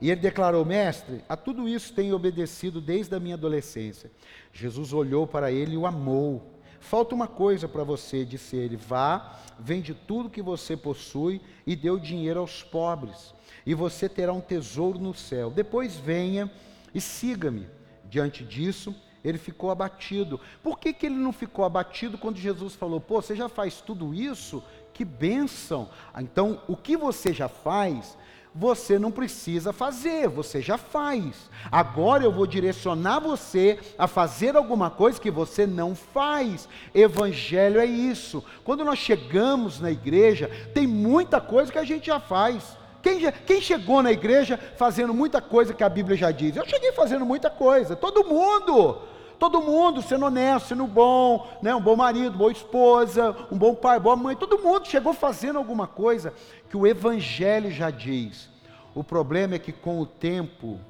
E 0.00 0.10
ele 0.10 0.20
declarou: 0.22 0.64
Mestre, 0.64 1.22
a 1.28 1.36
tudo 1.36 1.68
isso 1.68 1.92
tenho 1.92 2.16
obedecido 2.16 2.80
desde 2.80 3.14
a 3.14 3.20
minha 3.20 3.34
adolescência. 3.34 4.10
Jesus 4.54 4.94
olhou 4.94 5.26
para 5.26 5.52
ele 5.52 5.74
e 5.74 5.76
o 5.76 5.86
amou. 5.86 6.57
Falta 6.80 7.14
uma 7.14 7.26
coisa 7.26 7.68
para 7.68 7.84
você, 7.84 8.24
disse 8.24 8.56
ele: 8.56 8.76
vá, 8.76 9.36
vende 9.58 9.94
tudo 9.94 10.30
que 10.30 10.42
você 10.42 10.76
possui 10.76 11.40
e 11.66 11.74
dê 11.74 11.90
o 11.90 11.98
dinheiro 11.98 12.40
aos 12.40 12.62
pobres, 12.62 13.34
e 13.66 13.74
você 13.74 14.08
terá 14.08 14.32
um 14.32 14.40
tesouro 14.40 14.98
no 14.98 15.14
céu. 15.14 15.50
Depois 15.50 15.96
venha 15.96 16.50
e 16.94 17.00
siga-me. 17.00 17.66
Diante 18.04 18.42
disso, 18.42 18.94
ele 19.22 19.36
ficou 19.36 19.70
abatido. 19.70 20.40
Por 20.62 20.78
que, 20.78 20.92
que 20.92 21.06
ele 21.06 21.16
não 21.16 21.32
ficou 21.32 21.64
abatido 21.64 22.16
quando 22.16 22.38
Jesus 22.38 22.74
falou: 22.74 23.00
pô, 23.00 23.20
você 23.20 23.34
já 23.34 23.48
faz 23.48 23.80
tudo 23.80 24.14
isso? 24.14 24.62
Que 24.94 25.04
bênção! 25.04 25.88
Então, 26.18 26.62
o 26.66 26.76
que 26.76 26.96
você 26.96 27.32
já 27.32 27.48
faz, 27.48 28.16
você 28.54 28.98
não 28.98 29.10
precisa 29.10 29.72
fazer, 29.72 30.28
você 30.28 30.60
já 30.60 30.76
faz. 30.76 31.50
Agora 31.70 32.24
eu 32.24 32.32
vou 32.32 32.46
direcionar 32.46 33.20
você 33.20 33.78
a 33.98 34.06
fazer 34.06 34.56
alguma 34.56 34.90
coisa 34.90 35.20
que 35.20 35.30
você 35.30 35.66
não 35.66 35.94
faz. 35.94 36.68
Evangelho 36.94 37.80
é 37.80 37.86
isso. 37.86 38.42
Quando 38.64 38.84
nós 38.84 38.98
chegamos 38.98 39.80
na 39.80 39.90
igreja, 39.90 40.50
tem 40.74 40.86
muita 40.86 41.40
coisa 41.40 41.70
que 41.70 41.78
a 41.78 41.84
gente 41.84 42.06
já 42.06 42.18
faz. 42.18 42.76
Quem, 43.02 43.20
já, 43.20 43.30
quem 43.32 43.60
chegou 43.60 44.02
na 44.02 44.12
igreja 44.12 44.58
fazendo 44.76 45.14
muita 45.14 45.40
coisa 45.40 45.72
que 45.72 45.84
a 45.84 45.88
Bíblia 45.88 46.16
já 46.16 46.30
diz? 46.30 46.56
Eu 46.56 46.66
cheguei 46.66 46.92
fazendo 46.92 47.24
muita 47.24 47.48
coisa, 47.48 47.94
todo 47.94 48.24
mundo. 48.24 48.98
Todo 49.38 49.62
mundo 49.62 50.02
sendo 50.02 50.26
honesto, 50.26 50.68
sendo 50.68 50.86
bom, 50.86 51.46
né? 51.62 51.74
um 51.74 51.80
bom 51.80 51.94
marido, 51.94 52.36
boa 52.36 52.50
esposa, 52.50 53.36
um 53.50 53.56
bom 53.56 53.74
pai, 53.74 54.00
boa 54.00 54.16
mãe, 54.16 54.34
todo 54.34 54.58
mundo 54.58 54.88
chegou 54.88 55.12
fazendo 55.12 55.58
alguma 55.58 55.86
coisa 55.86 56.34
que 56.68 56.76
o 56.76 56.86
Evangelho 56.86 57.70
já 57.70 57.90
diz. 57.90 58.50
O 58.94 59.04
problema 59.04 59.54
é 59.54 59.58
que 59.58 59.72
com 59.72 60.00
o 60.00 60.06
tempo, 60.06 60.80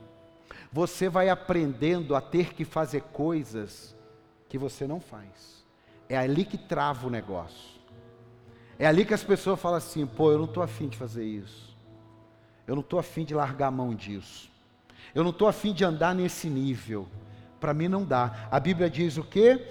você 0.73 1.09
vai 1.09 1.29
aprendendo 1.29 2.15
a 2.15 2.21
ter 2.21 2.55
que 2.55 2.65
fazer 2.65 3.03
coisas 3.13 3.95
que 4.49 4.57
você 4.57 4.87
não 4.87 4.99
faz. 4.99 5.65
É 6.09 6.17
ali 6.17 6.45
que 6.45 6.57
trava 6.57 7.07
o 7.07 7.11
negócio. 7.11 7.79
É 8.79 8.87
ali 8.87 9.05
que 9.05 9.13
as 9.13 9.25
pessoas 9.25 9.61
falam 9.61 9.77
assim: 9.77 10.07
pô, 10.07 10.33
eu 10.33 10.39
não 10.39 10.47
estou 10.47 10.63
afim 10.63 10.89
de 10.89 10.97
fazer 10.97 11.25
isso. 11.25 11.77
Eu 12.67 12.75
não 12.75 12.81
estou 12.81 12.99
afim 12.99 13.25
de 13.25 13.35
largar 13.35 13.69
a 13.69 13.71
mão 13.71 13.95
disso. 13.95 14.51
Eu 15.15 15.23
não 15.23 15.31
estou 15.31 15.49
afim 15.49 15.73
de 15.73 15.85
andar 15.85 16.15
nesse 16.15 16.49
nível. 16.49 17.09
Para 17.61 17.75
mim 17.75 17.89
não 17.89 18.05
dá. 18.05 18.49
A 18.51 18.61
Bíblia 18.61 18.89
diz 18.89 19.17
o 19.17 19.25
quê? 19.25 19.67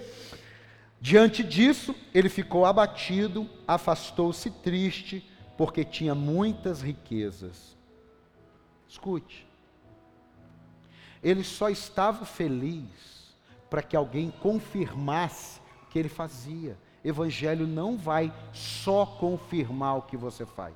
Diante 1.00 1.44
disso, 1.44 1.94
ele 2.12 2.28
ficou 2.28 2.64
abatido, 2.64 3.48
afastou-se 3.66 4.50
triste, 4.50 5.28
porque 5.56 5.84
tinha 5.84 6.14
muitas 6.14 6.82
riquezas. 6.82 7.76
Escute. 8.88 9.46
Ele 11.22 11.44
só 11.44 11.68
estava 11.68 12.24
feliz 12.24 13.34
para 13.68 13.82
que 13.82 13.96
alguém 13.96 14.30
confirmasse 14.30 15.60
o 15.82 15.86
que 15.86 15.98
ele 15.98 16.08
fazia. 16.08 16.76
Evangelho 17.04 17.66
não 17.66 17.96
vai 17.96 18.32
só 18.52 19.04
confirmar 19.04 19.98
o 19.98 20.02
que 20.02 20.16
você 20.16 20.44
faz. 20.44 20.74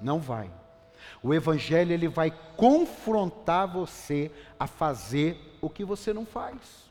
Não 0.00 0.18
vai. 0.20 0.50
O 1.22 1.34
evangelho 1.34 1.92
ele 1.92 2.08
vai 2.08 2.32
confrontar 2.56 3.66
você 3.66 4.30
a 4.58 4.66
fazer 4.66 5.58
o 5.60 5.68
que 5.68 5.84
você 5.84 6.12
não 6.12 6.24
faz. 6.24 6.90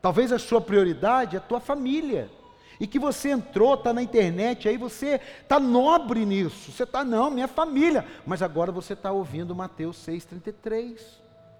Talvez 0.00 0.32
a 0.32 0.38
sua 0.38 0.60
prioridade 0.60 1.36
é 1.36 1.38
a 1.38 1.42
tua 1.42 1.60
família. 1.60 2.30
E 2.78 2.86
que 2.86 2.98
você 2.98 3.30
entrou, 3.30 3.74
está 3.74 3.92
na 3.92 4.02
internet, 4.02 4.68
aí 4.68 4.76
você 4.76 5.20
está 5.42 5.58
nobre 5.58 6.24
nisso. 6.26 6.70
Você 6.70 6.82
está, 6.82 7.02
não, 7.02 7.30
minha 7.30 7.48
família. 7.48 8.06
Mas 8.26 8.42
agora 8.42 8.70
você 8.70 8.92
está 8.92 9.10
ouvindo 9.10 9.54
Mateus 9.54 9.96
6,33. 10.06 11.00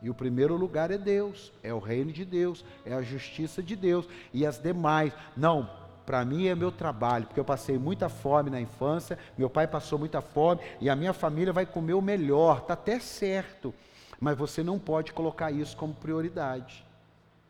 E 0.02 0.10
o 0.10 0.14
primeiro 0.14 0.54
lugar 0.56 0.90
é 0.90 0.98
Deus, 0.98 1.50
é 1.62 1.72
o 1.72 1.78
reino 1.78 2.12
de 2.12 2.24
Deus, 2.24 2.64
é 2.84 2.92
a 2.92 3.02
justiça 3.02 3.62
de 3.62 3.74
Deus. 3.74 4.06
E 4.32 4.44
as 4.44 4.58
demais, 4.58 5.12
não, 5.36 5.68
para 6.06 6.24
mim 6.24 6.46
é 6.46 6.54
meu 6.54 6.70
trabalho, 6.70 7.26
porque 7.26 7.40
eu 7.40 7.44
passei 7.44 7.76
muita 7.76 8.08
fome 8.08 8.48
na 8.48 8.60
infância, 8.60 9.18
meu 9.36 9.50
pai 9.50 9.66
passou 9.66 9.98
muita 9.98 10.22
fome 10.22 10.60
e 10.80 10.88
a 10.88 10.94
minha 10.94 11.12
família 11.12 11.52
vai 11.52 11.66
comer 11.66 11.94
o 11.94 12.00
melhor, 12.00 12.58
está 12.58 12.74
até 12.74 13.00
certo, 13.00 13.74
mas 14.20 14.38
você 14.38 14.62
não 14.62 14.78
pode 14.78 15.12
colocar 15.12 15.50
isso 15.50 15.76
como 15.76 15.92
prioridade. 15.92 16.86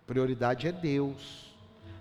Prioridade 0.06 0.66
é 0.66 0.72
Deus. 0.72 1.54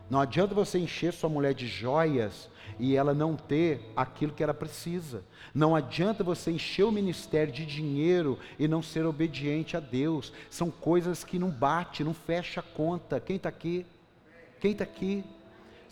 Não 0.10 0.22
adianta 0.22 0.56
você 0.56 0.80
encher 0.80 1.12
sua 1.12 1.30
mulher 1.30 1.54
de 1.54 1.68
joias 1.68 2.50
e 2.80 2.96
ela 2.96 3.14
não 3.14 3.36
ter 3.36 3.92
aquilo 3.96 4.34
que 4.34 4.44
ela 4.44 4.54
precisa. 4.54 5.24
Não 5.54 5.76
adianta 5.76 6.24
você 6.24 6.52
encher 6.52 6.84
o 6.84 6.92
ministério 6.92 7.52
de 7.52 7.66
dinheiro 7.66 8.40
e 8.58 8.68
não 8.68 8.82
ser 8.82 9.06
obediente 9.06 9.76
a 9.76 9.80
Deus. 9.80 10.32
São 10.50 10.70
coisas 10.70 11.24
que 11.24 11.40
não 11.40 11.50
bate, 11.50 12.04
não 12.04 12.14
fecha 12.14 12.60
a 12.60 12.64
conta. 12.64 13.20
Quem 13.20 13.38
está 13.38 13.50
aqui? 13.50 13.86
Quem 14.60 14.72
está 14.72 14.84
aqui? 14.84 15.24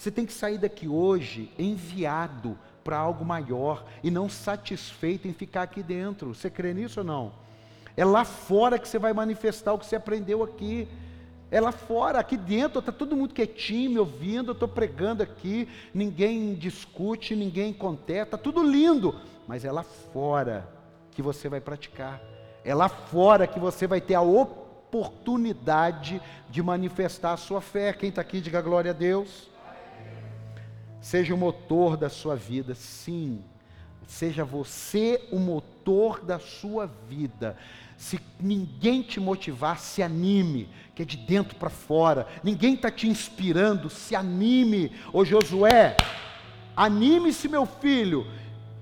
Você 0.03 0.11
tem 0.11 0.25
que 0.25 0.33
sair 0.33 0.57
daqui 0.57 0.85
hoje 0.85 1.49
enviado 1.57 2.59
para 2.83 2.97
algo 2.97 3.23
maior 3.23 3.85
e 4.03 4.11
não 4.11 4.27
satisfeito 4.27 5.29
em 5.29 5.33
ficar 5.33 5.61
aqui 5.61 5.81
dentro. 5.81 6.35
Você 6.35 6.49
crê 6.49 6.73
nisso 6.73 6.99
ou 6.99 7.05
não? 7.05 7.31
É 7.95 8.03
lá 8.03 8.25
fora 8.25 8.77
que 8.77 8.85
você 8.85 8.99
vai 8.99 9.13
manifestar 9.13 9.71
o 9.71 9.79
que 9.79 9.85
você 9.85 9.95
aprendeu 9.95 10.43
aqui. 10.43 10.89
É 11.49 11.61
lá 11.61 11.71
fora, 11.71 12.19
aqui 12.19 12.35
dentro 12.35 12.79
está 12.79 12.91
todo 12.91 13.15
mundo 13.15 13.33
quietinho, 13.33 13.91
me 13.91 13.99
ouvindo, 13.99 14.49
eu 14.49 14.53
estou 14.53 14.67
pregando 14.67 15.23
aqui, 15.23 15.69
ninguém 15.93 16.53
discute, 16.53 17.33
ninguém 17.33 17.71
contesta, 17.71 18.37
tudo 18.37 18.61
lindo, 18.61 19.15
mas 19.47 19.63
é 19.63 19.71
lá 19.71 19.83
fora 19.83 20.67
que 21.11 21.21
você 21.21 21.47
vai 21.47 21.61
praticar. 21.61 22.21
É 22.65 22.75
lá 22.75 22.89
fora 22.89 23.47
que 23.47 23.57
você 23.57 23.87
vai 23.87 24.01
ter 24.01 24.15
a 24.15 24.21
oportunidade 24.21 26.21
de 26.49 26.61
manifestar 26.61 27.31
a 27.31 27.37
sua 27.37 27.61
fé. 27.61 27.93
Quem 27.93 28.09
está 28.09 28.19
aqui, 28.19 28.41
diga 28.41 28.61
glória 28.61 28.91
a 28.91 28.93
Deus 28.93 29.52
seja 31.03 31.35
o 31.35 31.37
motor 31.37 31.97
da 31.97 32.09
sua 32.09 32.33
vida, 32.33 32.73
sim. 32.73 33.43
Seja 34.07 34.45
você 34.45 35.27
o 35.33 35.37
motor 35.37 36.23
da 36.23 36.39
sua 36.39 36.89
vida. 37.09 37.57
Se 37.97 38.21
ninguém 38.39 39.01
te 39.01 39.19
motivar, 39.19 39.79
se 39.79 40.01
anime, 40.01 40.69
que 40.95 41.01
é 41.01 41.05
de 41.05 41.17
dentro 41.17 41.57
para 41.57 41.69
fora. 41.69 42.25
Ninguém 42.41 42.75
está 42.75 42.89
te 42.89 43.05
inspirando, 43.07 43.89
se 43.89 44.15
anime. 44.15 44.93
Ô 45.11 45.25
Josué, 45.25 45.97
anime-se, 46.73 47.49
meu 47.49 47.65
filho. 47.65 48.25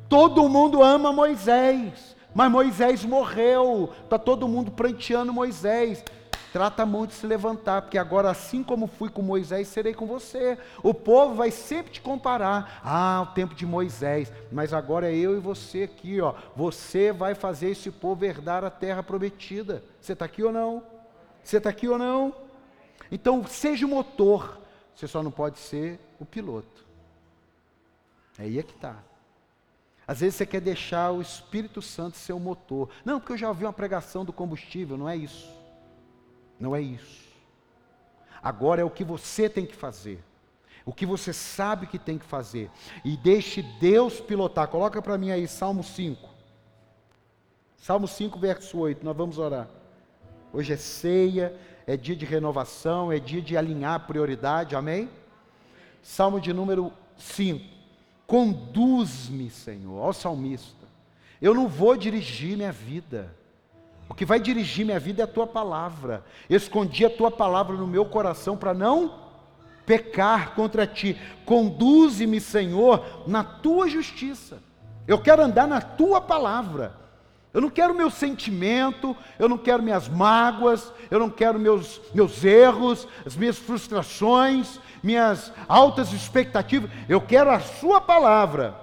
Todo 0.07 0.47
mundo 0.47 0.83
ama 0.83 1.11
Moisés, 1.11 2.15
mas 2.35 2.51
Moisés 2.51 3.03
morreu. 3.03 3.91
Está 4.03 4.19
todo 4.19 4.47
mundo 4.47 4.69
pranteando 4.69 5.33
Moisés. 5.33 6.03
Trata 6.51 6.85
mão 6.85 7.07
de 7.07 7.13
se 7.13 7.25
levantar, 7.25 7.81
porque 7.81 7.97
agora, 7.97 8.29
assim 8.29 8.61
como 8.61 8.85
fui 8.85 9.09
com 9.09 9.21
Moisés, 9.21 9.69
serei 9.69 9.93
com 9.93 10.05
você. 10.05 10.57
O 10.83 10.93
povo 10.93 11.35
vai 11.35 11.49
sempre 11.49 11.93
te 11.93 12.01
comparar. 12.01 12.81
Ah, 12.83 13.25
o 13.29 13.33
tempo 13.33 13.55
de 13.55 13.65
Moisés, 13.65 14.31
mas 14.51 14.73
agora 14.73 15.09
é 15.09 15.15
eu 15.15 15.37
e 15.37 15.39
você 15.39 15.83
aqui, 15.83 16.19
ó. 16.19 16.33
Você 16.53 17.13
vai 17.13 17.35
fazer 17.35 17.69
esse 17.69 17.89
povo 17.89 18.25
herdar 18.25 18.65
a 18.65 18.69
terra 18.69 19.01
prometida. 19.01 19.81
Você 20.01 20.11
está 20.11 20.25
aqui 20.25 20.43
ou 20.43 20.51
não? 20.51 20.83
Você 21.41 21.57
está 21.57 21.69
aqui 21.69 21.87
ou 21.87 21.97
não? 21.97 22.35
Então, 23.09 23.45
seja 23.47 23.85
o 23.85 23.89
motor, 23.89 24.59
você 24.93 25.07
só 25.07 25.23
não 25.23 25.31
pode 25.31 25.57
ser 25.57 25.99
o 26.19 26.25
piloto. 26.25 26.85
É 28.37 28.43
aí 28.43 28.59
é 28.59 28.63
que 28.63 28.73
está. 28.73 28.97
Às 30.05 30.19
vezes 30.19 30.35
você 30.35 30.45
quer 30.45 30.59
deixar 30.59 31.11
o 31.11 31.21
Espírito 31.21 31.81
Santo 31.81 32.17
ser 32.17 32.33
o 32.33 32.39
motor. 32.39 32.89
Não, 33.05 33.21
porque 33.21 33.31
eu 33.33 33.37
já 33.37 33.47
ouvi 33.47 33.63
uma 33.63 33.71
pregação 33.71 34.25
do 34.25 34.33
combustível, 34.33 34.97
não 34.97 35.07
é 35.07 35.15
isso. 35.15 35.60
Não 36.61 36.75
é 36.75 36.81
isso. 36.81 37.21
Agora 38.41 38.81
é 38.81 38.83
o 38.83 38.89
que 38.89 39.03
você 39.03 39.49
tem 39.49 39.65
que 39.65 39.75
fazer. 39.75 40.23
O 40.85 40.93
que 40.93 41.05
você 41.05 41.33
sabe 41.33 41.87
que 41.87 41.97
tem 41.97 42.17
que 42.17 42.25
fazer. 42.25 42.69
E 43.03 43.17
deixe 43.17 43.63
Deus 43.79 44.19
pilotar. 44.19 44.67
Coloca 44.67 45.01
para 45.01 45.17
mim 45.17 45.31
aí 45.31 45.47
Salmo 45.47 45.83
5. 45.83 46.29
Salmo 47.77 48.07
5, 48.07 48.39
verso 48.39 48.77
8. 48.77 49.03
Nós 49.03 49.17
vamos 49.17 49.39
orar. 49.39 49.67
Hoje 50.53 50.73
é 50.73 50.77
ceia, 50.77 51.55
é 51.87 51.97
dia 51.97 52.15
de 52.15 52.25
renovação, 52.25 53.11
é 53.11 53.19
dia 53.19 53.41
de 53.41 53.57
alinhar 53.57 54.05
prioridade. 54.05 54.75
Amém? 54.75 55.09
Salmo 56.03 56.39
de 56.39 56.53
número 56.53 56.93
5. 57.17 57.63
Conduz-me, 58.27 59.49
Senhor. 59.49 59.99
Olha 59.99 60.09
o 60.09 60.13
salmista. 60.13 60.85
Eu 61.41 61.55
não 61.55 61.67
vou 61.67 61.97
dirigir 61.97 62.55
minha 62.55 62.71
vida. 62.71 63.35
O 64.11 64.13
que 64.13 64.25
vai 64.25 64.41
dirigir 64.41 64.85
minha 64.85 64.99
vida 64.99 65.21
é 65.21 65.23
a 65.23 65.27
tua 65.27 65.47
palavra. 65.47 66.21
Escondi 66.49 67.05
a 67.05 67.09
tua 67.09 67.31
palavra 67.31 67.77
no 67.77 67.87
meu 67.87 68.03
coração 68.03 68.57
para 68.57 68.73
não 68.73 69.15
pecar 69.85 70.53
contra 70.53 70.85
ti. 70.85 71.17
Conduze-me, 71.45 72.41
Senhor, 72.41 73.23
na 73.25 73.41
tua 73.41 73.87
justiça. 73.87 74.61
Eu 75.07 75.17
quero 75.17 75.41
andar 75.41 75.65
na 75.65 75.79
tua 75.79 76.19
palavra. 76.19 76.93
Eu 77.53 77.61
não 77.61 77.69
quero 77.69 77.95
meu 77.95 78.09
sentimento, 78.09 79.15
eu 79.39 79.47
não 79.47 79.57
quero 79.57 79.81
minhas 79.81 80.09
mágoas, 80.09 80.91
eu 81.09 81.17
não 81.17 81.29
quero 81.29 81.57
meus, 81.57 82.01
meus 82.13 82.43
erros, 82.43 83.07
as 83.25 83.37
minhas 83.37 83.57
frustrações, 83.57 84.77
minhas 85.01 85.53
altas 85.69 86.11
expectativas. 86.11 86.91
Eu 87.07 87.21
quero 87.21 87.49
a 87.49 87.61
Sua 87.61 88.01
palavra. 88.01 88.75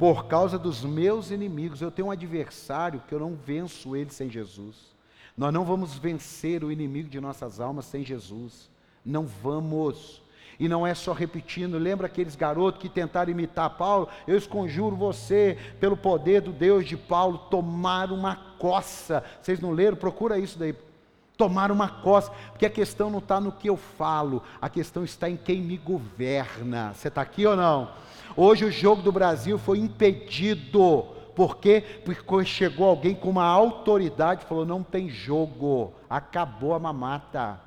Por 0.00 0.24
causa 0.24 0.58
dos 0.58 0.82
meus 0.82 1.30
inimigos, 1.30 1.82
eu 1.82 1.90
tenho 1.90 2.08
um 2.08 2.10
adversário 2.10 3.02
que 3.06 3.14
eu 3.14 3.20
não 3.20 3.34
venço 3.34 3.94
ele 3.94 4.08
sem 4.08 4.30
Jesus. 4.30 4.94
Nós 5.36 5.52
não 5.52 5.62
vamos 5.62 5.98
vencer 5.98 6.64
o 6.64 6.72
inimigo 6.72 7.10
de 7.10 7.20
nossas 7.20 7.60
almas 7.60 7.84
sem 7.84 8.02
Jesus. 8.02 8.70
Não 9.04 9.26
vamos. 9.26 10.22
E 10.58 10.70
não 10.70 10.86
é 10.86 10.94
só 10.94 11.12
repetindo, 11.12 11.76
lembra 11.76 12.06
aqueles 12.06 12.34
garotos 12.34 12.80
que 12.80 12.88
tentaram 12.88 13.30
imitar 13.30 13.76
Paulo? 13.76 14.08
Eu 14.26 14.38
esconjuro 14.38 14.96
você, 14.96 15.58
pelo 15.78 15.98
poder 15.98 16.40
do 16.40 16.50
Deus 16.50 16.86
de 16.86 16.96
Paulo, 16.96 17.36
tomar 17.50 18.10
uma 18.10 18.36
coça. 18.58 19.22
Vocês 19.42 19.60
não 19.60 19.70
leram? 19.70 19.98
Procura 19.98 20.38
isso 20.38 20.58
daí. 20.58 20.74
Tomar 21.40 21.72
uma 21.72 21.88
coça, 21.88 22.30
porque 22.50 22.66
a 22.66 22.70
questão 22.70 23.08
não 23.08 23.18
está 23.18 23.40
no 23.40 23.50
que 23.50 23.70
eu 23.70 23.78
falo, 23.78 24.42
a 24.60 24.68
questão 24.68 25.02
está 25.02 25.26
em 25.26 25.38
quem 25.38 25.62
me 25.62 25.78
governa. 25.78 26.92
Você 26.92 27.08
está 27.08 27.22
aqui 27.22 27.46
ou 27.46 27.56
não? 27.56 27.92
Hoje 28.36 28.66
o 28.66 28.70
jogo 28.70 29.00
do 29.00 29.10
Brasil 29.10 29.56
foi 29.56 29.78
impedido. 29.78 31.02
Por 31.34 31.56
quê? 31.56 31.82
Porque 32.04 32.44
chegou 32.44 32.86
alguém 32.86 33.14
com 33.14 33.30
uma 33.30 33.46
autoridade 33.46 34.42
e 34.44 34.46
falou: 34.46 34.66
não 34.66 34.82
tem 34.82 35.08
jogo, 35.08 35.94
acabou 36.10 36.74
a 36.74 36.78
mamata. 36.78 37.58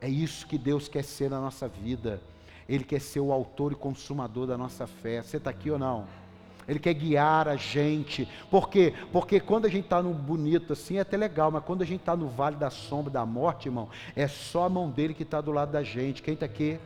É 0.00 0.08
isso 0.08 0.44
que 0.44 0.58
Deus 0.58 0.88
quer 0.88 1.04
ser 1.04 1.30
na 1.30 1.40
nossa 1.40 1.68
vida. 1.68 2.20
Ele 2.68 2.82
quer 2.82 3.00
ser 3.00 3.20
o 3.20 3.30
autor 3.30 3.70
e 3.70 3.76
consumador 3.76 4.48
da 4.48 4.58
nossa 4.58 4.84
fé. 4.84 5.22
Você 5.22 5.36
está 5.36 5.50
aqui 5.50 5.70
ou 5.70 5.78
não? 5.78 6.06
Ele 6.68 6.78
quer 6.78 6.92
guiar 6.92 7.48
a 7.48 7.56
gente. 7.56 8.28
Por 8.50 8.68
quê? 8.68 8.92
Porque 9.10 9.40
quando 9.40 9.64
a 9.64 9.70
gente 9.70 9.84
está 9.84 10.02
no 10.02 10.12
bonito 10.12 10.74
assim 10.74 10.98
é 10.98 11.00
até 11.00 11.16
legal, 11.16 11.50
mas 11.50 11.64
quando 11.64 11.82
a 11.82 11.86
gente 11.86 12.00
está 12.00 12.14
no 12.14 12.28
vale 12.28 12.56
da 12.56 12.68
sombra 12.68 13.10
da 13.10 13.24
morte, 13.24 13.68
irmão, 13.68 13.88
é 14.14 14.28
só 14.28 14.64
a 14.64 14.68
mão 14.68 14.90
dele 14.90 15.14
que 15.14 15.22
está 15.22 15.40
do 15.40 15.50
lado 15.50 15.72
da 15.72 15.82
gente. 15.82 16.22
Quem 16.22 16.34
está 16.34 16.44
aqui? 16.44 16.78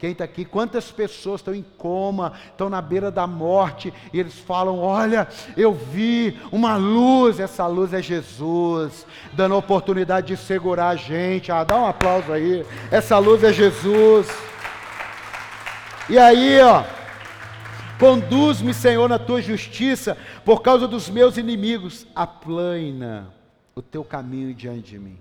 Quem 0.00 0.12
está 0.12 0.24
aqui? 0.24 0.46
Quantas 0.46 0.90
pessoas 0.90 1.40
estão 1.40 1.54
em 1.54 1.64
coma, 1.76 2.32
estão 2.46 2.70
na 2.70 2.80
beira 2.80 3.10
da 3.10 3.26
morte, 3.26 3.92
e 4.14 4.18
eles 4.18 4.38
falam: 4.38 4.78
Olha, 4.78 5.28
eu 5.56 5.74
vi 5.74 6.38
uma 6.50 6.76
luz, 6.76 7.38
essa 7.38 7.66
luz 7.66 7.92
é 7.92 8.00
Jesus, 8.00 9.06
dando 9.34 9.54
a 9.54 9.58
oportunidade 9.58 10.28
de 10.28 10.36
segurar 10.38 10.88
a 10.88 10.96
gente. 10.96 11.52
Ah, 11.52 11.64
dá 11.64 11.78
um 11.78 11.86
aplauso 11.86 12.32
aí. 12.32 12.64
Essa 12.90 13.18
luz 13.18 13.44
é 13.44 13.52
Jesus. 13.52 14.26
E 16.08 16.18
aí, 16.18 16.58
ó, 16.62 16.82
conduz-me, 18.00 18.72
Senhor, 18.72 19.08
na 19.08 19.18
tua 19.18 19.42
justiça, 19.42 20.16
por 20.44 20.62
causa 20.62 20.88
dos 20.88 21.10
meus 21.10 21.36
inimigos, 21.36 22.06
aplana 22.14 23.32
o 23.74 23.82
teu 23.82 24.02
caminho 24.02 24.54
diante 24.54 24.92
de 24.92 24.98
mim. 24.98 25.18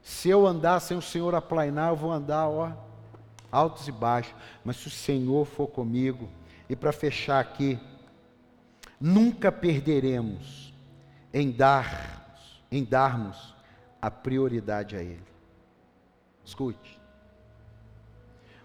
Se 0.00 0.30
eu 0.30 0.46
andar 0.46 0.80
sem 0.80 0.96
o 0.96 1.02
Senhor 1.02 1.34
aplainar, 1.34 1.90
eu 1.90 1.96
vou 1.96 2.12
andar, 2.12 2.48
ó 2.48 2.72
altos 3.50 3.88
e 3.88 3.92
baixos, 3.92 4.34
mas 4.64 4.76
se 4.76 4.86
o 4.86 4.90
Senhor 4.90 5.44
for 5.44 5.66
comigo, 5.66 6.28
e 6.68 6.76
para 6.76 6.92
fechar 6.92 7.40
aqui, 7.40 7.78
nunca 9.00 9.50
perderemos 9.50 10.72
em 11.34 11.50
darmos, 11.50 12.62
em 12.70 12.84
darmos 12.84 13.54
a 14.00 14.08
prioridade 14.10 14.96
a 14.96 15.02
Ele. 15.02 15.20
Escute, 16.44 17.00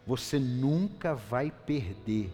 você 0.06 0.38
nunca 0.38 1.16
vai 1.16 1.50
perder 1.50 2.32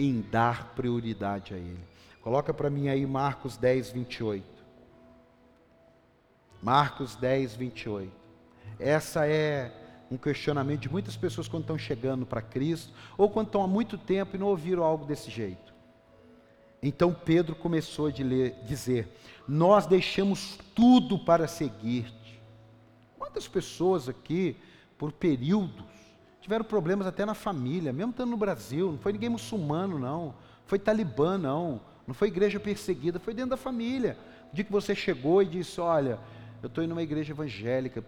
em 0.00 0.22
dar 0.22 0.74
prioridade 0.74 1.52
a 1.52 1.58
Ele. 1.58 1.84
Coloca 2.22 2.54
para 2.54 2.70
mim 2.70 2.88
aí 2.88 3.04
Marcos 3.04 3.56
10, 3.56 3.90
28. 3.90 4.44
Marcos 6.62 7.14
10, 7.16 7.54
28. 7.54 8.10
Essa 8.78 9.26
é 9.26 9.72
um 10.10 10.16
questionamento 10.16 10.80
de 10.80 10.90
muitas 10.90 11.16
pessoas 11.16 11.46
quando 11.48 11.64
estão 11.64 11.78
chegando 11.78 12.24
para 12.24 12.40
Cristo, 12.40 12.92
ou 13.16 13.28
quando 13.30 13.48
estão 13.48 13.62
há 13.62 13.68
muito 13.68 13.98
tempo 13.98 14.36
e 14.36 14.38
não 14.38 14.46
ouviram 14.46 14.82
algo 14.82 15.04
desse 15.04 15.30
jeito. 15.30 15.72
Então 16.82 17.12
Pedro 17.12 17.54
começou 17.54 18.06
a 18.06 18.10
dizer: 18.10 19.14
Nós 19.46 19.86
deixamos 19.86 20.58
tudo 20.74 21.18
para 21.18 21.46
seguir-te. 21.46 22.40
Quantas 23.18 23.46
pessoas 23.46 24.08
aqui, 24.08 24.56
por 24.96 25.12
períodos, 25.12 25.89
tiveram 26.50 26.64
problemas 26.64 27.06
até 27.06 27.24
na 27.24 27.32
família, 27.32 27.92
mesmo 27.92 28.10
estando 28.10 28.30
no 28.30 28.36
Brasil, 28.36 28.90
não 28.90 28.98
foi 28.98 29.12
ninguém 29.12 29.28
muçulmano, 29.28 30.00
não, 30.00 30.34
foi 30.66 30.80
talibã, 30.80 31.38
não, 31.38 31.80
não 32.04 32.12
foi 32.12 32.26
igreja 32.26 32.58
perseguida, 32.58 33.20
foi 33.20 33.32
dentro 33.32 33.50
da 33.50 33.56
família. 33.56 34.18
O 34.52 34.56
dia 34.56 34.64
que 34.64 34.72
você 34.72 34.92
chegou 34.92 35.40
e 35.42 35.46
disse: 35.46 35.80
Olha, 35.80 36.18
eu 36.60 36.66
estou 36.66 36.82
indo 36.82 36.90
numa 36.90 37.02
igreja 37.02 37.32
evangélica, 37.32 38.04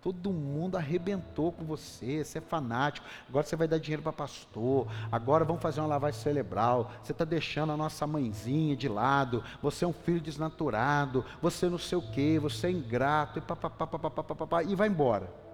Todo 0.00 0.30
mundo 0.30 0.76
arrebentou 0.76 1.50
com 1.50 1.64
você, 1.64 2.22
você 2.24 2.38
é 2.38 2.40
fanático. 2.40 3.04
Agora 3.28 3.44
você 3.44 3.56
vai 3.56 3.66
dar 3.66 3.78
dinheiro 3.78 4.00
para 4.00 4.12
pastor. 4.12 4.86
Agora 5.10 5.44
vamos 5.44 5.60
fazer 5.60 5.80
uma 5.80 5.88
lavagem 5.88 6.20
cerebral. 6.20 6.92
Você 7.02 7.10
está 7.10 7.24
deixando 7.24 7.72
a 7.72 7.76
nossa 7.76 8.06
mãezinha 8.06 8.76
de 8.76 8.88
lado. 8.88 9.42
Você 9.60 9.84
é 9.84 9.88
um 9.88 9.92
filho 9.92 10.20
desnaturado. 10.20 11.24
Você 11.42 11.68
não 11.68 11.78
sei 11.78 11.98
o 11.98 12.12
quê. 12.12 12.38
Você 12.40 12.68
é 12.68 12.70
ingrato. 12.70 13.40
E, 13.40 13.42
papapá, 13.42 14.62
e 14.62 14.76
vai 14.76 14.86
embora. 14.86 15.47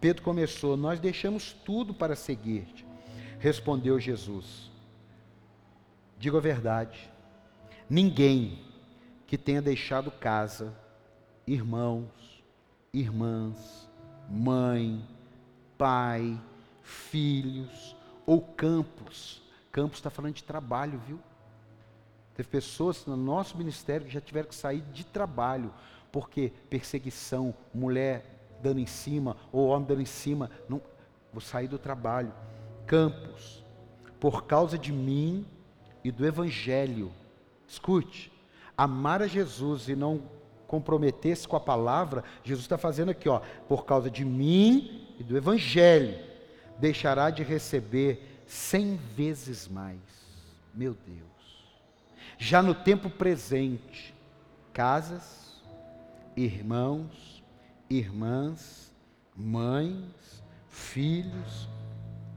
Pedro 0.00 0.22
começou: 0.22 0.76
Nós 0.76 1.00
deixamos 1.00 1.52
tudo 1.52 1.94
para 1.94 2.16
seguir-te. 2.16 2.86
Respondeu 3.38 3.98
Jesus: 3.98 4.70
Digo 6.18 6.36
a 6.36 6.40
verdade. 6.40 7.10
Ninguém 7.88 8.64
que 9.26 9.36
tenha 9.36 9.60
deixado 9.60 10.10
casa, 10.10 10.74
irmãos, 11.46 12.42
irmãs, 12.92 13.88
mãe, 14.30 15.06
pai, 15.76 16.40
filhos 16.82 17.94
ou 18.24 18.40
campos. 18.40 19.42
Campos 19.70 19.98
está 19.98 20.08
falando 20.08 20.34
de 20.34 20.44
trabalho, 20.44 20.98
viu? 21.06 21.18
Teve 22.34 22.48
pessoas 22.48 23.04
no 23.06 23.16
nosso 23.16 23.56
ministério 23.56 24.06
que 24.06 24.12
já 24.12 24.20
tiveram 24.20 24.48
que 24.48 24.54
sair 24.54 24.82
de 24.92 25.04
trabalho, 25.04 25.72
porque 26.10 26.52
perseguição, 26.68 27.54
mulher 27.72 28.33
dando 28.64 28.80
em 28.80 28.86
cima, 28.86 29.36
ou 29.52 29.68
homem 29.68 29.86
dando 29.86 30.00
em 30.00 30.06
cima, 30.06 30.50
não, 30.66 30.80
vou 31.30 31.40
sair 31.40 31.68
do 31.68 31.78
trabalho. 31.78 32.32
Campos, 32.86 33.62
por 34.18 34.46
causa 34.46 34.78
de 34.78 34.90
mim 34.90 35.46
e 36.02 36.10
do 36.10 36.24
Evangelho. 36.24 37.12
Escute, 37.68 38.32
amar 38.76 39.20
a 39.20 39.26
Jesus 39.26 39.88
e 39.88 39.94
não 39.94 40.22
comprometesse 40.66 41.46
com 41.46 41.56
a 41.56 41.60
palavra, 41.60 42.24
Jesus 42.42 42.64
está 42.64 42.78
fazendo 42.78 43.10
aqui, 43.10 43.28
ó, 43.28 43.40
por 43.68 43.84
causa 43.84 44.10
de 44.10 44.24
mim 44.24 45.06
e 45.18 45.22
do 45.22 45.36
Evangelho, 45.36 46.18
deixará 46.78 47.28
de 47.28 47.42
receber 47.42 48.42
cem 48.46 48.98
vezes 49.14 49.68
mais. 49.68 50.00
Meu 50.72 50.96
Deus. 51.06 51.20
Já 52.38 52.62
no 52.62 52.74
tempo 52.74 53.08
presente, 53.10 54.14
casas, 54.72 55.62
irmãos, 56.36 57.33
irmãs, 57.88 58.92
mães, 59.36 60.42
filhos 60.68 61.68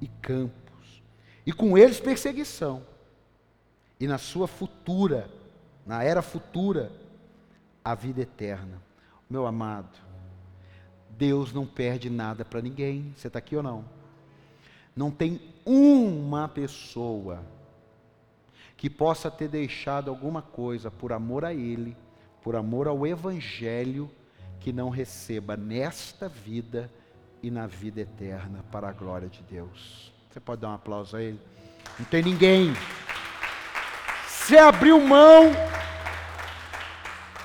e 0.02 0.08
campos, 0.22 1.02
e 1.46 1.52
com 1.52 1.78
eles 1.78 2.00
perseguição. 2.00 2.84
E 4.00 4.08
na 4.08 4.18
sua 4.18 4.48
futura, 4.48 5.30
na 5.86 6.04
era 6.04 6.22
futura, 6.22 6.92
a 7.84 7.96
vida 7.96 8.22
eterna. 8.22 8.82
Meu 9.30 9.48
amado, 9.48 9.98
Deus 11.10 11.52
não 11.52 11.66
perde 11.66 12.10
nada 12.10 12.46
para 12.46 12.62
ninguém. 12.62 13.14
Você 13.16 13.28
está 13.28 13.40
aqui 13.40 13.56
ou 13.56 13.64
não? 13.64 13.84
Não 14.96 15.10
tem 15.10 15.42
uma 15.66 16.48
pessoa 16.48 17.44
que 18.76 18.90
possa 18.90 19.32
ter 19.32 19.48
deixado 19.48 20.10
alguma 20.10 20.42
coisa 20.42 20.92
por 20.92 21.12
amor 21.12 21.44
a 21.44 21.54
Ele, 21.54 21.98
por 22.44 22.56
amor 22.56 22.88
ao 22.88 23.06
Evangelho, 23.06 24.10
que 24.68 24.74
não 24.74 24.90
receba 24.90 25.56
nesta 25.56 26.28
vida 26.28 26.92
e 27.42 27.50
na 27.50 27.66
vida 27.66 28.02
eterna 28.02 28.66
para 28.70 28.90
a 28.90 28.92
glória 28.92 29.30
de 29.30 29.42
Deus. 29.44 30.12
Você 30.30 30.42
pode 30.42 30.60
dar 30.60 30.72
um 30.72 30.74
aplauso 30.74 31.16
a 31.16 31.22
Ele? 31.22 31.40
Não 31.98 32.06
tem 32.08 32.22
ninguém. 32.22 32.74
Você 34.28 34.58
abriu 34.58 35.00
mão, 35.00 35.54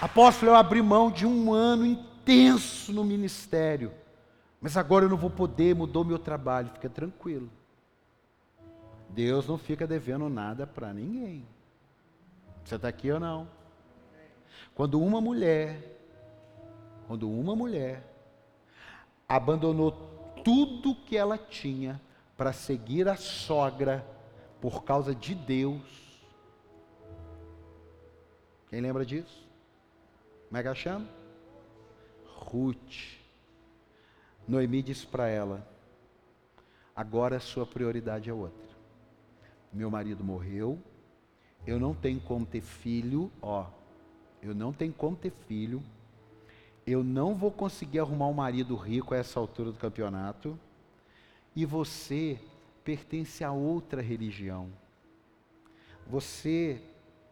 apóstolo, 0.01 0.51
eu 0.51 0.57
abri 0.57 0.83
mão 0.83 1.13
de 1.13 1.25
um 1.25 1.53
ano 1.53 1.87
intenso 1.87 2.93
no 2.93 3.05
ministério, 3.05 3.93
mas 4.61 4.77
agora 4.77 5.05
eu 5.05 5.09
não 5.09 5.17
vou 5.17 5.31
poder, 5.31 5.77
mudou 5.77 6.05
meu 6.05 6.19
trabalho. 6.19 6.71
Fica 6.75 6.89
tranquilo. 6.89 7.49
Deus 9.11 9.47
não 9.47 9.57
fica 9.57 9.87
devendo 9.87 10.29
nada 10.29 10.67
para 10.67 10.93
ninguém. 10.93 11.47
Você 12.65 12.75
está 12.75 12.89
aqui 12.89 13.13
ou 13.13 13.21
não? 13.21 13.47
Quando 14.75 15.01
uma 15.01 15.21
mulher, 15.21 16.02
quando 17.07 17.31
uma 17.31 17.55
mulher 17.55 18.03
abandonou 19.29 19.93
tudo 20.45 20.95
que 20.95 21.17
ela 21.17 21.39
tinha 21.39 22.01
para 22.37 22.53
seguir 22.53 23.09
a 23.09 23.17
sogra 23.17 24.05
por 24.61 24.85
causa 24.85 25.15
de 25.15 25.35
Deus. 25.35 25.83
Quem 28.69 28.81
lembra 28.81 29.05
disso? 29.05 29.47
Como 30.49 30.59
é 30.59 30.63
que 30.63 30.69
ela 30.69 30.75
chama? 30.75 31.09
Ruth. 32.27 33.21
Noemi 34.47 34.83
disse 34.83 35.07
para 35.07 35.29
ela: 35.29 35.67
agora 36.95 37.37
a 37.37 37.41
sua 37.41 37.67
prioridade 37.67 38.29
é 38.29 38.33
outra. 38.33 38.73
Meu 39.73 39.91
marido 39.91 40.23
morreu, 40.23 40.79
eu 41.67 41.79
não 41.79 41.95
tenho 41.95 42.21
como 42.21 42.45
ter 42.45 42.61
filho, 42.61 43.31
ó, 43.41 43.67
eu 44.43 44.55
não 44.55 44.73
tenho 44.73 44.93
como 44.93 45.17
ter 45.17 45.31
filho, 45.47 45.83
eu 46.87 47.05
não 47.05 47.35
vou 47.35 47.51
conseguir 47.51 48.01
arrumar 48.01 48.27
um 48.27 48.33
marido 48.33 48.75
rico 48.75 49.15
a 49.15 49.17
essa 49.17 49.39
altura 49.39 49.71
do 49.71 49.79
campeonato, 49.79 50.59
e 51.55 51.65
você 51.65 52.39
pertence 52.85 53.45
a 53.45 53.53
outra 53.53 54.03
religião. 54.03 54.69
Você 56.07 56.83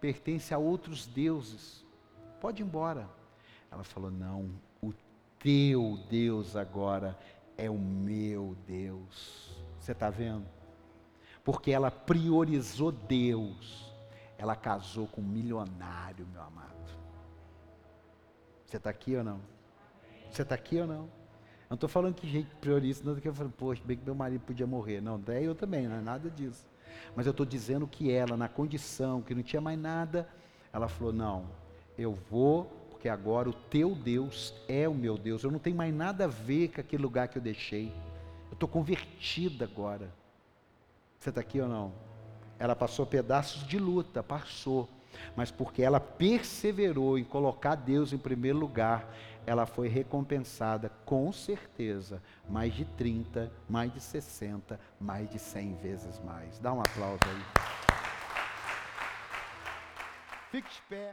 pertence 0.00 0.54
a 0.54 0.58
outros 0.58 1.06
deuses. 1.06 1.84
Pode 2.40 2.62
ir 2.62 2.66
embora. 2.66 3.08
Ela 3.70 3.82
falou: 3.82 4.10
Não, 4.10 4.50
o 4.82 4.92
teu 5.38 5.98
Deus 6.08 6.54
agora 6.54 7.18
é 7.56 7.68
o 7.68 7.78
meu 7.78 8.56
Deus. 8.66 9.50
Você 9.80 9.92
está 9.92 10.10
vendo? 10.10 10.46
Porque 11.42 11.70
ela 11.70 11.90
priorizou 11.90 12.92
Deus. 12.92 13.90
Ela 14.38 14.54
casou 14.54 15.06
com 15.06 15.20
um 15.20 15.24
milionário, 15.24 16.26
meu 16.32 16.42
amado. 16.42 16.99
Você 18.70 18.76
está 18.76 18.88
aqui 18.88 19.16
ou 19.16 19.24
não? 19.24 19.40
Você 20.30 20.42
está 20.42 20.54
aqui 20.54 20.78
ou 20.78 20.86
não? 20.86 21.02
Eu 21.02 21.70
não 21.70 21.74
estou 21.74 21.88
falando 21.88 22.14
que 22.14 22.28
gente 22.28 22.54
prioriza, 22.60 23.02
não 23.02 23.16
que 23.16 23.26
eu 23.26 23.34
falo, 23.34 23.50
poxa, 23.50 23.82
bem 23.84 23.96
que 23.96 24.04
meu 24.04 24.14
marido 24.14 24.42
podia 24.42 24.64
morrer. 24.64 25.00
Não, 25.00 25.18
daí 25.18 25.44
eu 25.44 25.56
também, 25.56 25.88
não 25.88 25.96
é 25.96 26.00
nada 26.00 26.30
disso. 26.30 26.68
Mas 27.16 27.26
eu 27.26 27.32
estou 27.32 27.44
dizendo 27.44 27.84
que 27.88 28.12
ela, 28.12 28.36
na 28.36 28.48
condição 28.48 29.22
que 29.22 29.34
não 29.34 29.42
tinha 29.42 29.60
mais 29.60 29.76
nada, 29.76 30.28
ela 30.72 30.86
falou: 30.86 31.12
não, 31.12 31.46
eu 31.98 32.12
vou, 32.30 32.64
porque 32.90 33.08
agora 33.08 33.50
o 33.50 33.52
teu 33.52 33.92
Deus 33.92 34.54
é 34.68 34.88
o 34.88 34.94
meu 34.94 35.18
Deus. 35.18 35.42
Eu 35.42 35.50
não 35.50 35.58
tenho 35.58 35.74
mais 35.74 35.92
nada 35.92 36.26
a 36.26 36.28
ver 36.28 36.68
com 36.68 36.80
aquele 36.80 37.02
lugar 37.02 37.26
que 37.26 37.38
eu 37.38 37.42
deixei. 37.42 37.92
Eu 38.50 38.52
estou 38.52 38.68
convertida 38.68 39.64
agora. 39.64 40.12
Você 41.18 41.30
está 41.30 41.40
aqui 41.40 41.60
ou 41.60 41.68
não? 41.68 41.92
Ela 42.56 42.76
passou 42.76 43.04
pedaços 43.04 43.66
de 43.66 43.80
luta, 43.80 44.22
passou 44.22 44.88
mas 45.34 45.50
porque 45.50 45.82
ela 45.82 46.00
perseverou 46.00 47.18
em 47.18 47.24
colocar 47.24 47.74
Deus 47.74 48.12
em 48.12 48.18
primeiro 48.18 48.58
lugar, 48.58 49.08
ela 49.46 49.66
foi 49.66 49.88
recompensada 49.88 50.90
com 51.04 51.32
certeza, 51.32 52.22
mais 52.48 52.74
de 52.74 52.84
30, 52.84 53.50
mais 53.68 53.92
de 53.92 54.00
60, 54.00 54.78
mais 55.00 55.28
de 55.30 55.38
100 55.38 55.74
vezes 55.76 56.20
mais. 56.24 56.58
Dá 56.58 56.72
um 56.72 56.80
aplauso 56.80 57.20
aí. 57.24 57.42
Fique 60.50 60.82
pé. 60.88 61.08